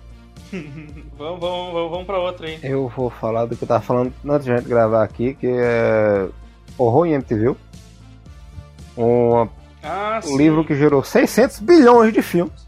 [1.15, 2.57] vamos, vamos, vamos pra outra aí.
[2.63, 5.45] Eu vou falar do que eu tava falando antes de a gente gravar aqui, que
[5.47, 6.27] é
[6.75, 7.55] Horror em MTV.
[8.97, 9.47] Um
[9.83, 12.65] Ah, livro que gerou 600 bilhões de filmes.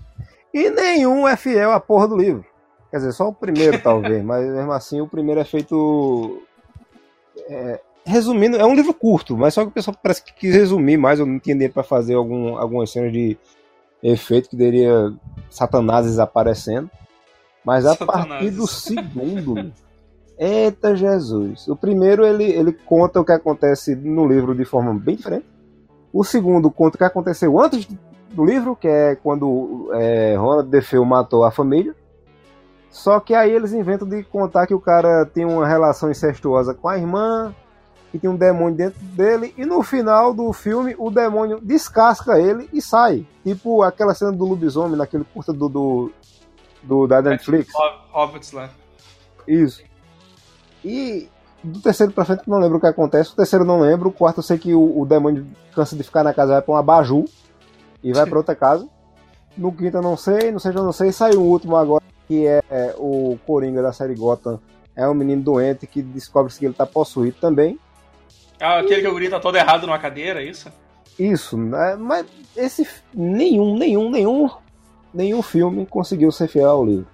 [0.54, 2.46] E nenhum é fiel à porra do livro.
[2.96, 6.42] Quer dizer, só o primeiro talvez, mas mesmo assim o primeiro é feito.
[7.50, 10.96] é, resumindo, é um livro curto, mas só que o pessoal parece que quis resumir
[10.96, 13.38] mais, eu não tinha dinheiro pra fazer algum, algumas cenas de
[14.02, 15.14] efeito que teria
[15.50, 16.90] satanases aparecendo.
[17.66, 19.74] Mas a partir do segundo.
[20.40, 21.68] Eita Jesus!
[21.68, 25.46] O primeiro ele, ele conta o que acontece no livro de forma bem diferente.
[26.14, 27.86] O segundo conta o que aconteceu antes
[28.32, 31.94] do livro, que é quando é, Ronald DeFeo matou a família.
[32.96, 36.88] Só que aí eles inventam de contar que o cara tem uma relação incestuosa com
[36.88, 37.54] a irmã,
[38.10, 42.70] que tem um demônio dentro dele, e no final do filme o demônio descasca ele
[42.72, 43.28] e sai.
[43.44, 46.12] Tipo aquela cena do lobisomem naquele curta do, do,
[46.82, 47.74] do da Netflix.
[47.76, 48.70] Hob- Hobbits lá.
[49.46, 49.84] Isso.
[50.84, 51.28] E
[51.62, 53.34] do terceiro pra frente não lembro o que acontece.
[53.34, 54.08] O terceiro eu não lembro.
[54.08, 56.74] O quarto eu sei que o, o demônio cansa de ficar na casa, vai pra
[56.76, 57.26] uma baju
[58.02, 58.88] e vai pra outra casa.
[59.58, 61.12] No quinto eu não sei, no sexto eu não sei.
[61.12, 64.60] Saiu o último agora, que é, é, o Coringa da série Gotham.
[64.96, 67.78] É um menino doente que descobre que ele tá possuído também.
[68.60, 70.70] Ah, aquele que o guri tá todo errado numa cadeira, é isso?
[71.20, 71.96] Isso, né?
[72.00, 74.50] mas esse nenhum, nenhum, nenhum,
[75.14, 77.08] nenhum filme conseguiu ser fiel ao livro.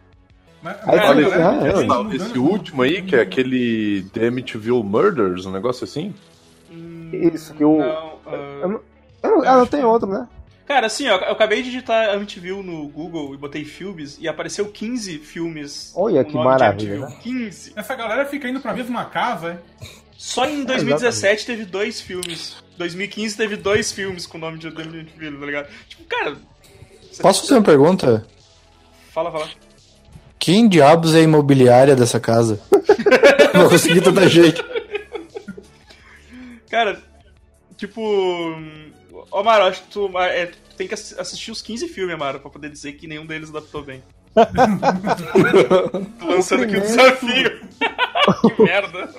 [0.62, 4.28] Mas, Aí mas, olha, esse- tem Esse, mudando- esse último aí, que é aquele The
[4.28, 6.14] Amityville Murders, um negócio assim.
[6.72, 8.80] Hum, Isso, que o- Não, ah, Eu não,
[9.24, 10.28] eu não, eu não tenho outro, né?
[10.66, 14.72] Cara, assim, ó, eu acabei de digitar Amityville no Google e botei filmes e apareceu
[14.72, 15.92] 15 filmes.
[15.96, 17.22] Olha que maravilha, Amityville.
[17.50, 17.74] 15.
[17.76, 19.86] Essa galera fica indo pra mesma casa, é?
[20.18, 22.56] Só em 2017 teve dois filmes.
[22.78, 25.68] 2015 teve dois filmes com o nome de Amityville, tá ligado?
[25.90, 26.38] Tipo, cara.
[27.22, 28.26] Posso fazer uma pergunta?
[29.12, 29.50] Fala, fala.
[30.40, 32.60] Quem diabos é a imobiliária dessa casa?
[33.54, 34.64] Não consegui tanta gente.
[36.70, 37.00] Cara,
[37.78, 38.02] tipo.
[39.32, 42.40] Ô, Amaro, acho que tu, é, tu tem que assi- assistir os 15 filmes, Amaro,
[42.40, 44.04] pra poder dizer que nenhum deles adaptou bem.
[46.20, 47.62] Tô lançando aqui o primeiro- desafio.
[48.56, 49.10] que merda.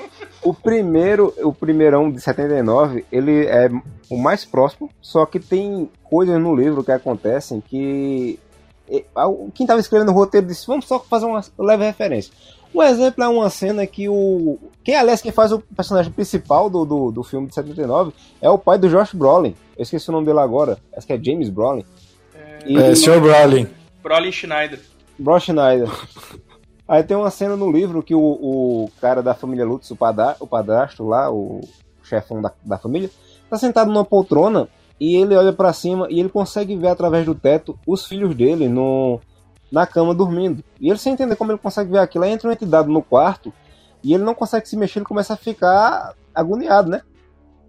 [0.43, 3.71] O primeiro, o primeirão de 79, ele é
[4.11, 8.39] o mais próximo, só que tem coisas no livro que acontecem que
[9.55, 12.33] quem estava escrevendo o roteiro disse, vamos só fazer uma leve referência.
[12.75, 14.59] Um exemplo é uma cena que o.
[14.83, 18.59] Quem, aliás, quem faz o personagem principal do, do, do filme de 79 é o
[18.59, 19.55] pai do Josh Brolin.
[19.77, 20.79] Eu esqueci o nome dele agora.
[20.97, 21.85] Acho que é James Brolin.
[22.67, 23.21] E É, Sr.
[23.21, 23.67] Brolin.
[24.03, 24.81] Brolin Schneider.
[25.19, 25.89] Bro Schneider.
[26.87, 30.37] Aí tem uma cena no livro que o, o cara da família Lutz, o, pada,
[30.41, 31.61] o padrasto lá, o
[32.03, 33.11] chefão da, da família,
[33.49, 34.69] tá sentado numa poltrona
[35.01, 38.69] e ele olha pra cima e ele consegue ver através do teto os filhos dele
[38.69, 39.21] no,
[39.73, 40.63] na cama dormindo.
[40.79, 43.53] E ele sem entender como ele consegue ver aquilo, aí entra uma entidade no quarto
[44.05, 47.01] e ele não consegue se mexer, ele começa a ficar agoniado, né?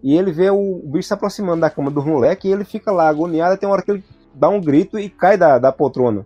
[0.04, 3.08] E ele vê o bicho se aproximando da cama do moleque e ele fica lá
[3.08, 6.26] agoniado, e tem uma hora que ele dá um grito e cai da, da poltrona.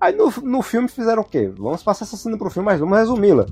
[0.00, 1.52] Aí no, no filme fizeram o quê?
[1.58, 3.46] Vamos passar essa cena pro filme, mas vamos resumi-la.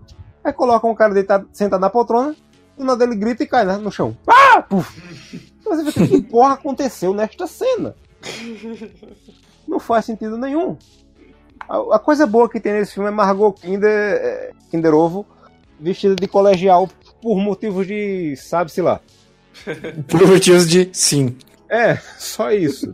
[0.45, 2.37] Aí colocam um cara deitado, sentado na poltrona,
[2.79, 4.17] do nada ele grita e cai né, no chão.
[4.29, 4.63] Ah!
[4.63, 5.53] Puf!
[5.65, 7.97] Você que que porra aconteceu nesta cena?
[9.67, 10.77] Não faz sentido nenhum.
[11.69, 15.27] A, a coisa boa que tem nesse filme é Margot Kinder, é, Kinder Ovo
[15.79, 16.89] vestida de colegial
[17.21, 19.01] por motivos de, sabe-se lá.
[20.09, 21.35] Por motivos de sim.
[21.69, 22.93] É, só isso.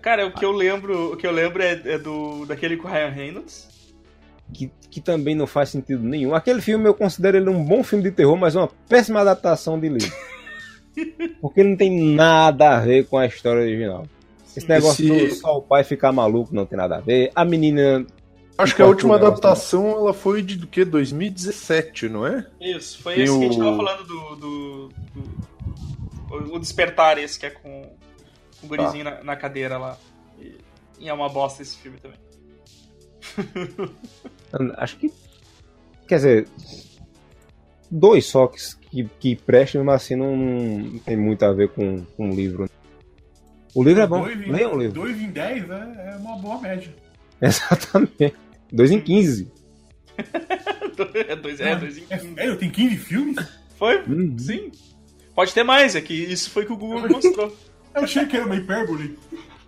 [0.00, 2.90] Cara, o que eu lembro, o que eu lembro é, é do daquele com o
[2.90, 3.68] Ryan Reynolds.
[4.54, 6.32] que, que também não faz sentido nenhum.
[6.32, 9.88] Aquele filme eu considero ele um bom filme de terror, mas uma péssima adaptação de
[9.88, 10.16] livro.
[11.40, 14.06] Porque ele não tem nada a ver com a história original.
[14.56, 17.30] Esse negócio Esse- do só o pai ficar maluco não tem nada a ver.
[17.34, 18.04] A menina.
[18.58, 20.84] Acho que a última adaptação ela foi de do que?
[20.84, 22.46] 2017, não é?
[22.60, 24.36] Isso, foi Tem esse que a gente o- tava falando do.
[24.36, 27.82] do, do- o- o Despertar, esse que é com,
[28.60, 29.96] com o gurizinho na, na cadeira lá.
[30.38, 30.54] E,
[30.98, 32.18] e é uma bosta esse filme também.
[34.76, 35.12] Acho que.
[36.06, 36.48] Quer dizer.
[37.90, 38.58] Dois só que,
[38.90, 42.68] que, que prestam, mas assim não, não tem muito a ver com, com o livro.
[43.74, 44.22] O livro é bom.
[44.22, 44.94] Dois em- Leiam o livro.
[45.00, 46.94] Dois em 10 é, é uma boa média.
[47.40, 48.34] Exatamente.
[48.72, 49.50] Dois em 15.
[50.18, 52.34] é dois, é, dois em É, 15.
[52.34, 53.36] sério, tem 15 filmes?
[53.78, 54.02] Foi?
[54.02, 54.36] Uhum.
[54.38, 54.70] Sim.
[55.34, 57.56] Pode ter mais, é que isso foi que o Google mostrou.
[57.94, 59.18] Eu achei que era uma hipérbole.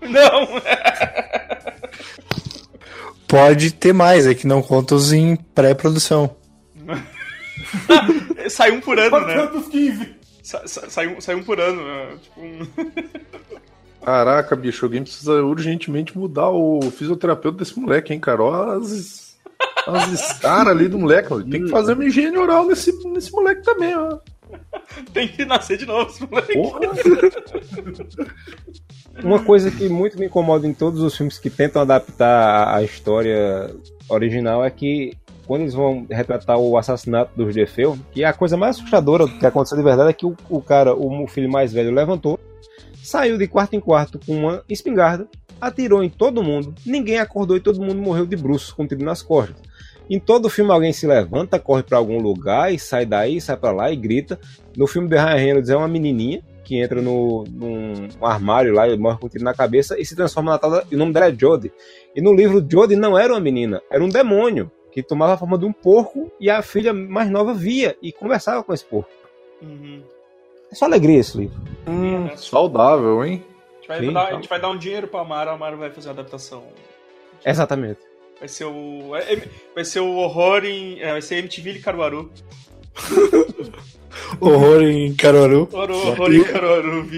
[0.02, 0.48] Não!
[3.26, 6.36] Pode ter mais, é que não conta os em pré-produção.
[8.50, 9.34] sai um por ano, né?
[9.34, 10.14] Quantos 15?
[10.42, 11.82] Sa- sa- Sai um, sai um por ano.
[11.84, 12.16] né?
[12.22, 12.68] Tipo, um-
[14.04, 18.42] Caraca, bicho, alguém precisa urgentemente mudar o fisioterapeuta desse moleque, hein, cara?
[18.42, 19.38] Olha as,
[19.86, 21.30] as caras ali do moleque.
[21.30, 21.48] mano.
[21.48, 24.18] Tem que fazer uma higiene oral nesse, nesse moleque também, ó.
[25.14, 26.52] tem que nascer de novo, esse moleque.
[26.52, 26.80] Porra.
[29.22, 33.72] Uma coisa que muito me incomoda em todos os filmes que tentam adaptar a história
[34.08, 35.12] original é que
[35.46, 39.38] quando eles vão retratar o assassinato do Judefeu, que é a coisa mais assustadora do
[39.38, 42.38] que aconteceu de verdade é que o, o cara, o filho mais velho, levantou,
[43.02, 45.28] saiu de quarto em quarto com uma espingarda,
[45.60, 49.04] atirou em todo mundo, ninguém acordou e todo mundo morreu de bruços com um tiro
[49.04, 49.56] nas costas.
[50.10, 53.70] Em todo filme alguém se levanta, corre pra algum lugar e sai daí, sai pra
[53.70, 54.38] lá e grita.
[54.76, 58.96] No filme de Ryan Reynolds é uma menininha que entra no, num armário lá e
[58.96, 61.26] morre com um tiro na cabeça e se transforma na tal e o nome dela
[61.26, 61.72] é Jodie.
[62.14, 65.56] E no livro Jodie não era uma menina, era um demônio que tomava a forma
[65.56, 69.10] de um porco e a filha mais nova via e conversava com esse porco.
[69.62, 70.02] Uhum.
[70.72, 71.60] É só alegria esse livro.
[71.86, 73.44] Hum, saudável, hein?
[73.44, 74.28] A, gente vai Sim, dar, tá.
[74.30, 76.64] a gente vai dar um dinheiro pra Amaro, a Amaro vai fazer uma adaptação.
[77.44, 78.00] Exatamente.
[78.38, 79.14] Vai ser o.
[79.14, 80.98] é- é- Vai ser o horror em.
[81.00, 82.30] é, vai ser MTV e Caruaru.
[84.40, 85.68] Horror em Caruaru.
[85.72, 87.08] Horror, horror em Caruaru,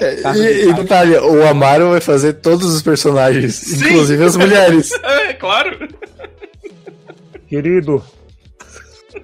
[0.00, 4.90] É, de E, e detalhe, o Amaro vai fazer todos os personagens, inclusive as mulheres.
[5.02, 5.88] É, claro.
[7.48, 8.02] Querido,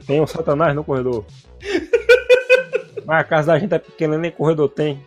[0.07, 1.25] tem um satanás no corredor.
[3.05, 5.03] Mas a casa da gente é pequena, nem corredor tem.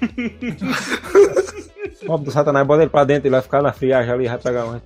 [2.06, 4.66] Pobre do satanás, bota ele pra dentro, ele vai ficar na friagem ali, vai pegar
[4.66, 4.80] um.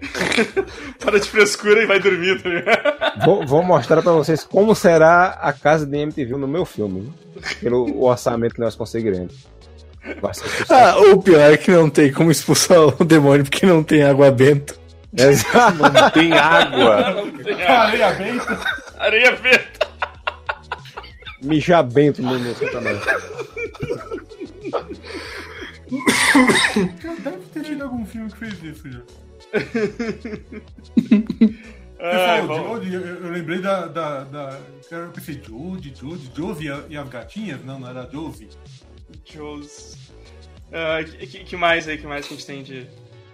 [1.04, 3.24] Para de frescura e vai dormir, tá ligado?
[3.24, 7.12] Vou, vou mostrar pra vocês como será a casa de MTV no meu filme,
[7.60, 9.46] pelo orçamento que nós conseguiremos.
[10.70, 14.30] Ah, o pior é que não tem como expulsar o demônio porque não tem água
[14.30, 14.74] benta.
[15.16, 15.78] Exato.
[15.78, 17.10] Não tem água.
[17.10, 17.84] Não tem água.
[17.84, 18.58] Areia benta.
[18.98, 19.77] Areia verde.
[21.42, 22.98] Mijar bento no meu satanás.
[27.22, 29.00] Deve ter tido algum filme que fez isso já.
[32.00, 33.86] Ai, falou Jodie, eu, eu lembrei da.
[33.86, 34.60] da, da
[34.90, 37.64] eu pensei, Jodie, Jodie, Josie e a- as gatinhas?
[37.64, 38.48] Não, não era Josie.
[39.24, 39.96] Joes.
[40.72, 41.98] Ah, que, que- que mais aí?
[41.98, 42.86] Que mais que a gente tem de.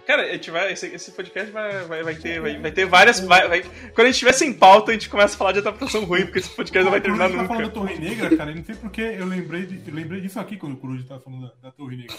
[0.05, 3.19] Cara, a gente vai, esse, esse podcast vai, vai, vai, ter, vai, vai ter várias.
[3.21, 6.03] vai- vai- quando a gente estiver sem pauta, a gente começa a falar de adaptação
[6.05, 7.69] ruim, porque esse podcast não vai terminar Quando a gente tá nunca.
[7.73, 10.39] falando da Torre Negra, cara, eu não sei porque eu lembrei, de- eu lembrei disso
[10.39, 12.15] aqui quando o Coruja tava falando da, da Torre Negra.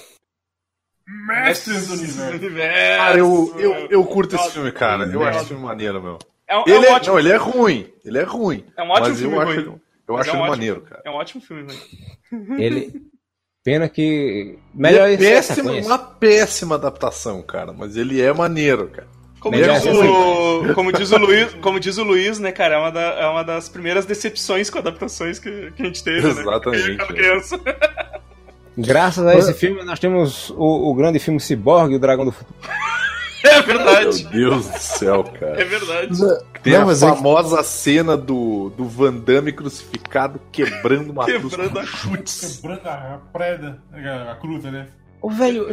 [1.08, 2.98] Mestres do Universo.
[2.98, 5.04] Cara, eu, eu, eu curto esse filme, cara.
[5.04, 6.18] Eu acho esse filme maneiro, meu.
[6.48, 7.92] É um, é um Ele é, ótimo, não, ele é ruim.
[8.04, 8.64] Ele é ruim.
[8.76, 9.58] É um ótimo mas filme eu acho, ruim.
[9.60, 11.02] ele- Eu Mas acho é um ele ótimo- maneiro, cara.
[11.04, 12.60] é um ótimo filme, velho.
[12.60, 13.02] Ele.
[13.66, 14.56] Pena que.
[14.72, 17.72] Melhor é esse- essa péssima, uma péssima adaptação, cara.
[17.72, 19.08] Mas ele é maneiro, cara.
[19.40, 22.78] Como é diz, o, como, diz o Luiz, como diz o Luiz, né, cara, é
[22.78, 26.40] uma, da- é uma das primeiras decepções com adaptações que, que a gente teve, né?
[26.42, 27.06] Exatamente, é.
[27.06, 27.60] criança.
[28.78, 32.30] Graças a esse filme, nós temos o, o grande filme Cyborg e o Dragão do
[32.32, 32.56] Futuro.
[33.46, 34.24] É verdade.
[34.24, 35.64] Meu Deus do céu, É cara.
[35.64, 36.18] verdade.
[36.62, 41.78] Tem Não, a é famosa cena do, do Van Damme crucificado quebrando uma cruz Quebrando
[41.78, 42.56] a chutes.
[42.56, 44.86] Quebrando a preda, a, cruza, né?
[45.20, 45.66] Ô, velho,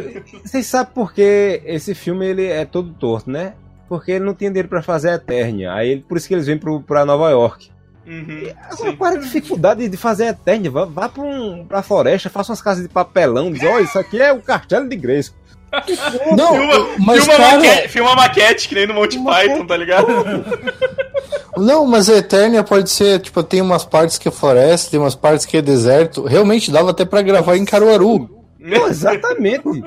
[0.44, 3.54] vocês sabem por que esse filme ele é todo torto, né?
[3.90, 5.74] Porque ele não tinha dinheiro pra fazer a Eternia.
[5.74, 7.72] Aí ele, por isso que eles vêm pro, pra Nova York.
[8.06, 10.70] Uhum, Agora, qual é a dificuldade de fazer a Eternia?
[10.72, 14.22] Vá, vá pra, um, pra floresta, faça umas casas de papelão, diz, ó, isso aqui
[14.22, 15.32] é o castelo de Grace.
[16.38, 20.08] Não, Filma, mas filma, cara, maquete, filma maquete, que nem no Monty Python, tá ligado?
[21.58, 25.16] não, mas a Eternia pode ser, tipo, tem umas partes que é floresta, tem umas
[25.16, 26.26] partes que é deserto.
[26.26, 28.30] Realmente dava até pra gravar em Caruaru.
[28.60, 29.84] Não, exatamente.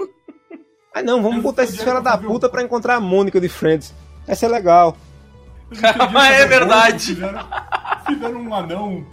[0.93, 3.95] Ah não, vamos botar esses fera da puta pra encontrar a Mônica de Friends.
[4.27, 4.97] Vai ser legal.
[5.69, 7.15] Podiam É verdade.
[7.15, 7.47] Fizeram,
[8.07, 9.07] fizeram um anão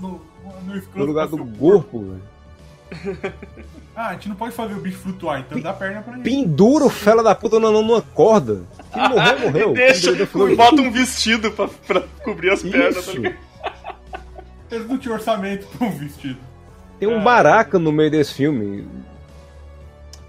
[0.00, 0.20] no,
[0.64, 3.32] no No lugar do corpo, velho.
[4.00, 6.22] Ah, a gente não pode fazer o bicho flutuar, então dá perna pra ele.
[6.22, 8.62] Pendura o fela da puta não numa corda.
[8.90, 9.72] Que morreu, morreu.
[9.74, 10.12] Deixa,
[10.56, 13.12] bota um vestido pra, pra cobrir as pernas, tá Isso.
[13.18, 13.36] ligado?
[14.70, 16.38] Eles não tinham orçamento pra um vestido.
[16.98, 18.88] Tem um baraca no meio desse filme.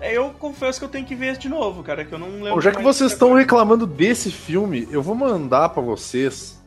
[0.02, 2.56] É, eu confesso que eu tenho que ver de novo, cara, que eu não lembro.
[2.56, 6.61] Bom, já que vocês estão reclamando desse filme, eu vou mandar pra vocês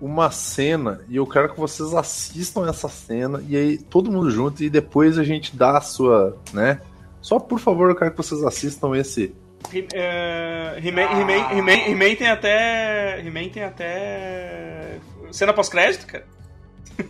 [0.00, 4.62] uma cena e eu quero que vocês assistam essa cena e aí todo mundo junto
[4.62, 6.80] e depois a gente dá a sua, né?
[7.20, 9.34] Só por favor, eu quero que vocês assistam esse.
[9.92, 13.20] É, He-Man tem até.
[13.20, 14.98] He-Man tem até.
[15.32, 16.24] Cena pós-crédito, cara?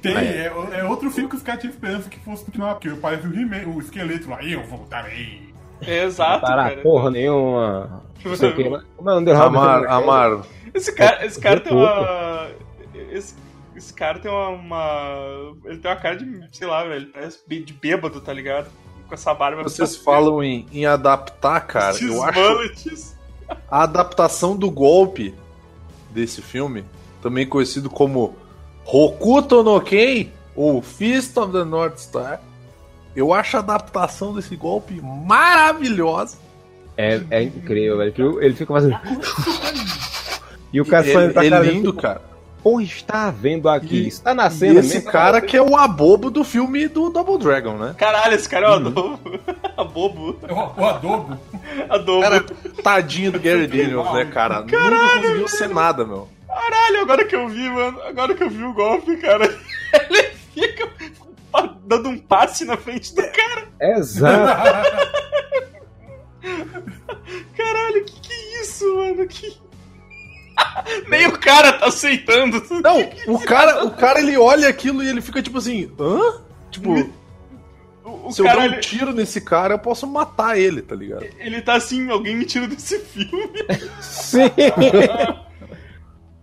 [0.03, 3.27] Tem, é, é outro filme que os caras tinham esperança que fosse continuar, porque parece
[3.27, 5.55] o He-Man, o esqueleto lá, eu voltarei.
[5.81, 6.77] Exato, cara.
[6.79, 8.03] porra nenhuma.
[8.25, 8.69] Não sei o que.
[8.69, 9.87] mas-?
[9.89, 10.41] Amar.
[10.75, 12.49] Esse cara, esse cara tem uma.
[13.13, 13.35] Esse,
[13.77, 17.07] esse cara tem uma, uma- Ele tem uma cara de, sei lá, velho.
[17.13, 18.69] Parece de bêbado, tá ligado?
[19.09, 19.63] Com essa barba.
[19.63, 21.91] Vocês falam em, em adaptar, cara.
[21.95, 22.39] Esses Eu acho
[23.71, 25.35] a adaptação do golpe
[26.11, 26.85] desse filme,
[27.23, 28.37] também conhecido como
[28.85, 32.41] Hokuto no Ken, ou Fist of the North Star.
[33.17, 36.37] Eu acho a adaptação desse golpe maravilhosa.
[36.97, 38.13] É, é incrível, velho.
[38.13, 38.99] que Ele fica fazendo.
[40.71, 42.21] E o cara falando pra é cara, lindo, cara.
[42.69, 44.03] Porra, está vendo aqui.
[44.05, 45.11] E- está E nascendo esse mesmo.
[45.11, 47.95] cara que é o abobo do filme do Double Dragon, né?
[47.97, 49.21] Caralho, esse cara é um adobo.
[49.95, 50.37] Bobo.
[50.51, 51.39] O, o adobo.
[51.89, 52.21] Adobo.
[52.21, 52.45] Cara,
[52.83, 54.61] tadinho do Gary Daniels, né, cara?
[54.61, 54.79] Nunca
[55.17, 56.29] conseguiu ser nada, meu.
[56.47, 58.03] Caralho, agora que eu vi, mano.
[58.03, 59.45] Agora que eu vi o golpe, cara.
[60.11, 60.23] Ele
[60.55, 60.89] fica
[61.87, 63.69] dando um passe na frente do cara.
[63.81, 65.09] Exato.
[67.57, 69.27] Caralho, que que é isso, mano?
[69.27, 69.57] Que...
[71.09, 72.63] Nem o cara tá aceitando.
[72.83, 73.01] Não,
[73.35, 76.41] o cara, o cara ele olha aquilo e ele fica tipo assim, hã?
[76.71, 76.93] Tipo,
[78.05, 80.81] O, o se eu cara, der um ele, tiro nesse cara, eu posso matar ele,
[80.83, 81.27] tá ligado?
[81.39, 83.51] ele tá assim, alguém me tira desse filme.
[84.01, 84.41] Sim.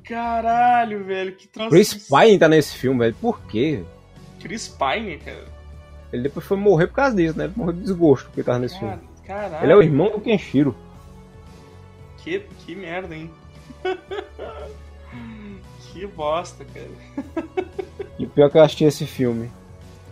[0.04, 1.70] Caralho, velho, que troço.
[1.72, 3.16] Chris Pine tá nesse filme, velho.
[3.20, 3.84] Por quê?
[4.40, 5.46] Chris Pine, cara.
[6.14, 7.46] Ele depois foi morrer por causa disso, né?
[7.46, 8.94] Ele morreu de desgosto porque tava nesse filme.
[9.26, 9.66] Cara- Caralho.
[9.66, 10.76] Ele é o irmão do Kenshiro.
[12.18, 13.30] Que, que merda, hein?
[15.94, 16.88] que bosta, cara.
[18.20, 19.50] E o pior é que eu assisti esse filme.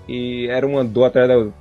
[0.07, 1.53] E era uma dor atrás da outra.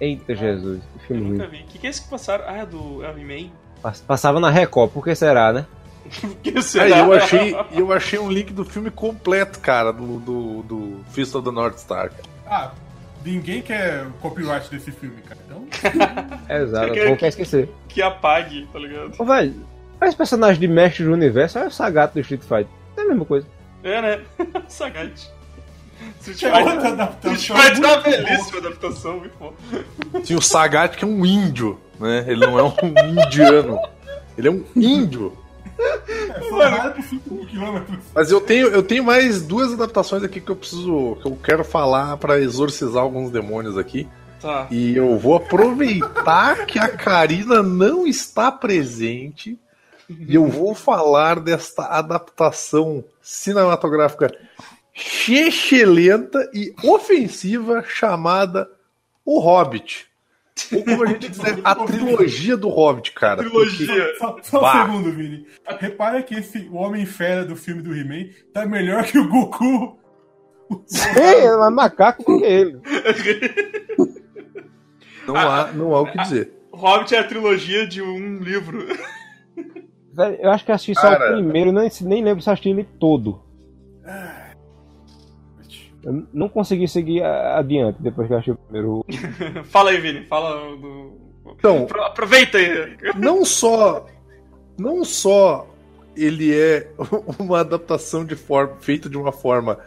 [0.00, 1.58] Eita Jesus, que Eu filme nunca ruim.
[1.58, 1.64] vi.
[1.64, 2.44] O que, que é esse que passaram?
[2.46, 3.46] Ah, é do é?
[3.80, 5.66] Pass- Passava na Record, por que será, né?
[6.42, 6.98] Que Aí será?
[6.98, 11.44] eu achei, eu achei um link do filme completo, cara, do, do, do Fist of
[11.44, 12.10] the North Star.
[12.10, 12.22] cara.
[12.46, 12.72] Ah,
[13.24, 15.40] ninguém quer copyright desse filme, cara.
[15.46, 15.66] Então,
[16.56, 17.68] Exato, eu vou quer quer esquecer.
[17.88, 19.14] Que apague, tá ligado?
[19.18, 19.54] Ô, velho,
[20.02, 22.68] esse personagem de mestre do universo é o Sagat do Street Fighter.
[22.96, 23.46] É a mesma coisa.
[23.82, 24.20] É, né?
[24.68, 25.30] Sagat.
[26.20, 26.92] Street é outra Fighter.
[26.92, 27.34] adaptação.
[27.34, 29.54] Street Fighter é uma belíssima adaptação, muito bom.
[30.22, 32.24] Tinha o Sagat, que é um índio, né?
[32.26, 32.72] Ele não é um
[33.26, 33.78] indiano.
[34.36, 35.36] Ele é um índio.
[35.78, 37.98] É, 5 quilômetros.
[38.14, 41.18] Mas eu tenho, eu tenho mais duas adaptações aqui que eu preciso.
[41.20, 44.08] que eu quero falar pra exorcizar alguns demônios aqui.
[44.40, 44.66] Tá.
[44.70, 49.58] E eu vou aproveitar que a Karina não está presente
[50.08, 54.34] e eu vou falar desta adaptação cinematográfica
[54.92, 58.70] chechelenta e ofensiva chamada
[59.24, 60.06] O Hobbit.
[60.72, 63.42] Ou como a gente dizer, a trilogia do Hobbit, cara.
[63.42, 64.14] Trilogia.
[64.18, 65.46] Só, só um segundo, Vini.
[65.80, 69.98] Repara que esse o Homem-Fera do filme do He-Man tá melhor que o Goku.
[71.16, 72.80] É, mas macaco que é ele.
[75.26, 76.52] Não há, não há o que dizer.
[76.72, 78.86] Hobbit é a trilogia de um livro.
[80.14, 81.30] Velho, eu acho que eu assisti só Cara.
[81.32, 83.40] o primeiro, nem, nem lembro se eu assisti ele todo.
[86.02, 89.04] Eu não consegui seguir adiante depois que eu achei o primeiro.
[89.64, 90.24] Fala aí, Vini.
[90.26, 91.12] Fala do.
[91.58, 92.96] Então, Apro- Aproveita aí.
[93.16, 94.06] não só
[94.78, 95.66] não só
[96.16, 96.90] ele é
[97.38, 99.78] uma adaptação de forma feita de uma forma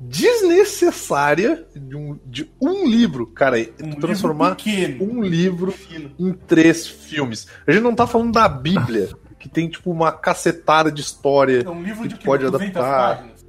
[0.00, 6.10] desnecessária de um, de um livro, cara, Um transformar livro um livro Fino.
[6.18, 7.46] em três filmes.
[7.66, 9.08] A gente não tá falando da Bíblia,
[9.44, 11.62] que tem tipo uma cacetada de história.
[11.66, 13.16] É um livro de que que, pode 200 adaptar.
[13.18, 13.46] páginas.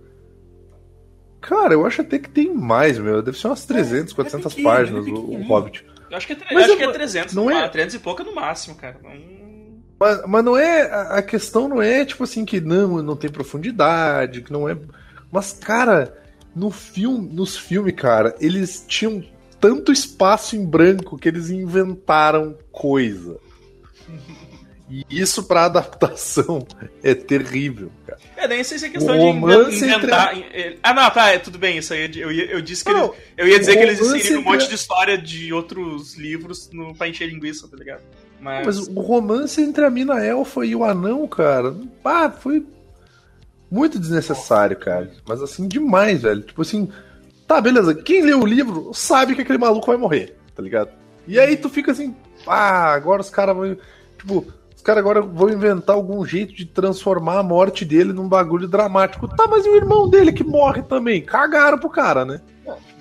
[1.39, 3.21] Cara, eu acho até que tem mais, meu.
[3.21, 5.43] Deve ser umas 300, é 400 pequeno, páginas é o, o.
[5.47, 5.85] Hobbit.
[6.11, 7.33] Eu acho que é, Mas acho que é 300.
[7.33, 7.69] não é- é...
[7.69, 8.97] 300 e pouco no máximo, cara.
[9.01, 9.11] Não-
[9.97, 10.81] Mas, mas não é.
[10.91, 14.77] A a questão não é tipo assim que não, não tem profundidade, que não é.
[15.31, 16.13] Mas, cara,
[16.53, 19.23] no filme, nos filmes, cara, eles tinham
[19.61, 23.37] tanto espaço em branco que eles inventaram coisa.
[24.87, 26.65] E isso pra adaptação
[27.01, 28.19] é terrível, cara.
[28.37, 29.23] É, nem sei se é questão de
[29.75, 30.37] inventar.
[30.53, 32.11] eh, Ah, não, tá, é, tudo bem, isso aí.
[32.15, 34.67] Eu, eu disse que Não, eles, Eu ia dizer que eles inseriram um entre- monte
[34.69, 38.01] de história de outros livros no, pra encher linguiça, tá ligado?
[38.39, 38.65] Mas.
[38.65, 42.63] Mas o romance entre a mina elfa e o anão, cara, pá, foi
[43.71, 45.11] muito desnecessário, cara.
[45.27, 46.41] Mas assim, demais, velho.
[46.43, 46.89] Tipo assim,
[47.47, 47.95] tá, beleza.
[47.95, 50.89] Quem lê o livro sabe que aquele maluco vai morrer, tá ligado?
[51.27, 52.15] E aí tu fica assim,
[52.45, 53.75] ah, agora os caras vão.
[54.17, 54.45] Tipo,
[54.85, 59.27] caras agora vão inventar algum jeito de transformar a morte dele num bagulho dramático.
[59.27, 61.21] Tá, mas e o irmão dele que morre também?
[61.21, 62.39] Cagaram pro cara, né?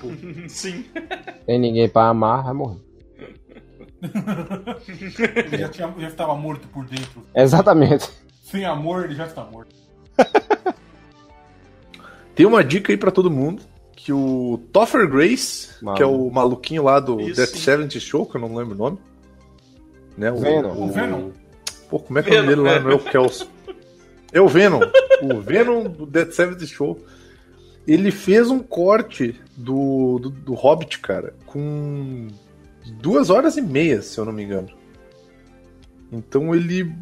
[0.48, 0.84] Sim.
[1.46, 2.78] Tem ninguém pra amar, vai morrer.
[4.02, 7.22] Ele já, tinha, já estava morto por dentro.
[7.34, 8.10] Exatamente.
[8.42, 9.74] Sem amor, ele já está morto.
[12.34, 13.62] Tem uma dica aí pra todo mundo.
[13.96, 15.96] Que o Topher Grace, Maluco.
[15.96, 17.36] que é o maluquinho lá do Isso.
[17.36, 18.98] Death 70 Show, que eu não lembro o nome.
[20.18, 20.30] né?
[20.30, 20.72] O Venom.
[20.74, 21.30] O, O Venom.
[21.94, 22.80] Pô, como é que é o nome dele lá?
[22.80, 23.48] Não é o Kelso.
[24.32, 24.80] É o Venom.
[25.22, 26.98] O Venom do Dead Seventh Show.
[27.86, 32.26] Ele fez um corte do, do, do Hobbit, cara, com
[33.00, 34.68] duas horas e meia, se eu não me engano.
[36.10, 36.92] Então ele.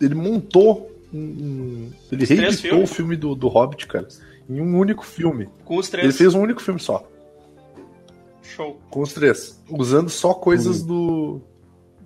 [0.00, 1.18] Ele montou um.
[1.18, 4.06] um- ele Os reeditou o filme do, do Hobbit, cara,
[4.48, 5.48] em um único filme.
[5.64, 6.16] Com os Ele três.
[6.18, 7.04] fez um único filme só.
[8.42, 8.78] Show.
[8.90, 9.60] Com os três.
[9.68, 11.40] Usando só coisas do,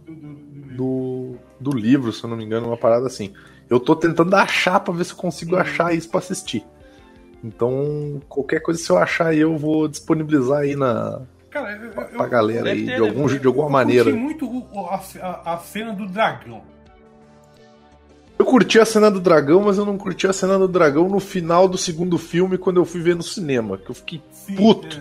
[0.07, 0.35] Do, do,
[0.77, 3.33] do- do, livro, se eu não me engano, uma parada assim.
[3.71, 6.65] Eu tô tentando achar pra ver se eu consigo achar isso pra assistir.
[7.43, 11.91] Então, qualquer coisa, se eu achar aí, eu vou disponibilizar aí na, Cara, eu, eu,
[11.93, 13.39] pra galera deve aí, ter, de, algum, ter.
[13.41, 14.05] de alguma eu maneira.
[14.05, 16.63] curti muito a, a- a cena do dragão.
[18.39, 21.21] Eu curti a cena do dragão, mas eu não curti a cena do dragão no
[21.21, 23.77] final do segundo filme, quando eu fui ver no cinema.
[23.79, 24.23] Que eu fiquei.
[24.33, 25.01] Sim, Puto.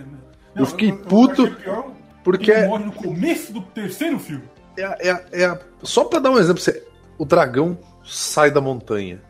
[0.54, 1.90] é, Eu fiquei puto achei pior
[2.22, 4.44] Porque ele morre no começo do terceiro filme.
[4.76, 6.86] É, é, é- Só pra dar um exemplo, você-
[7.18, 9.20] o dragão sai da montanha.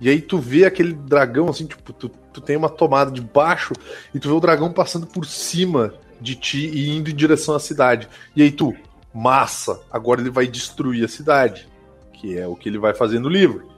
[0.00, 3.72] E aí tu vê aquele dragão, assim, tipo, tu, tu tem uma tomada de baixo
[4.14, 7.60] e tu vê o dragão passando por cima de ti e indo em direção à
[7.60, 8.08] cidade.
[8.36, 8.74] E aí tu,
[9.12, 11.66] massa, agora ele vai destruir a cidade.
[12.12, 13.68] Que é o que ele vai fazer no livro.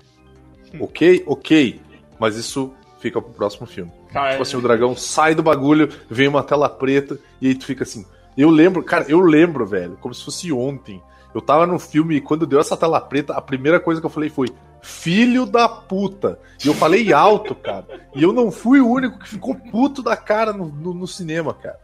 [0.78, 1.24] Ok?
[1.26, 1.80] Ok.
[2.18, 3.90] Mas isso fica pro próximo filme.
[4.12, 7.64] Cara, Tipo assim, o dragão sai do bagulho, vem uma tela preta, e aí tu
[7.64, 8.04] fica assim.
[8.36, 11.02] Eu lembro, cara, eu lembro, velho, como se fosse ontem.
[11.34, 14.10] Eu tava no filme e quando deu essa tela preta, a primeira coisa que eu
[14.10, 14.48] falei foi:
[14.82, 16.38] Filho da puta!
[16.64, 17.86] E eu falei alto, cara.
[18.14, 21.54] E eu não fui o único que ficou puto da cara no, no, no cinema,
[21.54, 21.78] cara.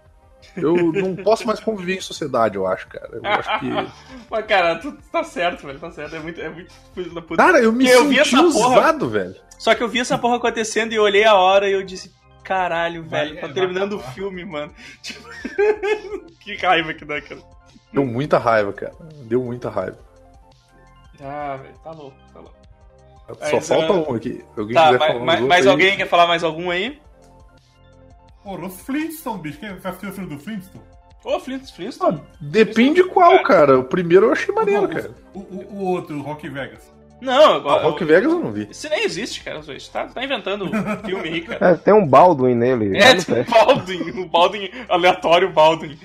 [0.57, 3.11] Eu não posso mais conviver em sociedade, eu acho, cara.
[3.12, 3.66] Eu acho que.
[4.30, 6.16] Mas, cara, tu tá certo, velho, tá certo.
[6.16, 7.42] É muito, é muito filho da puta.
[7.42, 8.78] Cara, eu me Eu vi senti essa porra.
[8.78, 9.36] usado, velho.
[9.59, 12.12] Só que eu vi essa porra acontecendo e eu olhei a hora e eu disse,
[12.47, 14.72] caralho, Vai- velho, tá vai terminando o filme, mano.
[15.03, 15.28] Tipo,
[16.40, 17.40] que raiva que dá, cara.
[17.92, 18.94] Deu muita raiva, cara.
[19.24, 19.99] Deu muita raiva.
[21.20, 22.57] Ah, velho, tá louco, tá louco.
[23.51, 24.44] Só Mas, falta ah, um aqui.
[24.57, 25.68] Alguém Tá, quiser mas, falar mas, mais outros aí?
[25.70, 27.01] alguém quer falar mais algum aí?
[28.44, 29.59] Pô, os Flintstones, bicho.
[29.59, 30.84] Quem assistiu o filme do Flintstone?
[31.24, 32.22] Ô, Flint, Flintstone.
[32.40, 33.80] Depende qual, cara.
[33.80, 35.11] O primeiro eu achei maneiro, Não, cara.
[35.34, 36.94] O, o, o outro, o Rock Vegas.
[37.20, 37.82] Não, agora.
[37.84, 38.68] Rock Vegas eu não vi.
[38.70, 39.60] Isso nem existe, cara.
[39.74, 40.68] Isso tá, tá inventando
[41.04, 41.70] filme aí, cara.
[41.70, 42.96] É, tem um Baldwin nele.
[42.98, 43.50] É, tem teste.
[43.50, 45.98] Baldwin, o Baldwin, aleatório Baldwin.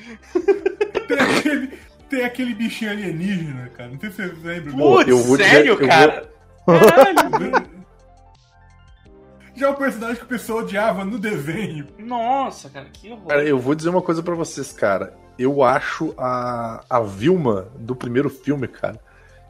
[1.08, 1.68] Tem aquele,
[2.10, 3.90] tem aquele bichinho alienígena, cara.
[3.90, 4.78] Não sei se vocês lembram.
[4.78, 6.30] Putz, eu vou dizer- sério, eu vou- cara?
[6.66, 7.82] Caralho.
[9.56, 11.88] Já é o personagem que o pessoal odiava no desenho.
[12.00, 13.28] Nossa, cara, que horror.
[13.28, 15.14] Cara, eu vou dizer uma coisa pra vocês, cara.
[15.38, 18.98] Eu acho a, a Vilma do primeiro filme, cara.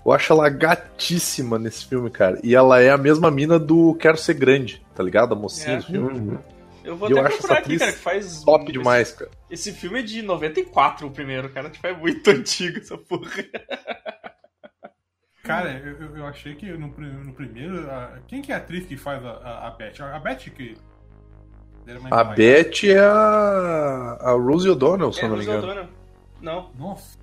[0.06, 2.40] Eu acho ela gatíssima nesse filme, cara.
[2.44, 5.34] E ela é a mesma mina do Quero Ser Grande, tá ligado?
[5.34, 5.80] A mocinha É.
[5.80, 6.20] do filme.
[6.20, 6.38] Uhum.
[6.84, 8.44] Eu vou eu até procurar essa aqui, atriz cara, que faz.
[8.44, 9.30] Top esse- demais, cara.
[9.52, 11.70] Esse filme é de 94, o primeiro, cara.
[11.70, 13.30] Tipo, é muito antigo essa porra.
[15.44, 17.90] Cara, eu, eu- eu achei que no, no primeiro.
[17.90, 19.94] a- quem que é a atriz que faz a, a, a Beth?
[20.02, 20.76] A Beth que.
[22.12, 25.64] A Beth é a, a Rosie O'Donnell, se É, eu não me engano.
[25.64, 25.88] O'Donnell.
[26.42, 26.70] Não.
[26.78, 27.18] Nossa.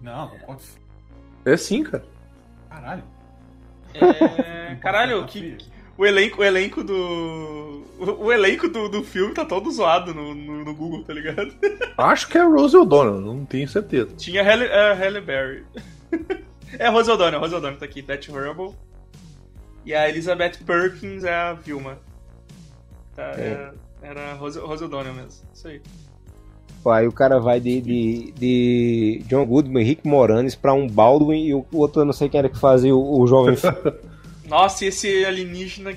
[0.00, 0.78] Não, não pode ser.
[1.46, 2.04] É sim, cara.
[2.74, 3.04] Caralho.
[3.94, 5.56] É, caralho, Tá que,
[5.96, 7.84] o elenco, o elenco do.
[7.98, 11.54] O, o elenco do, do filme tá todo zoado no, no, no Google, tá ligado?
[11.96, 14.16] Acho que é a Rosie O'Donnell, não tenho certeza.
[14.16, 15.64] Tinha a Halle, a Halle Berry.
[16.76, 18.74] é Rose O'Donnell, a Rose O'Donnell tá aqui, Beth Horrible.
[19.84, 21.98] E a Elizabeth Perkins é a Vilma.
[23.14, 23.70] Tá, é,
[24.02, 25.48] era a Rose, Rose O'Donnell mesmo.
[25.54, 25.80] Isso aí.
[26.84, 31.46] Pô, Aí o cara vai de, de, de John Goodman, Rick Moranis pra um Baldwin
[31.46, 33.56] e o o outro eu não sei quem era que fazia o, o jovem.
[34.46, 35.94] Nossa, e esse alienígena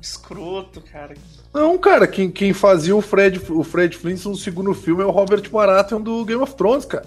[0.00, 1.14] escroto, cara.
[1.52, 5.10] Não, cara, quem, quem fazia o Fred, o Fred Flintstone no segundo filme é o
[5.10, 7.04] Robert Baratheon do Game of Thrones, cara.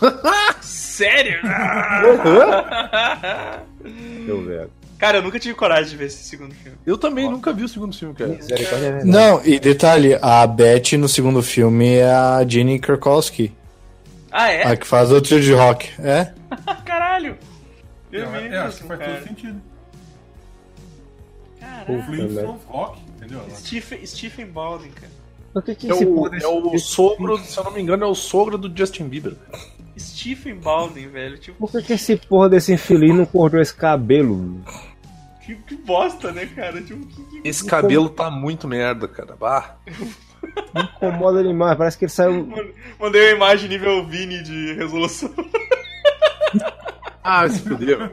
[0.62, 1.40] Sério?
[4.24, 4.70] Meu velho.
[5.02, 6.78] Cara, eu nunca tive coragem de ver esse segundo filme.
[6.86, 8.38] Eu também nunca vi o segundo filme, cara.
[8.48, 9.04] É.
[9.04, 13.52] Não, e detalhe, a Beth no segundo filme é a Jenny Krakowski,
[14.30, 14.62] Ah, é?
[14.64, 15.90] a que faz o trio de rock.
[15.98, 16.32] É?
[16.86, 17.36] Caralho!
[18.12, 19.60] Eu, Eu é, acho que faz todo sentido.
[21.58, 21.98] Caralho.
[21.98, 23.40] O Flintstones Rock, entendeu?
[23.56, 25.10] Stephen, Stephen Baldwin, cara.
[25.52, 27.82] Por que que É esse o, porra desse- é o sogro, se eu não me
[27.82, 29.34] engano, é o sogro do Justin Bieber.
[29.98, 31.36] Stephen Baldwin, velho.
[31.38, 34.62] Tipo, Por que, que esse porra desse infeliz não cortou esse cabelo?
[35.44, 36.80] Que, que bosta, né, cara?
[36.82, 37.48] Tipo, que, que...
[37.48, 39.36] Esse cabelo tá muito merda, cara.
[39.38, 39.76] Bah.
[40.74, 42.48] Incomoda demais, parece que ele saiu.
[42.98, 45.32] Mandei uma imagem nível Vini de resolução.
[47.24, 48.10] Ah, se fudeu.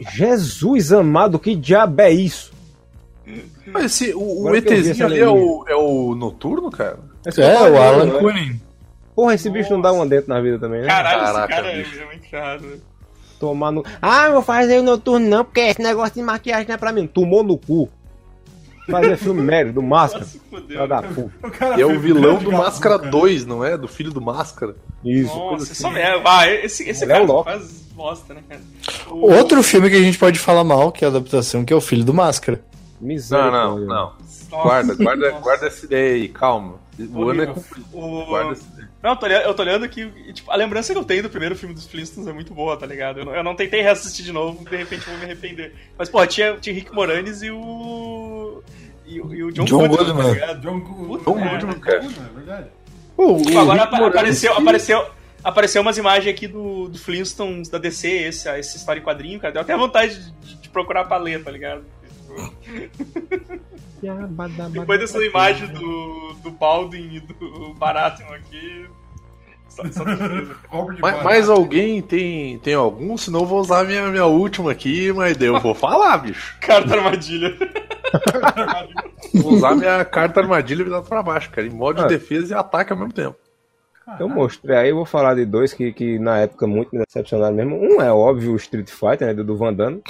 [0.00, 2.50] Jesus amado, que diabo é isso?
[3.66, 6.98] Mas esse, o, o ETzinho ali é o, é o noturno, cara?
[7.26, 8.18] Esse É, cara o é Alan né?
[8.18, 8.60] Cunin.
[9.14, 10.86] Porra, esse bicho não dá uma dentro na vida também, né?
[10.86, 12.00] Caralho, Caraca, esse cara é- bicho.
[12.00, 12.82] é muito chato.
[13.42, 13.84] Tomar no.
[14.00, 16.92] Ah, eu vou fazer o noturno não, porque esse negócio de maquiagem não é pra
[16.92, 17.08] mim.
[17.08, 17.88] Tomou no cu.
[18.88, 20.24] Fazer filme médio, do Máscara.
[20.50, 21.32] Nossa, da puta.
[21.76, 23.10] E é o vilão do Máscara cara.
[23.10, 23.76] 2, não é?
[23.76, 24.76] Do filho do Máscara.
[25.04, 25.34] Isso.
[25.36, 26.22] Nossa, isso mesmo.
[26.24, 27.44] Ah, esse, esse Ele é cara louco.
[27.50, 28.60] faz bosta, né, cara?
[29.10, 31.76] O- Outro filme que a gente pode falar mal, que é a adaptação, que é
[31.76, 32.60] o Filho do Máscara.
[33.00, 33.50] Não, Miséria.
[33.50, 33.86] não, não.
[33.86, 35.42] Nossa, Guarda, guarda, nossa.
[35.42, 36.74] guarda essa ideia aí, calma.
[37.12, 37.86] O ano é comprido.
[37.92, 38.26] O...
[38.26, 38.91] Guarda essa ideia.
[39.02, 41.24] Não, eu tô, olhando, eu tô olhando aqui, e, tipo, a lembrança que eu tenho
[41.24, 43.18] do primeiro filme dos Flintstones é muito boa, tá ligado?
[43.20, 45.74] Eu não, eu não tentei reassistir de novo, de repente eu vou me arrepender.
[45.98, 48.62] Mas, pô, tinha, tinha Rick Moranis e o...
[49.04, 50.24] E, o- e o John, John Goodman, Goodman.
[50.24, 50.60] tá ligado?
[50.60, 52.00] John, Puta é, merda, John cara.
[52.00, 52.66] Goodman, é verdade.
[53.16, 55.06] Pô, o Tipo, agora apareceu, que- apareceu,
[55.42, 59.52] apareceu umas imagens aqui do, do Flintstones da DC, esse, essa história em quadrinho, cara.
[59.52, 61.84] Deu até vontade de, de procurar pra ler, tá ligado?
[64.72, 68.86] Depois dessa imagem do, do Baldwin e do Baratheon aqui.
[69.68, 70.56] Só, só barato.
[71.24, 73.16] mais alguém tem, tem algum?
[73.16, 76.56] Senão eu vou usar minha, minha última aqui, mas daí eu vou falar, bicho.
[76.60, 77.56] Carta armadilha.
[79.34, 81.66] Vou usar minha carta armadilha virada pra baixo, cara.
[81.66, 82.08] Em modo de Ah.
[82.08, 83.36] defesa e ataque ao mesmo tempo.
[84.20, 87.54] Eu mostrei aí, eu vou falar de dois que, que na época muito me decepcionaram
[87.54, 87.76] mesmo.
[87.76, 89.32] Um é óbvio o Street Fighter, né?
[89.32, 90.02] Do, do Van Damme.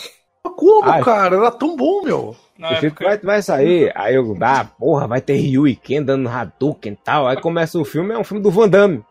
[0.44, 1.02] Mas Como, Ai.
[1.02, 1.36] cara?
[1.36, 2.36] Era tão bom, meu.
[2.58, 3.92] Na época, Fighter vai sair.
[3.94, 7.26] Aí eu, ah, porra, vai ter Ryu e Ken dando Hadouken e tal.
[7.28, 9.04] Aí começa o filme, é um filme do Van Damme.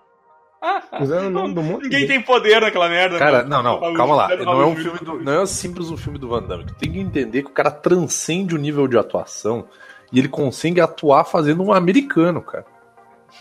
[0.61, 1.81] Ah, Usando o nome do mundo.
[1.83, 3.17] Ninguém tem poder naquela merda.
[3.17, 3.49] Cara, né?
[3.49, 4.27] não, não, calma lá.
[4.27, 6.65] Raul Não é um filme do, não é simples um filme do Van Damme.
[6.65, 9.65] Tu tem que entender que o cara transcende o nível de atuação
[10.11, 12.65] e ele consegue atuar fazendo um americano, cara.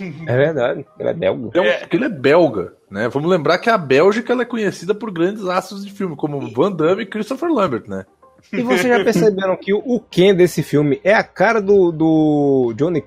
[0.01, 1.51] É verdade, ele é belga.
[1.53, 1.79] É um- É.
[1.79, 3.09] porque ele é belga, né?
[3.09, 6.73] Vamos lembrar que a Bélgica ela é conhecida por grandes astros de filme, como Van
[6.73, 8.05] Damme e Christopher Lambert, né?
[8.53, 13.05] E vocês já perceberam que o- Ken desse filme é a cara do, do Johnny.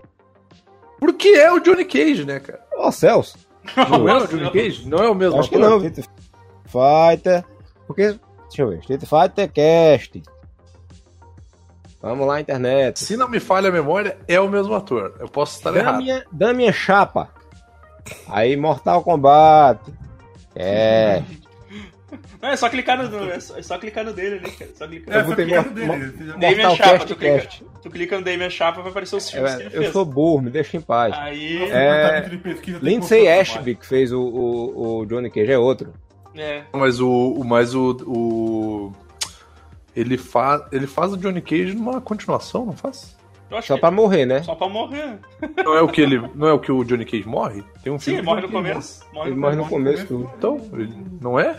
[1.00, 2.64] Porque é o Johnny Cage, né, cara?
[2.78, 3.38] Ó, Celso.
[3.90, 4.88] Não é o Johnny Cage?
[4.88, 5.78] Não é o mesmo Acho que não.
[5.84, 6.08] Street
[6.66, 7.44] Fighter.
[7.88, 8.04] Porque.
[8.48, 8.80] Deixa eu ver.
[8.80, 10.24] Street Fighter Cast.
[12.02, 13.00] Vamos lá, internet.
[13.00, 15.16] Se não me falha a memória, é o mesmo ator.
[15.20, 16.04] Eu posso estar errado.
[16.32, 17.30] Dá minha chapa.
[18.28, 19.80] Aí, Mortal Kombat.
[20.56, 21.22] É.
[22.42, 24.72] Não, é só clicar no, é só, é só clicar no dele ali, cara.
[24.72, 25.16] É só clicar.
[25.16, 26.34] É, Eu vou foi ter pegando mo- dele.
[26.34, 27.48] Damian Mortal Chapa, Cast tu clica,
[27.82, 29.94] tu clica no Damian Chapa vai aparecer os filmes que ele Eu, eu fez.
[29.94, 31.16] sou burro, me deixa em paz.
[31.18, 32.22] Aí, É,
[32.62, 35.94] que Lindsay Ashby, que fez o, o, o Johnny Cage, é outro.
[36.36, 36.64] é.
[36.72, 37.10] Mas o.
[37.10, 37.92] o- Mas o.
[38.06, 38.94] o-
[39.96, 40.68] Ele, fa...
[40.72, 43.16] ele faz o Johnny Cage numa continuação, não faz?
[43.54, 44.42] Eu acho Só que pra morrer, né?
[44.42, 45.20] só pra morrer.
[45.64, 46.22] Não é o que ele.
[46.34, 47.64] Não é o que o Johnny Cage morre?
[47.84, 48.18] Tem um Sim, filme.
[48.20, 49.00] ele que morre no o começo.
[49.14, 50.08] Morre Ele no morre no começo.
[50.08, 50.32] começo tudo.
[50.38, 51.56] Então, ele não é?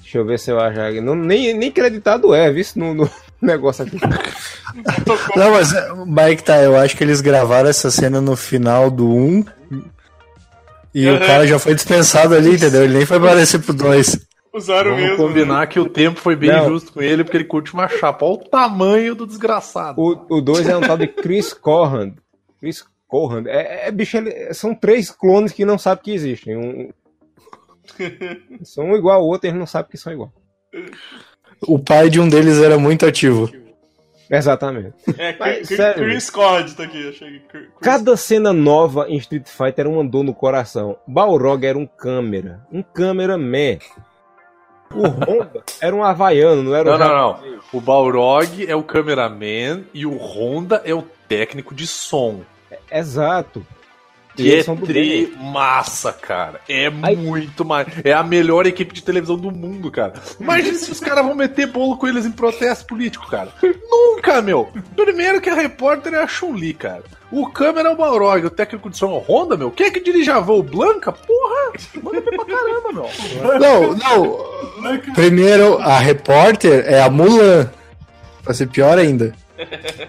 [0.00, 0.78] Deixa eu ver se eu acho.
[1.02, 3.10] Não, nem, nem creditado é, viu isso no, no
[3.42, 3.98] negócio aqui.
[5.36, 5.70] Não, mas,
[6.06, 9.44] mas que tá, eu acho que eles gravaram essa cena no final do 1
[10.94, 11.16] e Uhum.
[11.16, 12.84] o cara já foi dispensado ali, entendeu?
[12.84, 14.18] Ele nem foi aparecer pro 2.
[14.54, 15.16] Usaram Vamos mesmo.
[15.16, 16.68] combinar que o tempo foi bem Não.
[16.68, 18.24] justo com ele, porque ele curte uma chapa.
[18.26, 20.00] Olha o tamanho do desgraçado.
[20.00, 22.12] O 2 é um tal de Chris Corran.
[22.60, 23.44] Chris Corran.
[23.46, 26.56] É, é bicho, ele- são três clones que não sabem que existem.
[26.56, 26.90] Um,
[28.62, 30.32] são um igual ao outro, eles não sabem que são igual.
[31.66, 33.50] O pai de um deles era muito ativo.
[34.30, 34.94] Exatamente.
[35.18, 37.38] É, Mas, Chris, Cord tá aqui, achei.
[37.40, 40.96] Chris- Cada cena nova em Street Fighter era uma dor no coração.
[41.06, 42.66] Balrog era um câmera.
[42.72, 43.78] Um cameraman.
[44.94, 47.54] O Honda era um havaiano, não era Não, um não, japonês.
[47.56, 47.62] não.
[47.72, 52.40] O Balrog é o cameraman e o Honda é o técnico de som.
[52.90, 53.64] Exato.
[54.38, 56.60] E Que é tri massa, cara.
[56.68, 57.86] É Aí- muito mais.
[58.02, 60.14] É a melhor equipe de televisão do mundo, cara.
[60.40, 63.52] Imagina se os caras vão meter bolo com eles em protesto político, cara.
[63.90, 64.70] Nunca, meu.
[64.96, 67.02] Primeiro que a repórter é a Chun-Li, cara.
[67.30, 69.70] O câmera é o Balrog, o técnico de som é o Honda, meu.
[69.70, 70.62] Quem é que dirige a voo?
[70.62, 71.12] Blanca?
[71.12, 71.72] Porra!
[72.02, 73.58] Manda bem pra caramba, meu.
[73.58, 75.12] Não, não.
[75.14, 77.70] Primeiro, a repórter é a Mulan.
[78.44, 79.34] Pra ser pior ainda.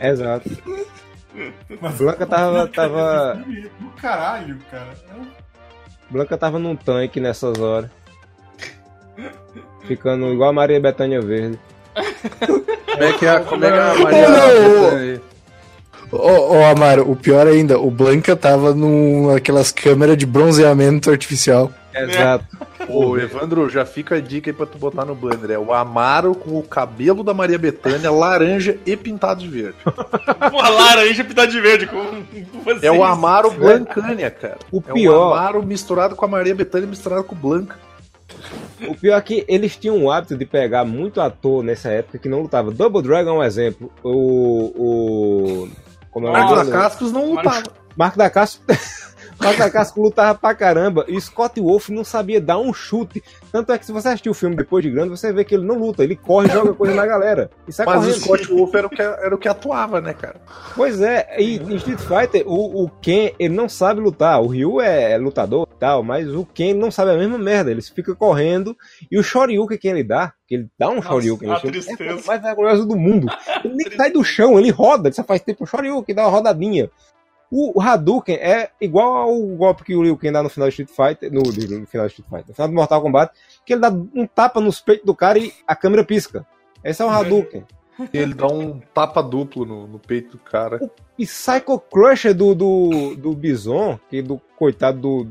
[0.01, 0.49] Exato.
[1.81, 4.89] Mas- Blanca tava- tava- filme Do caralho, cara.
[5.09, 5.23] É
[6.09, 7.89] Blanca tava num tanque nessas horas.
[9.87, 11.59] Ficando igual a Maria Bethânia Verde.
[12.39, 15.21] Como é que é, como é, que é a Maria...
[16.11, 21.71] Ô, ô, Amaro, o pior ainda, o Blanca tava num aquelas câmeras de bronzeamento artificial.
[21.95, 22.45] Exato.
[22.87, 25.51] Ô, Evandro, já fica a dica aí pra tu botar no Blender.
[25.51, 29.77] É o Amaro com o cabelo da Maria Bethânia, laranja e pintado de verde.
[30.51, 32.03] Porra, laranja pintada de verde com,
[32.63, 32.83] vocês.
[32.83, 34.57] É o Amaro Blancânia, cara.
[34.71, 37.77] O É pior- o Amaro misturado com a Maria Bethânia misturado com o Blanca.
[38.87, 42.27] O pior é que eles tinham o hábito de pegar muito ator nessa época que
[42.27, 42.71] não lutava.
[42.71, 43.91] Double Dragon é um exemplo.
[44.03, 44.73] O.
[44.75, 45.69] o
[46.11, 46.77] como é o Marcos nome da?
[46.77, 47.63] Cascos não lutava.
[47.95, 48.59] Marco da Cássio.
[49.51, 53.21] O Takasco lutava pra caramba e Scott Wolf não sabia dar um chute.
[53.51, 55.65] Tanto é que se você assistir o filme depois de grande, você vê que ele
[55.65, 57.49] não luta, ele corre e joga coisa na galera.
[57.67, 58.15] E sai Mas correndo.
[58.15, 60.35] o Scott Wolf era o, que, era o que atuava, né, cara?
[60.75, 64.41] Pois é, e em Street Fighter, o, o Ken, ele não sabe lutar.
[64.41, 67.69] O Ryu é lutador e tal, mas o Ken não sabe a mesma merda.
[67.69, 68.75] Ele fica correndo
[69.11, 71.97] e o Shoryuken que ele dá, que ele dá um Nossa, Shoryuken, a ele chama-
[71.99, 73.27] é a coisa mais vergonhosa do mundo.
[73.63, 76.31] Ele nem sai do chão, ele roda, ele só faz tempo o Shoryuken, dá uma
[76.31, 76.89] rodadinha.
[77.55, 80.73] O, o Hadouken é igual ao golpe que o Liu Kang dá no final de
[80.73, 83.31] Street Fighter, no, no final de Street Fighter, no final do Mortal Kombat,
[83.63, 86.47] que ele dá um tapa nos peitos do cara e a câmera pisca.
[86.83, 87.63] Esse é o Hadouken.
[88.11, 90.79] Ele dá um tapa duplo no, no peito do cara.
[91.15, 95.27] E Psycho Crusher do, do, do Bison, que do coitado do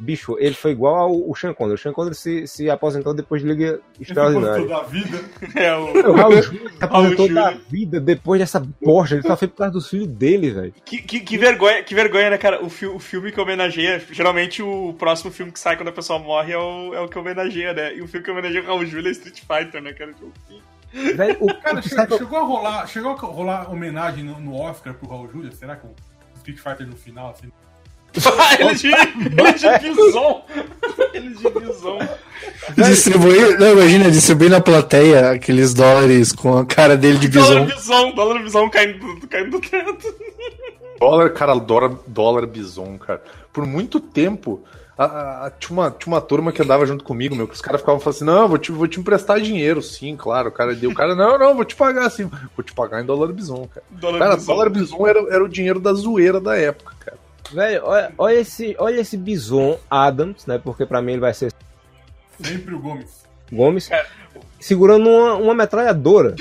[0.00, 1.74] bicho, ele foi igual ao o Sean Connery.
[1.74, 4.66] O Sean Connery se, se aposentou depois de Liga Extraordinária.
[4.66, 5.20] da vida.
[5.54, 6.10] É o.
[6.10, 9.14] O Raul se aposentou Raul da vida depois dessa bosta.
[9.14, 10.74] Ele só fez por causa dos filhos dele, velho.
[10.84, 12.64] Que, que, que vergonha, que vergonha, né, cara?
[12.64, 14.00] O, fi- o filme que homenageia.
[14.10, 17.18] Geralmente o próximo filme que sai quando a pessoa morre é o, é o que
[17.18, 17.94] homenageia, né?
[17.94, 20.12] E o filme que homenageia o Raul Júlia é Street Fighter, né, cara?
[20.92, 24.56] Velho, o, Cara, o che- Psycho- chegou a rolar, chegou a rolar homenagem no, no
[24.56, 25.52] Oscar pro Raul Júlia?
[25.52, 25.90] Será que o
[26.38, 27.50] Street Fighter no final, assim?
[28.58, 30.44] Ele de, ele de bison!
[31.14, 31.98] ele de bison.
[32.76, 37.76] Distribuir, não, imagina, distribuir na plateia aqueles dólares com a cara dele de Dólar bisão.
[37.76, 40.14] bison, dólar bison caindo, do- caindo do teto.
[40.98, 43.22] Dólar, cara, dólar, dólar bison, cara.
[43.52, 44.62] Por muito tempo,
[44.96, 47.60] a- a- a- tinha, uma, tinha uma turma que andava junto comigo, meu, que os
[47.62, 50.50] caras ficavam falando assim, não, vou te, vou te emprestar dinheiro, sim, claro.
[50.50, 53.06] O cara deu, o cara, não, não, vou te pagar assim, vou te pagar em
[53.06, 53.84] dólar bison, cara.
[53.90, 54.52] Dólar Cara, bison.
[54.52, 56.94] dólar bison era, era o dinheiro da zoeira da época.
[57.52, 60.58] Velho, olha, olha esse, olha esse Bison Adams, né?
[60.62, 61.52] Porque pra mim ele vai ser
[62.42, 63.24] Sempre o Gomes.
[63.52, 64.06] Gomes, Cara.
[64.58, 66.34] segurando uma, uma metralhadora.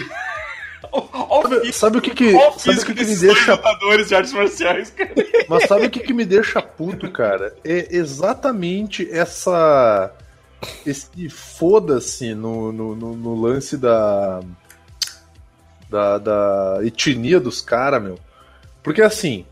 [0.91, 4.15] Sabe, físico, sabe o que que, o sabe o que, que me deixa lutadores de
[4.15, 5.11] artes marciais, cara.
[5.47, 7.53] Mas sabe o que, que me deixa puto, cara?
[7.63, 10.11] É exatamente essa.
[10.85, 14.41] Esse foda-se no, no, no- no lance da.
[15.89, 18.17] Da, da etnia dos caras, meu.
[18.83, 19.45] Porque assim.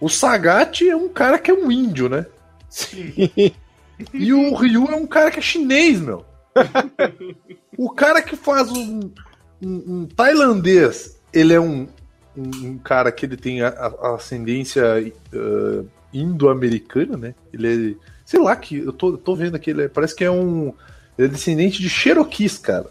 [0.00, 2.26] O Sagat é um cara que é um índio, né?
[4.12, 6.24] E o Ryu é um cara que é chinês, meu.
[7.76, 9.10] O cara que faz um,
[9.62, 11.86] um- um tailandês, ele é um,
[12.36, 14.82] um, um cara que ele tem a, a ascendência
[15.32, 17.34] eh, indo-americana, né?
[17.52, 18.04] Ele é.
[18.24, 18.78] Sei lá que.
[18.78, 20.72] Eu tô, tô vendo aqui, ele é- parece que é um.
[21.16, 22.86] Ele é descendente de Cherokees, cara.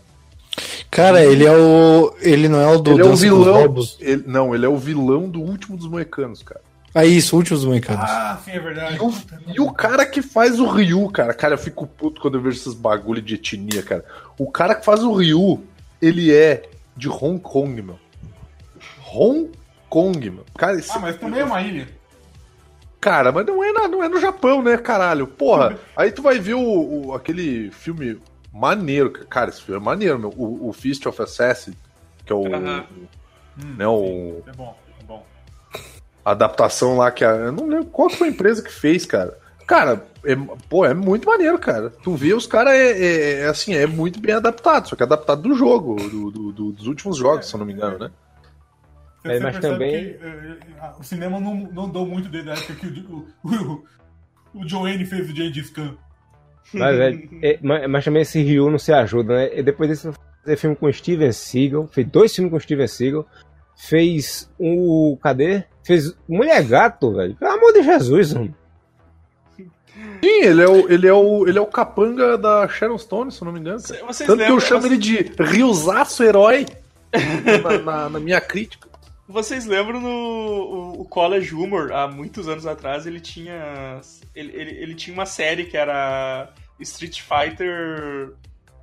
[0.91, 2.13] Cara, ele é o.
[2.21, 3.53] Ele não é o do ele é o vilão.
[3.99, 6.61] Ele- não, ele é o vilão do último dos moecanos, cara.
[6.95, 8.09] Ah, isso, Últimos Moicanos.
[8.09, 8.95] Ah, sim, é verdade.
[8.97, 9.13] E o,
[9.55, 12.57] e o cara que faz o Ryu, cara, cara, eu fico puto quando eu vejo
[12.57, 14.05] esses bagulho de etnia, cara.
[14.37, 15.63] O cara que faz o Ryu,
[16.01, 17.99] ele é de Hong Kong, meu.
[19.11, 19.51] Hong
[19.89, 20.45] Kong, meu.
[20.55, 21.87] Cara, esse, Ah, mas também é uma ilha.
[23.01, 25.25] cara, mas não é, na- não é no Japão, né, caralho?
[25.27, 28.19] Porra, aí tu vai ver o, o- aquele filme
[28.51, 30.29] maneiro, cara, esse filme é maneiro, meu.
[30.37, 31.73] O, o Fist of Assassin,
[32.25, 32.85] que é o, Aham.
[33.57, 34.75] Hum, né, o, É bom,
[36.25, 39.37] adaptação lá que a, eu não lembro qual que foi a empresa que fez, cara.
[39.67, 40.35] Cara, é,
[40.69, 41.89] pô, é muito maneiro, cara.
[41.89, 45.05] Tu vê os caras é, é- é assim, é muito bem adaptado, só que é
[45.05, 48.11] adaptado do jogo, do- do- do- dos últimos jogos, se eu não me engano, né?
[49.23, 50.57] Você, É, mas também- que eh,
[50.99, 53.83] o cinema não, não deu muito desde a época que o, o, o,
[54.55, 55.95] o Joanne fez o Gengis Khan.
[56.73, 56.99] Mas,
[57.41, 59.57] é, mas, mas também esse Ryu não se ajuda, né?
[59.59, 60.09] E depois desse
[60.43, 63.25] fazer filme com Steven Seagal, fez dois filmes com Steven Seagal,
[63.77, 65.17] fez o.
[65.21, 65.63] Cadê?
[65.83, 67.35] Fez Mulher Gato, velho.
[67.35, 68.55] Pelo amor de Jesus, mano.
[69.57, 69.65] Sim,
[70.23, 73.45] ele é o, ele é o, ele é o capanga da Sharon Stone, se eu
[73.45, 73.79] não me engano.
[73.79, 76.65] Vocês Tanto que eu lembram- chamo ele de Ryuzaço Herói
[77.63, 78.87] na, na- na minha crítica.
[79.27, 83.99] Vocês lembram no o, o College Humor, há muitos anos atrás, ele tinha.
[84.35, 88.33] Ele, ele, ele tinha uma série que era Street Fighter.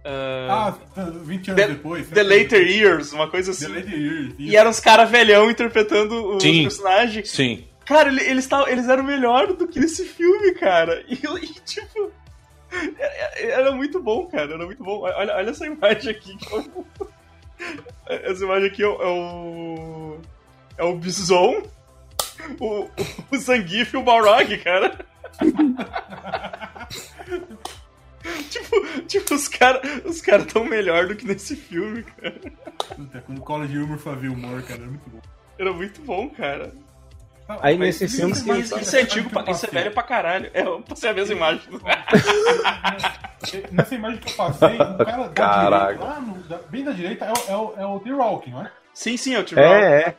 [0.04, 2.08] Ah, Ah, 20 anos The, depois.
[2.08, 3.74] The Later Years, uma coisa The assim.
[3.74, 4.34] Later Years.
[4.38, 6.62] E eram os caras velhão interpretando os Sim.
[6.62, 7.30] personagens.
[7.30, 7.64] Sim.
[7.84, 11.04] Cara, ele- eles, tavam- eles eram melhor do que nesse filme, cara.
[11.08, 12.12] E, e, tipo.
[12.72, 14.54] é- Era muito bom, cara.
[14.54, 15.00] Era muito bom.
[15.00, 16.36] Olha, olha essa imagem aqui.
[16.36, 16.86] que eu-
[18.06, 19.02] Essa imagem aqui é o.
[19.02, 20.18] É o,
[20.78, 21.62] é o Bison,
[22.60, 22.88] o,
[23.30, 24.98] o Zangief e o Balrog, cara.
[28.50, 32.34] tipo, tipo, os caras os cara tão melhor do que nesse filme, cara.
[32.96, 35.20] Puta, Quando o College Humor fazia humor, cara, era muito bom.
[35.58, 36.72] Era muito bom, cara.
[37.48, 39.90] Ah, Aí mas nesse filme Isso, que- isso- isso é antigo, pra- isso é velho
[39.90, 40.50] pra caralho.
[40.54, 41.62] É, eu passei a mesma imagem.
[43.72, 45.92] Nessa imagem que eu passei, o cara da Caraca.
[45.94, 48.50] direita, lá no- da- bem da direita, é o, é o, é o The Rock,
[48.50, 48.70] não é?
[48.94, 49.66] Sim, sim, é o T-Rock.
[49.66, 50.14] É, é.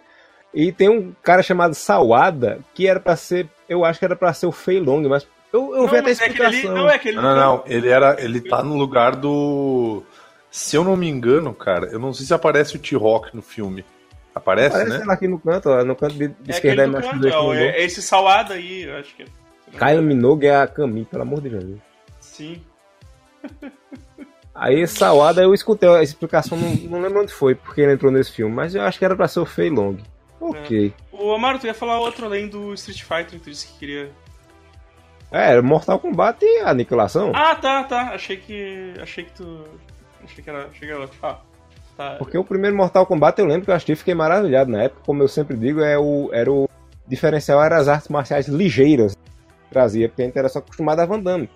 [0.53, 3.47] E tem um cara chamado Sawada, que era pra ser.
[3.69, 6.09] Eu acho que era pra ser o Fei Long, mas eu, eu vi até a
[6.09, 6.75] é explicação.
[6.75, 7.15] não é aquele.
[7.17, 7.63] Não, não, não.
[7.65, 8.15] Ele era.
[8.19, 10.03] Ele tá no lugar do.
[10.49, 13.85] Se eu não me engano, cara, eu não sei se aparece o T-Rock no filme.
[14.33, 15.05] Aparece, Parece né?
[15.05, 17.57] lá aqui no canto, ó, no canto de, de É esquerda do mais canto, dois
[17.57, 19.25] é, é esse salada aí, eu acho que é.
[19.77, 21.79] Kylie Minogue é a Camille, pelo amor de Jesus.
[22.19, 22.61] Sim.
[24.53, 28.31] Aí Sawada eu escutei a explicação, não, não lembro onde foi, porque ele entrou nesse
[28.31, 29.97] filme, mas eu acho que era pra ser o Fei Long.
[30.39, 30.93] Ok.
[31.11, 34.11] O Amaro, tu ia falar outro além do Street Fighter que tu disse que queria.
[35.31, 37.31] É, Mortal Kombat e Aniquilação.
[37.33, 38.01] Ah, tá, tá.
[38.13, 38.93] Achei que.
[39.01, 39.65] Achei que tu.
[40.23, 40.65] Achei que era.
[40.65, 41.09] Achei que era.
[41.23, 41.39] Ah,
[41.95, 42.15] tá.
[42.19, 45.03] Porque o primeiro Mortal Kombat eu lembro que eu assisti e fiquei maravilhado na época,
[45.05, 46.67] como eu sempre digo, é o, era o
[47.07, 51.05] diferencial era as artes marciais ligeiras que trazia, porque a gente era só acostumado a
[51.05, 51.49] Van Damme.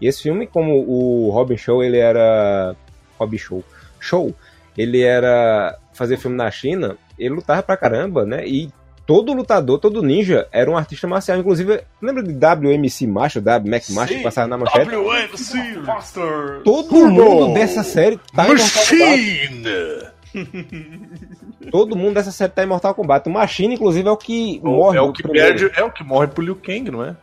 [0.00, 2.74] E esse filme, como o Robin Show, ele era.
[3.18, 3.62] Robin Show.
[4.00, 4.34] Show.
[4.76, 8.46] Ele era fazer filme na China, ele lutava pra caramba, né?
[8.46, 8.70] E
[9.10, 11.36] todo lutador, todo ninja era um artista marcial.
[11.36, 14.88] Inclusive, lembra de WMC Macho, W Mac Macho, que passava na manchete?
[14.94, 16.62] WMC Foster!
[16.62, 19.00] Todo mundo dessa série tá em Mortal Kombat.
[19.10, 20.10] Machine!
[21.72, 23.28] Todo mundo dessa série tá em Mortal Kombat.
[23.28, 24.98] O Machine, inclusive, é o que É morre.
[25.00, 25.58] o no que primeiro.
[25.58, 27.16] perde, é o que morre pro Liu Kang, não é?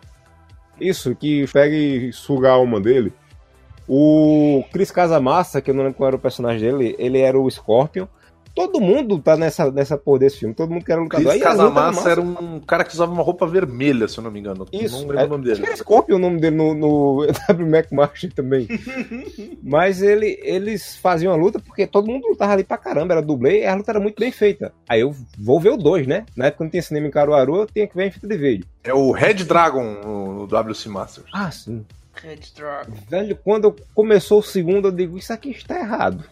[0.82, 3.14] Isso, que pega e suga a alma dele.
[3.88, 7.50] O Chris Casamassa, que eu não lembro qual era o personagem dele, ele era o
[7.50, 8.08] Scorpion.
[8.58, 10.56] Todo mundo tá nessa, nessa porra desse filme.
[10.56, 11.30] Todo mundo que era lutador.
[11.30, 14.66] Chris Casamassa era um cara que usava uma roupa vermelha, se eu não me engano.
[14.74, 15.62] Isso, não lembro é, o nome acho dele.
[15.62, 18.68] que era Scorpion o nome dele no, no W Mac March também.
[19.62, 23.62] Mas ele, eles faziam a luta porque todo mundo lutava ali pra caramba, era dublê
[23.62, 24.74] e a luta era muito bem feita.
[24.90, 26.26] Aí eu vou ver o 2, né?
[26.36, 28.66] Na época não tinha cinema em Caruaru, eu tinha que ver em fita de vídeo.
[28.84, 31.28] É o Red Dragon no, no WC Masters.
[31.32, 31.86] Ah, sim.
[32.14, 32.94] Red Dragon.
[33.08, 36.24] Velho, quando começou o segundo, eu digo, isso aqui está errado.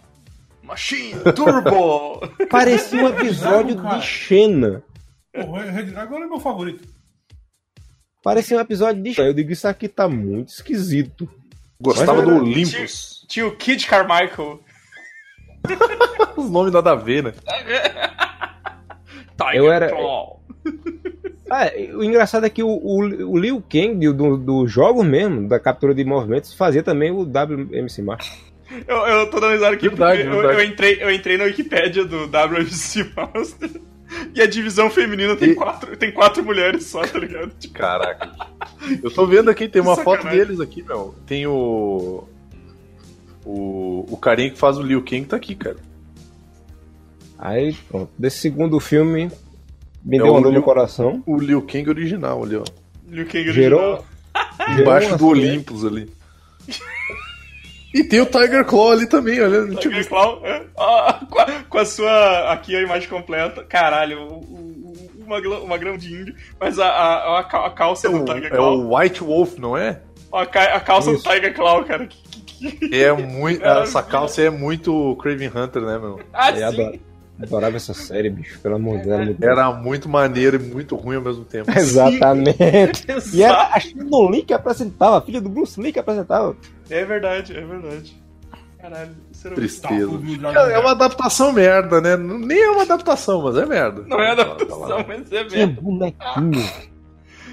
[0.66, 2.22] Machine Turbo!
[2.50, 4.84] Parecia um episódio de Xena.
[5.36, 6.88] O Red Dragon é meu favorito.
[8.24, 9.30] Parecia um episódio de Xena.
[9.30, 11.30] Eu digo, isso aqui tá muito esquisito.
[11.80, 13.26] Gostava Mas do Olympus.
[13.28, 14.60] Tinha o Kid Carmichael.
[16.36, 17.34] Os nomes nada a ver, né?
[19.38, 19.92] Tiger Eu era-.
[21.50, 22.98] Ah, o engraçado é que o, o,
[23.32, 28.02] o Liu Kang do, do jogo mesmo, da captura de movimentos, fazia também o WMC
[28.02, 28.55] Master.
[28.88, 30.60] Eu, eu tô dando risada aqui Verdade, porque eu, verdade.
[30.62, 33.70] eu entrei, eu entrei na Wikipédia do WMC Master
[34.34, 37.52] e a divisão feminina tem, E- quatro, tem quatro mulheres só, tá ligado?
[37.60, 38.32] Tipo, Caraca.
[39.04, 40.46] Eu tô vendo aqui, tem uma Que foto sacanagem.
[40.46, 41.16] deles aqui, meu.
[41.26, 42.24] Tem o.
[43.46, 45.78] O, o carinha que faz o Liu Kang tá aqui, cara.
[47.38, 48.10] Aí, pronto.
[48.18, 49.30] Desse segundo filme,
[50.04, 51.22] me É deu o uma dor no coração.
[51.26, 52.64] O Liu Kang original ali, ó.
[53.08, 54.06] Liu Kang Gerou, original.
[54.68, 56.10] gerou Embaixo do Olympus ali.
[57.96, 59.62] E tem o Tiger Claw ali também, olha.
[59.68, 60.64] Tipo, Tiger Claw, é.
[60.78, 62.52] Ah, com, a, com a sua.
[62.52, 63.64] Aqui a imagem completa.
[63.64, 67.66] Caralho, o- o- o- uma, gla- uma grão de índio, mas a, a, a ca-
[67.66, 68.78] a calça é, do o, Tiger é Claw.
[68.78, 70.02] o White Wolf, não é?
[70.34, 71.24] A, a calça Isso.
[71.24, 72.06] do Tiger Claw, cara.
[72.06, 72.96] Que, que, que...
[73.02, 73.62] É muito.
[73.62, 73.84] Maravilha.
[73.84, 76.20] Essa calça é muito Craven Hunter, né, meu?
[76.34, 77.00] Ah, Eu sim.
[77.42, 78.60] adorava essa série, bicho.
[78.60, 79.38] Pelo amor de Deus.
[79.42, 81.72] era muito maneiro e muito ruim ao mesmo tempo.
[81.72, 83.06] Exatamente.
[83.10, 83.30] Exato.
[83.38, 83.96] E era a Shin
[84.30, 86.56] Lee que apresentava, a filha do Bruce Lee que apresentava.
[86.90, 88.16] É verdade, é verdade.
[88.80, 89.16] Caralho,
[89.56, 90.08] Tristeza.
[90.08, 92.16] O Dragon É é uma adaptação merda, né?
[92.18, 94.04] Nem é uma adaptação, mas é merda.
[94.08, 95.82] Não é adaptação, mas é Tinha mesmo.
[95.82, 96.70] bonequinho.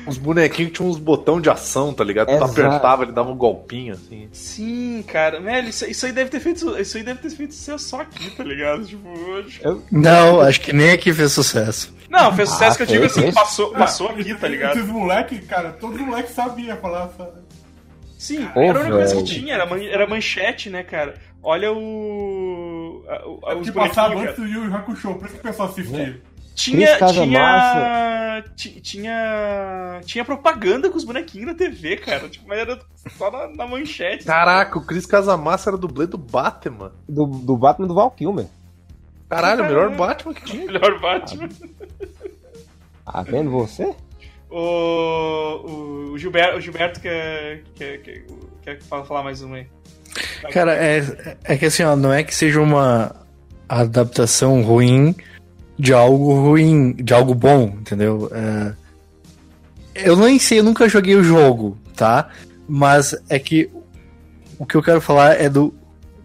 [0.05, 2.27] Os bonequinhos que tinham uns botão de ação, tá ligado?
[2.27, 2.51] Tu Exato.
[2.51, 4.29] apertava, ele dava um golpinho, assim.
[4.33, 5.41] Sim, cara.
[5.41, 6.77] Velho, isso, isso aí deve ter feito.
[6.77, 8.85] Isso aí deve ter feito sucesso só aqui, tá ligado?
[8.85, 9.61] Tipo, hoje.
[9.93, 11.95] Não, acho que nem aqui fez sucesso.
[12.11, 14.77] Não, fez sucesso Ah, que eu digo assim, passou, passou aqui, tá ligado?
[14.77, 17.09] Esses moleques, cara, todos os moleques sabiam falar.
[17.17, 17.31] sabe?
[18.23, 21.15] Sim, Pô, era a única coisa que tinha, era, man- era manchete, né, cara?
[21.43, 23.05] Olha o.
[23.09, 25.43] a- o- a- os que passava antes do Yu Yu Hakusho, por isso que o
[25.43, 26.21] pessoal assistia.
[26.55, 26.99] Tinha.
[26.99, 30.01] Casa Tinha, ti- tinha.
[30.05, 32.29] Tinha propaganda com os bonequinhos na TV, cara.
[32.29, 32.79] Tipo, mas era
[33.19, 34.25] só na, na manchete.
[34.25, 36.93] Caraca, o Chris Casamassa era dublê do Batman.
[37.09, 38.47] Do, do Batman do Val Kilmer.
[39.29, 40.67] Caralho, o melhor Batman que tinha.
[40.67, 41.49] Melhor Batman.
[43.05, 43.93] Tá vendo você?
[44.53, 48.25] O, o Gilberto, o Gilberto quer, quer, quer,
[48.63, 49.67] quer falar mais uma aí.
[50.53, 53.17] Cara, é, é que assim, ó, não é que seja uma
[53.67, 55.17] adaptação ruim
[55.79, 58.31] de algo ruim, de algo bom, entendeu?
[58.31, 58.73] É,
[59.95, 62.29] eu nem sei, eu nunca joguei o jogo, tá?
[62.69, 63.71] Mas é que
[64.59, 65.75] o que eu quero falar é do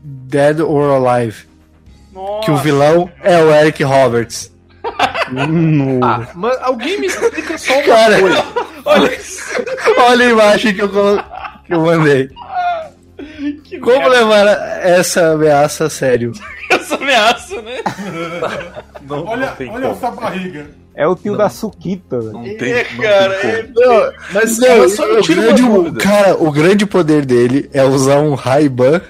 [0.04, 1.46] Dead or Alive,
[2.12, 4.54] Nossa, que o vilão é o Eric Roberts.
[6.02, 8.20] Ah, mas alguém me explica só uma Cara.
[8.20, 8.44] coisa.
[8.86, 9.12] olha,
[10.08, 11.24] Olha a imagem que eu, colo...
[11.66, 12.30] que eu mandei.
[13.64, 14.10] Que Como merda.
[14.10, 14.48] levar
[14.84, 16.32] essa ameaça a sério?
[16.72, 17.80] essa ameaça, né?
[19.08, 19.88] Não, Olha, não olha como.
[19.88, 20.68] essa barriga.
[20.96, 22.20] É o tio da Suquita.
[22.22, 23.74] Não É, tem, não cara, tem é- como.
[23.86, 26.00] Não, Mas não, só me o tira grande, dúvida.
[26.00, 29.02] cara, o grande poder dele é usar um Ray-Ban.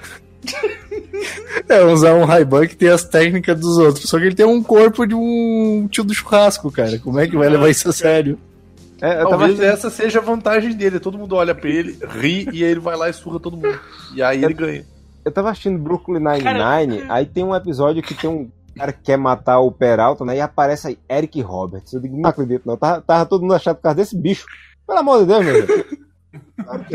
[1.68, 4.08] é usar um Ray-Ban que tem as técnicas dos outros.
[4.08, 6.98] Só que ele tem um corpo de um tio do churrasco, cara.
[6.98, 8.38] Como é que vai levar isso a sério?
[9.00, 10.98] É, Talvez essa seja a vantagem dele.
[10.98, 13.78] Todo mundo olha pra ele, ri e aí ele vai lá e surra todo mundo.
[14.14, 14.84] E aí ele ganha.
[15.24, 19.16] Eu tava assistindo Brooklyn Nine-Nine, aí tem um episódio que tem um cara que quer
[19.16, 20.36] matar o Peralta, né?
[20.36, 21.92] E aparece aí Eric Roberts.
[21.92, 22.76] Eu digo, não acredito, não.
[22.76, 24.46] Tava, tava todo mundo achado por causa desse bicho.
[24.86, 25.84] Pelo amor de Deus, meu Deus.
[26.72, 26.94] Eric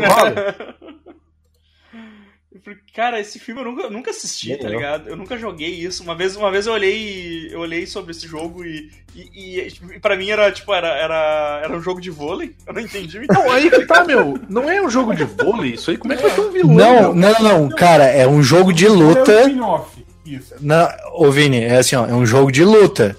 [2.66, 2.92] Roberts.
[2.94, 4.74] Cara, esse filme eu nunca, nunca assisti, Nem tá eu.
[4.74, 5.08] ligado?
[5.08, 6.02] Eu nunca joguei isso.
[6.02, 10.00] Uma vez, uma vez eu olhei, eu olhei sobre esse jogo e, e, e, e
[10.00, 12.54] pra mim era tipo era, era, era um jogo de vôlei.
[12.66, 13.20] Eu não entendi.
[13.28, 14.38] Não, aí que tá, meu.
[14.48, 15.96] Não é um jogo de vôlei isso aí?
[15.96, 16.74] Como é que vai ter um vilão?
[16.74, 19.40] Não, não, não, cara, é um jogo de É um luta.
[19.42, 20.04] spin-off.
[20.24, 20.54] Isso.
[20.60, 23.14] Na, ô Vini, é assim, ó, é um jogo de luta.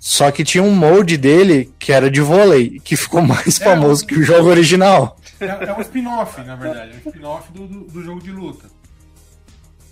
[0.00, 4.06] Só que tinha um molde dele que era de vôlei, que ficou mais É, famoso
[4.06, 5.17] que o jogo original.
[5.40, 6.92] É, é um spin-off, na verdade.
[6.92, 8.68] É um spin-off do, do, do jogo de luta.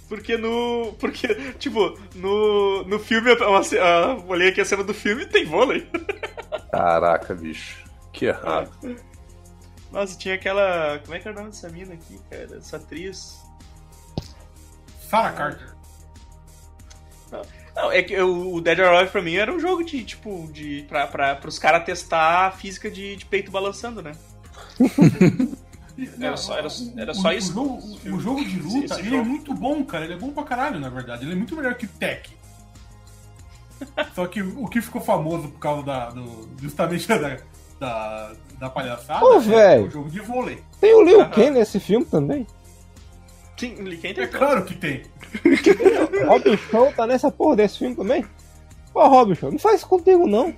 [0.09, 0.95] Porque no.
[0.99, 5.45] Porque, tipo, no, no filme, uma, ah, olhei aqui a cena do filme e tem
[5.45, 5.89] vôlei.
[6.71, 7.85] Caraca, bicho.
[8.13, 8.71] Que errado.
[9.91, 11.01] Nossa, tinha aquela.
[11.01, 12.57] Como é que era o nome dessa mina aqui, cara?
[12.57, 13.41] Essa atriz.
[15.09, 15.77] Sarah Carter.
[17.75, 20.49] Não, é que o o Dead or Alive pra mim era um jogo de, tipo,
[20.53, 20.85] de.
[20.89, 24.13] Pra, pra, pros caras testar a física de, de peito balançando, né?
[26.21, 27.53] Era só- era- era só o, isso.
[27.53, 29.23] O jogo, o jogo de luta, Esse ele jogo.
[29.23, 30.05] é muito bom, cara.
[30.05, 31.25] Ele é bom pra caralho, na verdade.
[31.25, 32.37] Ele é muito melhor que Tech.
[34.15, 37.39] Só que o que ficou famoso por causa da, do, justamente da,
[37.81, 39.87] da, da palhaçada Ô, é velho.
[39.87, 40.63] o jogo de vôlei.
[40.81, 41.27] Tem o Liu.
[41.31, 42.47] Kang nesse filme também.
[43.57, 45.03] Quem, quem É tem claro que tem.
[46.29, 48.23] Robin Show tá nessa porra desse filme também.
[48.93, 50.55] Pô, Robin Show, não faz isso contigo, não.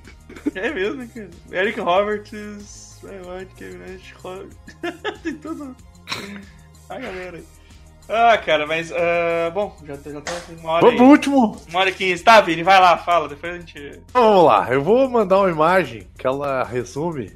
[0.55, 1.31] É mesmo, cara.
[1.53, 4.49] Eric Roberts, Ray White, Kevin Nash, Robert.
[5.23, 5.77] Tem tudo.
[6.89, 7.45] A galera aí.
[8.09, 8.91] Ah, cara, mas.
[8.93, 10.81] ah, bom, já, já tá uma hora.
[10.81, 11.57] Vamos pro último.
[11.69, 12.23] uma hora e quinze.
[12.25, 13.29] Tá, Vini, vai lá, fala.
[13.29, 14.01] Depois a gente.
[14.15, 17.31] Vamos lá, eu vou mandar uma imagem que ela resume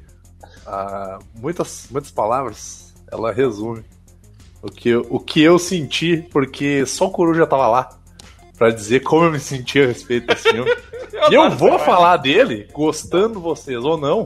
[0.65, 2.93] ah, muitas, muitas palavras.
[3.11, 3.83] Ela resume
[4.63, 7.89] o que, eu- o que eu senti, porque só o Coruja tava lá
[8.57, 10.71] pra dizer como eu me senti a respeito desse filme.
[11.29, 14.25] e eu vou falar dele, gostando vocês ou não,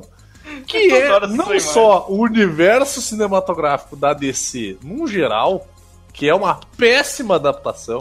[0.66, 5.68] que é não só o universo cinematográfico da DC num geral,
[6.14, 8.00] que é uma péssima adaptação,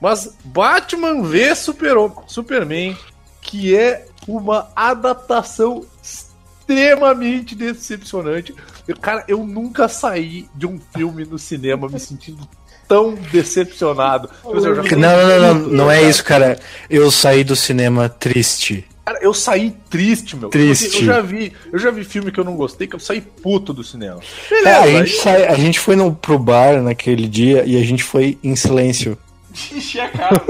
[0.00, 1.94] mas Batman v Super
[2.26, 2.96] Superman,
[3.40, 8.54] que é uma adaptação extremamente decepcionante.
[8.86, 12.48] Eu, cara, eu nunca saí de um filme no cinema me sentindo
[12.86, 14.30] tão decepcionado.
[14.44, 16.58] Não, não, não, não, não é isso, cara.
[16.88, 18.86] Eu saí do cinema triste.
[19.08, 20.50] Cara, eu saí triste, meu.
[20.50, 20.98] Triste.
[20.98, 23.72] Eu já vi, eu já vi filme que eu não gostei, que eu saí puto
[23.72, 24.20] do cinema.
[24.50, 27.82] É, a, Beleza, gente sai- a gente foi no, pro bar naquele dia e a
[27.82, 29.16] gente foi em silêncio.
[29.98, 30.42] A cara.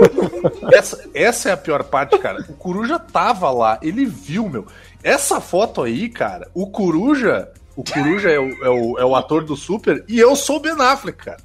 [0.72, 2.44] Essa, essa é a pior parte, cara.
[2.48, 4.66] O Coruja tava lá, ele viu, meu.
[5.04, 7.48] Essa foto aí, cara, o Coruja.
[7.78, 10.60] O Coruja é o, é o, é o ator do Super e eu sou o
[10.60, 11.38] Ben Affleck, cara.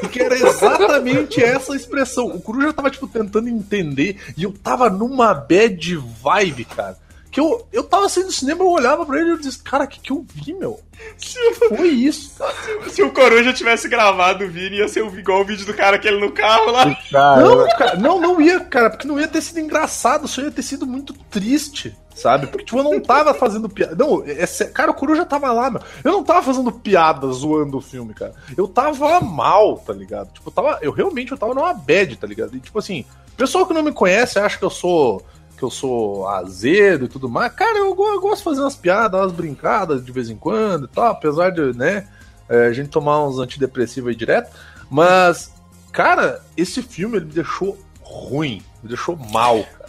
[0.00, 2.28] Porque era exatamente essa expressão.
[2.28, 6.96] O Coruja tava, tipo, tentando entender e eu tava numa bad vibe, cara.
[7.34, 9.82] Que eu, eu tava saindo do cinema, eu olhava pra ele e eu disse, cara,
[9.82, 10.78] o que, que eu vi, meu?
[11.18, 12.54] Que foi isso, cara?
[12.88, 16.06] Se o Coruja tivesse gravado o Vini, ia ser igual o vídeo do cara que
[16.06, 16.96] ele no carro lá.
[17.10, 20.50] Cara, Não, cara, não, não ia, cara, porque não ia ter sido engraçado, só ia
[20.52, 22.46] ter sido muito triste, sabe?
[22.46, 23.96] Porque, tipo, eu não tava fazendo piada.
[23.96, 25.80] Não, é cara, o Coruja tava lá, meu.
[26.04, 28.32] Eu não tava fazendo piada zoando o filme, cara.
[28.56, 30.32] Eu tava mal, tá ligado?
[30.32, 30.78] Tipo, eu tava.
[30.80, 32.54] Eu realmente eu tava numa bad, tá ligado?
[32.56, 35.20] E, tipo assim, o pessoal que não me conhece acha que eu sou.
[35.56, 37.52] Que eu sou azedo e tudo mais.
[37.52, 40.88] Cara, eu, eu gosto de fazer umas piadas, umas brincadas de vez em quando e
[40.88, 42.08] tal, apesar de, né,
[42.48, 44.50] é, a gente tomar uns antidepressivos aí direto.
[44.90, 45.52] Mas,
[45.92, 49.84] cara, esse filme ele me deixou ruim, me deixou mal, cara.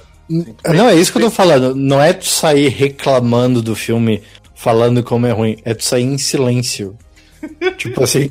[0.76, 1.76] Não, é isso que eu tô falando.
[1.76, 4.24] Não é tu sair reclamando do filme,
[4.56, 5.58] falando como é ruim.
[5.64, 6.98] É tu sair em silêncio.
[7.78, 8.30] tipo assim.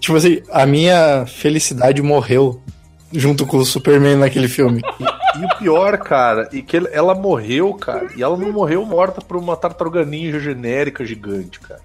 [0.00, 2.60] Tipo assim, a minha felicidade morreu
[3.18, 4.82] junto com o Superman naquele filme.
[5.38, 9.20] E o pior, cara, e que ele- ela morreu, cara, e ela não morreu morta
[9.20, 11.80] por uma tartaruga ninja genérica gigante, cara.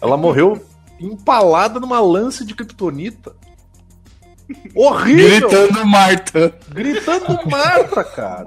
[0.00, 0.60] Ela morreu
[1.00, 3.32] empalada numa lança de kryptonita.
[4.74, 5.48] Horrível!
[5.48, 6.52] Gritando Marta.
[6.70, 8.46] Gritando Marta, cara.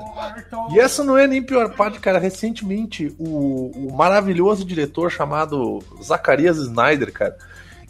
[0.72, 2.20] E essa não é nem pior parte, cara.
[2.20, 7.38] Recentemente, o, o maravilhoso diretor chamado Zacarias Snyder, cara,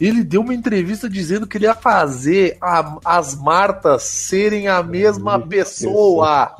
[0.00, 5.38] Ele deu uma entrevista dizendo que ele ia fazer a- as Martas serem a mesma
[5.38, 6.54] pessoa.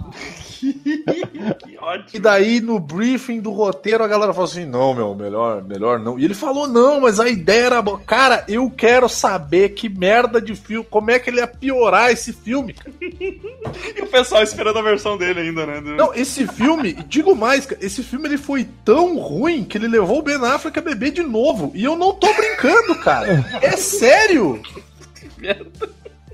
[0.73, 2.11] Que ótimo.
[2.15, 6.19] E daí, no briefing do roteiro, a galera falou assim: não, meu, melhor, melhor não.
[6.19, 7.83] E ele falou: não, mas a ideia era.
[7.83, 12.11] boa." Cara, eu quero saber que merda de filme, como é que ele ia piorar
[12.11, 12.75] esse filme.
[13.01, 15.81] E o pessoal esperando a versão dele ainda, né?
[15.81, 20.19] Não, esse filme, digo mais, cara, esse filme ele foi tão ruim que ele levou
[20.19, 21.73] o Ben Affleck a beber de novo.
[21.75, 23.45] E eu não tô brincando, cara.
[23.61, 24.61] É sério.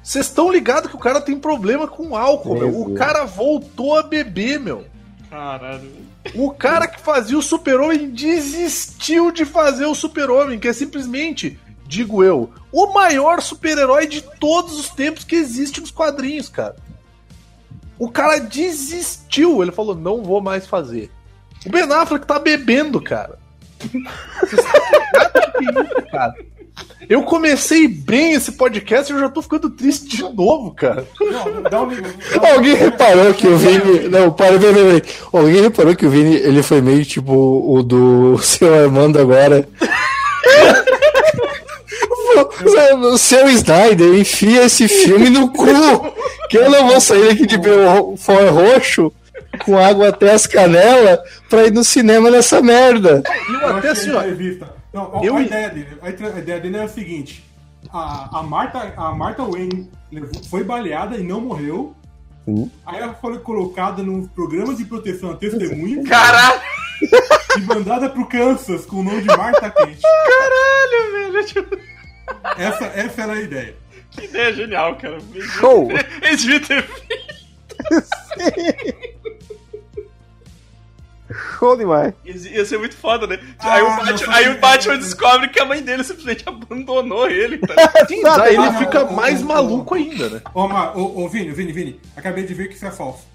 [0.02, 2.68] Vocês estão ligados que o cara tem problema com álcool, meu.
[2.68, 2.98] O Jesus.
[2.98, 4.85] cara voltou a beber, meu.
[5.28, 5.90] Caralho.
[6.35, 12.24] O cara que fazia o Super-Homem desistiu de fazer o Super-Homem, que é simplesmente, digo
[12.24, 16.77] eu, o maior super-herói de todos os tempos que existe nos quadrinhos, cara.
[17.98, 21.10] O cara desistiu, ele falou: não vou mais fazer.
[21.66, 23.39] O Ben Affleck tá bebendo, cara.
[23.78, 26.35] Vocês estão ligados que é isso, cara?
[27.09, 31.05] Eu comecei bem esse podcast e eu já tô ficando triste de novo, cara.
[31.20, 32.01] Não, dá um, dá
[32.47, 34.09] um- Alguém reparou que o Vini.
[34.09, 35.02] Não, para, pera, pera, pera.
[35.32, 39.68] Alguém reparou que o Vini ele foi meio tipo o do seu Armando agora.
[43.02, 45.66] o seu Snyder enfia esse filme no cu.
[46.48, 49.12] Que eu não vou sair aqui de Belfort roxo
[49.64, 51.18] com água até as canelas
[51.48, 53.22] pra ir no cinema nessa merda.
[53.48, 54.22] E eu até assim, ó.
[54.93, 57.45] Não, ó, eu- a, ideia dele, a, a ideia dele é o seguinte:
[57.93, 61.95] a, a, Marta, a Marta Wayne levou- foi baleada e não morreu.
[62.45, 62.71] Sim.
[62.87, 66.61] Aí ela foi colocada num programa de proteção a testemunha Caralho,
[67.57, 69.99] e mandada pro Kansas com o nome de Marta Kent.
[71.12, 71.45] velho.
[71.47, 71.77] tipo,
[72.59, 73.77] Essa, essa era a ideia.
[74.11, 75.19] Que ideia genial, cara.
[75.61, 75.89] Show!
[76.23, 76.91] Eles deviam ter
[81.59, 82.12] Show demais.
[82.24, 83.39] Ia, ser muito foda, né?
[83.59, 87.28] Ah, aí o não Batman, aí o Batman descobre que a mãe dele simplesmente abandonou
[87.31, 87.59] ele.
[87.59, 87.74] Tá?
[88.09, 90.40] Sim, daí ele Ah, fica mais maluco ainda, né?
[90.55, 93.28] Ô, ô, ô, Vini, Vini, Vini, acabei de ver que isso é falso.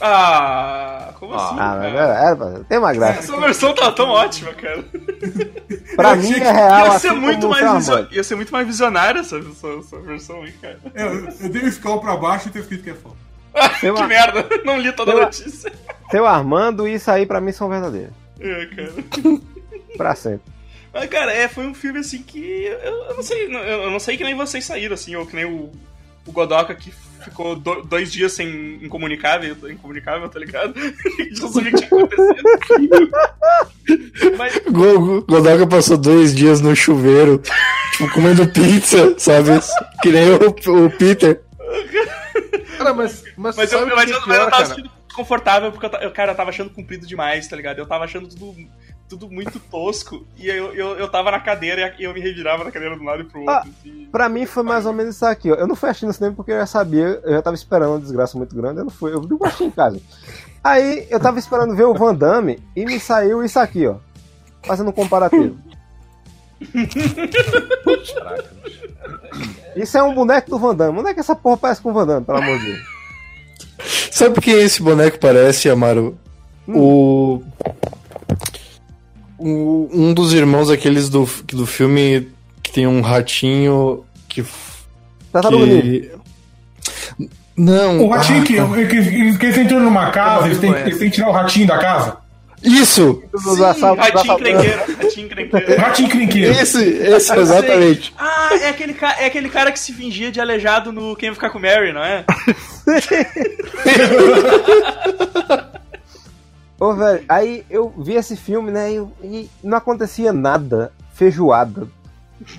[0.00, 1.56] Ah, como Ah, assim?
[1.58, 3.20] Ah, era, era, tem uma graça.
[3.20, 4.84] Essa versão tá tão ótima, cara.
[5.96, 8.52] Pra mim é real Ia assim ser, muito como o mais visio- ia ser muito
[8.52, 10.78] mais visionária essa, essa, essa versão aí, cara.
[10.94, 13.16] É, Eu, eu dei um scroll pra baixo e tem escrito que é falso.
[13.80, 15.72] Que uma- merda, não li toda a Tem uma- notícia.
[16.10, 18.12] Seu Armando e isso aí pra mim são verdadeiros.
[18.40, 18.92] É, cara.
[19.96, 20.50] Pra sempre.
[20.92, 22.40] Mas, cara, é, foi um filme assim que.
[22.64, 22.78] Eu,
[23.10, 25.44] eu não sei, eu, eu não sei que nem vocês saíram, assim, ou que nem
[25.44, 25.70] o,
[26.26, 26.90] o Godoka que
[27.22, 30.74] ficou do- dois dias sem incomunicável, incomunicável, tá ligado?
[30.78, 33.10] A gente não sabia o que tinha acontecido.
[34.38, 37.42] Mas, Go- Go- Godoka passou dois dias no chuveiro,
[37.92, 39.50] tipo, comendo pizza, sabe?
[40.02, 41.40] Que nem o, o Peter.
[42.80, 45.70] Cara, mas, mas, mas, eu, mas, que é eu, mas eu pior, tava sentindo confortável
[45.70, 47.78] porque eu, cara, eu tava achando comprido demais, tá ligado?
[47.78, 48.56] Eu tava achando tudo,
[49.06, 52.70] tudo muito tosco e eu, eu, eu tava na cadeira e eu me revirava na
[52.70, 53.54] cadeira de um lado e pro outro.
[53.54, 54.08] Ah, assim.
[54.10, 55.56] Pra mim foi mais ou menos isso aqui, ó.
[55.56, 58.00] Eu não fui assistir no cinema porque eu já sabia, eu já tava esperando uma
[58.00, 60.00] desgraça muito grande, eu não fui, eu vi o assistir em casa.
[60.64, 63.96] Aí eu tava esperando ver o Van Damme e me saiu isso aqui, ó.
[64.62, 65.58] Fazendo um comparativo.
[69.76, 70.98] Isso é um boneco do Van Damme.
[70.98, 72.80] Onde é que essa porra parece com o Van Damme, pelo amor de Deus?
[74.10, 76.18] Sabe por que esse boneco parece, Amaro?
[76.68, 77.42] O...
[79.38, 82.28] o- Um dos irmãos aqueles do, do filme
[82.62, 84.44] que tem um ratinho que.
[85.32, 85.82] Tartaruga Ninja.
[85.82, 86.10] que...
[87.56, 88.04] Não.
[88.04, 88.66] O ratinho ah, que, tá.
[88.74, 91.66] que, que, que eles entram numa casa, eles têm, eles têm que tirar o ratinho
[91.66, 92.16] da casa.
[92.62, 93.22] Isso!
[93.32, 96.52] Do assalto- do Ratinho assalto- crenqueiro, ratinho.
[96.52, 98.14] Esse, esse, exatamente.
[98.18, 101.50] Ah, é aquele, é aquele cara que se fingia de aleijado no Quem Vai Ficar
[101.50, 102.24] com Mary, não é?
[106.78, 111.86] Ô, velho, aí eu vi esse filme, né, e, e não acontecia nada, feijoada.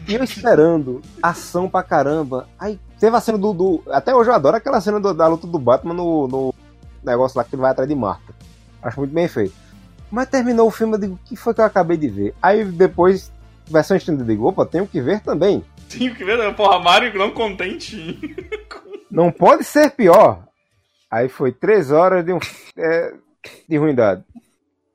[0.07, 2.47] E eu esperando, ação pra caramba.
[2.59, 3.51] Aí teve a cena do.
[3.51, 6.53] do- até hoje eu adoro aquela cena do- da luta do Batman no, no
[7.03, 8.31] negócio lá que ele vai atrás de Marta.
[8.83, 9.53] Acho muito bem feito.
[10.11, 12.35] Mas terminou o filme, eu digo, o que foi que eu acabei de ver?
[12.41, 13.31] Aí depois,
[13.67, 15.63] versão estendida, eu digo, opa, tenho que ver também.
[15.89, 16.51] Tenho que ver, né?
[16.51, 18.19] porra, Mario não contente.
[19.09, 20.47] Não pode ser pior.
[21.09, 22.39] Aí foi três horas de, um,
[22.77, 23.13] é,
[23.67, 24.23] de ruindade.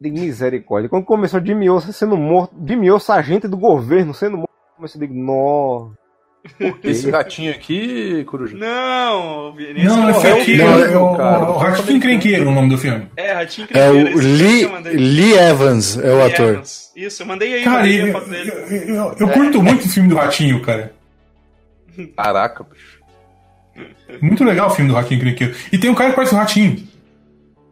[0.00, 0.88] De misericórdia.
[0.88, 5.02] Quando começou Jimmy Olsen sendo morto, Jimmy Olsen, agente do governo, sendo morto, eu comecei
[5.02, 5.90] a dizer, nó.
[6.84, 8.56] Esse ratinho aqui, Coruja.
[8.56, 9.96] Não, Vinícius.
[9.96, 11.38] Não, esse aqui Não, é é o, o cara.
[11.44, 13.08] o, o Ratinho o nome do filme.
[13.16, 14.16] É, Ratinho É Crenqueiro.
[14.16, 14.96] o Lee.
[14.96, 16.48] Lee Evans, é o Lee ator.
[16.54, 16.92] Evans.
[16.96, 18.50] Isso, eu mandei aí, Cara, mandei a eu, foto dele.
[18.50, 20.92] eu, eu- eu curto muito esse filme do Ratinho, cara.
[22.16, 22.96] Caraca, bicho.
[24.22, 25.54] Muito legal o filme do Ratinho Crinqueiro.
[25.72, 26.86] E tem um cara que parece um ratinho.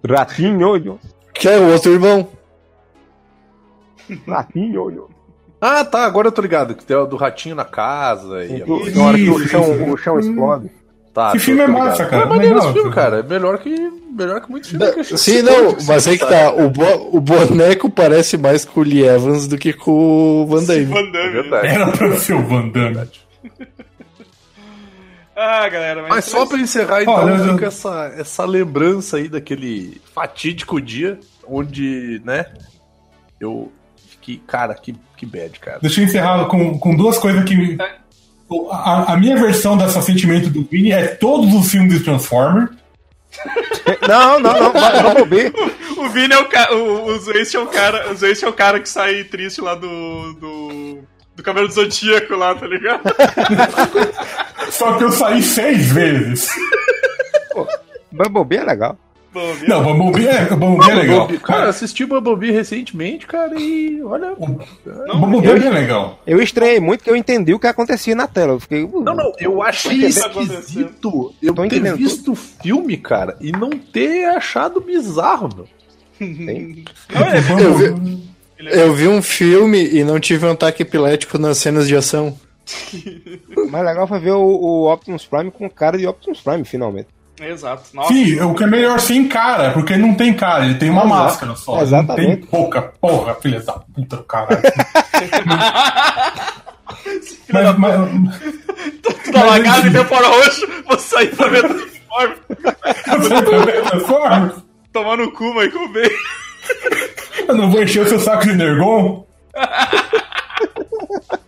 [0.08, 1.00] Ratinho, olho.
[1.32, 2.28] Que é o outro irmão.
[4.26, 5.10] Ratinho, olho.
[5.66, 6.74] Ah, tá, agora eu tô ligado.
[6.74, 8.44] Que tem o do ratinho na casa.
[8.44, 8.56] E...
[8.60, 10.70] Então, Na hora que o chão, o chão explode.
[11.14, 11.86] Tá, Esse tô- filme é tô ligado.
[11.88, 12.22] massa, cara.
[12.22, 13.18] É maneiro esse filme, cara.
[13.20, 13.70] É melhor que,
[14.10, 16.52] melhor que muito filme que a Sim, não, mas aí que tá.
[16.52, 20.64] O, bo- o boneco parece mais com o Lee Evans do que com o Van
[20.64, 20.84] Damme.
[20.86, 21.30] Van É Damme.
[21.30, 21.66] verdade.
[21.68, 23.08] Era pra ser o Van Damme.
[25.36, 29.28] Ah, galera, mas, Mas só pra encerrar, então, Olha, eu- fica essa, essa lembrança aí
[29.28, 32.46] daquele fatídico dia onde, né,
[33.40, 33.72] eu
[34.24, 35.78] fiquei, cara, que, que bad, cara.
[35.80, 37.76] Deixa eu encerrar com, com duas coisas que.
[38.48, 42.68] O- A, a minha versão desse sentimento do Vini é todos os filmes de Transformer.
[44.08, 44.72] Não, não, não.
[44.72, 45.52] Vamos ver.
[45.98, 46.74] O Vini é o cara.
[46.74, 48.10] O, o é o cara.
[48.10, 50.32] O Zwist é o cara que sai triste lá do.
[50.34, 50.98] do.
[51.36, 53.02] do Cabelo do Zodíaco lá, tá ligado?
[54.70, 56.48] Só que eu saí seis vezes.
[58.12, 58.96] Bumblebee é legal.
[59.54, 59.68] Vini.
[59.68, 61.18] Não, Bumblebee é, Bumblebee é legal.
[61.20, 64.34] Bumblebee- Cara, assisti o Bumblebee recentemente, cara, e olha...
[64.34, 66.20] Bumblebee é bem legal.
[66.26, 68.52] Eu estranhei muito que eu entendi o que acontecia na tela.
[68.52, 68.84] Eu fiquei.
[68.84, 70.58] uh, Não, não, eu achei que tá acontecendo?
[70.60, 75.66] esquisito eu ter entendendo visto o filme, cara, e não ter achado bizarro, meu.
[76.18, 76.84] Tem.
[77.12, 78.22] Não, é- Eu vi,
[78.58, 82.38] eu vi um filme e não tive um ataque epilético nas cenas de ação.
[83.56, 87.08] O mais legal foi ver o, o Optimus Prime com cara de Optimus Prime, finalmente.
[87.40, 87.84] Exato.
[87.92, 88.12] Nossa.
[88.12, 91.04] Sim, o que é melhor sem cara, porque ele não tem cara, ele tem uma
[91.04, 91.14] Exato.
[91.14, 91.72] máscara só.
[91.72, 92.36] Ele Não Exatamente.
[92.36, 94.62] tem pouca porra, filha da puta do caralho.
[97.52, 97.94] mas, mas,
[99.24, 101.94] Tudo alagado e deu fora roxo, vou sair pra ver também
[103.82, 104.54] Transformers?
[104.92, 106.10] Tomar no cu, Michael Bay.
[107.48, 109.26] Eu não vou encher o seu saco de Nergon?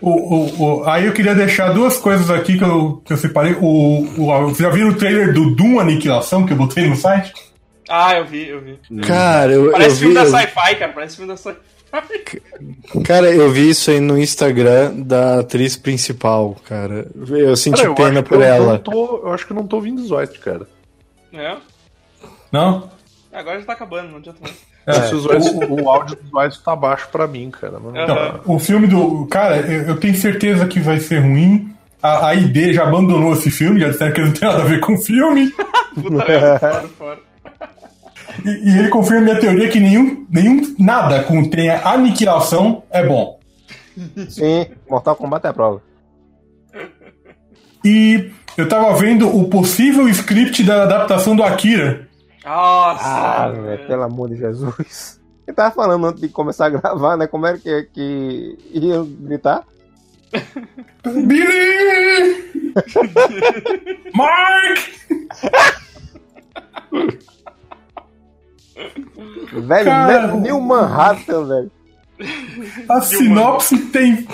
[0.00, 3.52] O, o, o- aí eu queria deixar duas coisas aqui que eu, que eu separei.
[3.60, 7.32] O, o, vocês já viram o trailer do Doom Aniquilação que eu botei no site?
[7.88, 8.78] Ah, eu vi, eu vi.
[9.06, 10.00] Cara, eu, eu Parece vi.
[10.00, 10.92] filme da eu- sci-fi, cara.
[10.92, 11.56] Parece filme da sci-fi.
[13.04, 17.06] Cara, eu vi isso aí no Instagram da atriz principal, cara.
[17.30, 18.78] Eu senti Cara, eu pena por eu ela.
[18.78, 20.66] Tô, eu acho que eu não tô ouvindo Zoid, cara.
[21.32, 21.56] É.
[22.52, 22.90] Não?
[23.32, 24.56] Agora já tá acabando, não adianta mais.
[25.08, 27.78] Se o, Zoid- o áudio do Zoid tá baixo pra mim, cara.
[27.80, 29.26] Mas não- o filme do.
[29.26, 31.72] Cara, eu, eu tenho certeza que vai ser ruim.
[32.02, 34.78] A, a ID já abandonou esse filme, já disseram que não tem nada a ver
[34.80, 35.50] com o filme.
[35.94, 36.24] Puta
[36.60, 37.18] fora, fora.
[38.44, 43.40] E, e ele confirma minha teoria que nenhum, nenhum nada com tenha aniquilação é bom.
[44.28, 45.82] Sim, Mortal Kombat é a prova.
[47.84, 52.05] E eu tava vendo o possível script da adaptação do Akira.
[52.46, 53.04] Nossa.
[53.04, 53.86] Ah, velho.
[53.88, 55.20] pelo amor de Jesus.
[55.46, 57.26] Eu tava falando antes de começar a gravar, né?
[57.26, 59.64] Como era que, que ia gritar?
[61.04, 62.72] Billy!
[64.14, 64.78] Mark!
[69.52, 71.70] Velho, Cara, Ne- New Manhattan, velho.
[72.88, 74.26] A sinopse tem.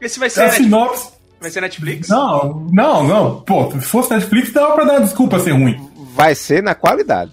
[0.00, 1.12] Esse vai ser, A sinopse.
[1.40, 2.08] vai ser Netflix?
[2.08, 3.40] Não, não, não.
[3.42, 5.88] Pô, se fosse Netflix, dava pra dar desculpa ser ruim.
[6.14, 7.32] Vai ser na qualidade.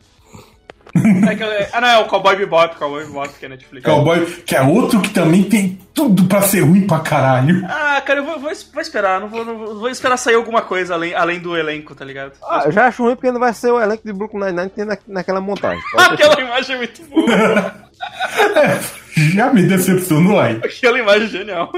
[0.95, 3.85] É que Ah, não, é o Cowboy Bebop, Cowboy Bebop que é Netflix.
[3.85, 7.63] Cowboy, que é outro que também tem tudo pra ser ruim pra caralho.
[7.67, 10.95] Ah, cara, eu vou, vou, vou esperar, não vou, não vou, esperar sair alguma coisa
[10.95, 12.33] além, além do elenco, tá ligado?
[12.43, 14.75] Ah, eu já acho ruim porque não vai ser o elenco de Brooklyn Nine-Nine que
[14.77, 15.81] tem na, naquela montagem.
[15.95, 17.89] Aquela imagem é muito boa.
[19.35, 20.55] Já me decepcionou aí.
[20.63, 21.71] Aquela imagem é genial.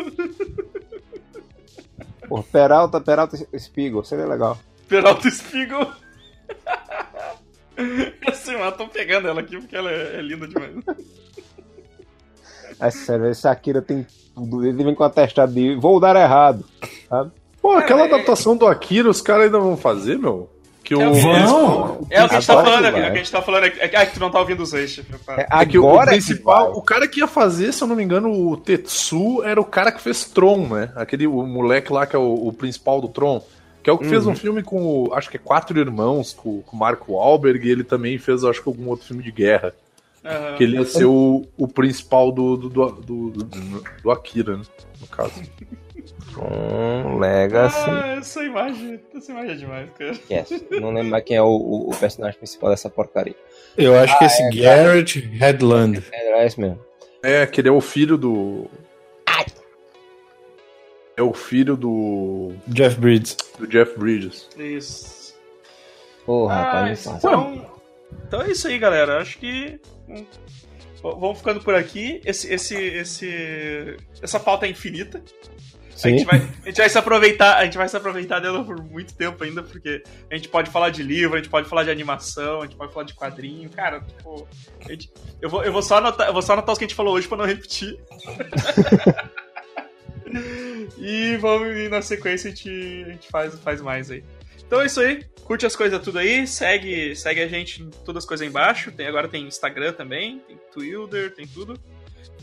[2.28, 4.58] Pô, Peralta, Peralta Spiegel, seria legal.
[4.88, 5.92] Peralta Spiegel.
[8.28, 10.72] Assim, mas tô pegando ela aqui porque ela é, é linda demais.
[12.80, 14.06] É sério, esse Akira tem
[14.36, 14.66] tudo.
[14.66, 16.66] Ele vem com a testada de vou dar errado.
[17.10, 17.32] Sabe?
[17.62, 20.50] Pô, aquela é- adaptação do Akira, os caras ainda vão fazer, meu?
[20.84, 22.08] Que o, É o- Vão!
[22.10, 23.42] É o que a gente tá Agora falando, que é o que a gente tá
[23.42, 23.64] falando.
[23.66, 25.06] É que é que tu não tá ouvindo os eixos.
[25.30, 26.74] É, É que o- o agora que principal, vai.
[26.78, 29.92] o cara que ia fazer, se eu não me engano, o Tetsu era o cara
[29.92, 30.92] que fez Tron, né?
[30.96, 33.44] Aquele o moleque lá que é o, o principal do Tron.
[33.84, 36.62] Que é o que fez um filme com, o- acho que é Quatro Irmãos, com,
[36.62, 39.74] com o Marco Wahlberg, e ele também fez, acho que, algum outro filme de guerra.
[40.24, 40.56] Aham.
[40.56, 44.64] Que ele ia ser o, o principal do, do, do, do, do- do Akira, né?
[45.00, 45.34] No caso.
[46.38, 47.90] Hum, Legacy.
[47.90, 50.12] Ah, essa imagem, essa imagem é demais, cara.
[50.30, 50.64] Yes.
[50.80, 53.36] Não lembro mais quem é o, o- o personagem principal dessa porcaria.
[53.78, 56.04] Eu acho que esse Garrett Headland.
[56.12, 56.80] É, é esse mesmo.
[57.24, 58.68] É, que ele é o filho do.
[61.22, 62.52] É o filho do.
[62.68, 63.38] Jeff Bridges.
[63.60, 64.50] do Jeff Bridges.
[64.58, 65.36] Isso.
[66.26, 67.24] Porra, Ah, rapaz, não faz.
[67.24, 67.72] então,
[68.28, 69.22] então é isso aí, galera.
[69.22, 69.80] Acho que.
[70.10, 70.26] hum,
[71.04, 72.22] Vamos ficando por aqui.
[72.26, 75.24] Esse, esse, esse, essa pauta é infinita.
[76.04, 78.82] A gente, vai, a gente vai se aproveitar, a gente vai se aproveitar dela por
[78.84, 81.92] muito tempo ainda, porque a gente pode falar de livro, a gente pode falar de
[81.92, 84.48] animação, a gente pode falar de quadrinho, cara, tipo,
[84.88, 86.96] gente, eu, vou, eu, vou só anotar, eu vou só anotar os que a gente
[86.96, 88.00] falou hoje pra não repetir.
[90.98, 92.70] e vamos e na sequência a gente,
[93.08, 94.24] a gente faz, faz mais aí.
[94.66, 95.26] Então é isso aí.
[95.44, 98.92] Curte as coisas tudo aí, segue, segue a gente em todas as coisas aí embaixo.
[98.92, 101.78] Tem, agora tem Instagram também, tem Twitter, tem tudo.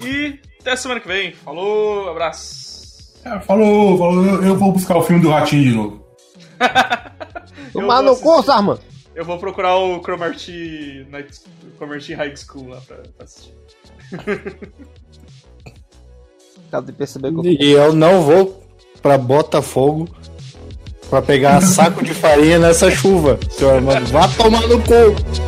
[0.01, 1.33] E até semana que vem.
[1.33, 3.19] Falou, abraço.
[3.25, 6.09] É, falou, falou, eu vou buscar o filme do Ratinho de novo.
[7.73, 8.79] Tomar no cu, Sarman!
[9.15, 11.41] Eu vou procurar o Cromarty, Night,
[11.77, 13.55] Cromarty High School lá pra, pra assistir.
[16.85, 17.45] De perceber que eu...
[17.45, 18.63] E eu não vou
[19.01, 20.09] pra Botafogo
[21.09, 24.07] pra pegar saco de farinha nessa chuva, senhor Armando.
[24.07, 25.48] Vá tomar no cu!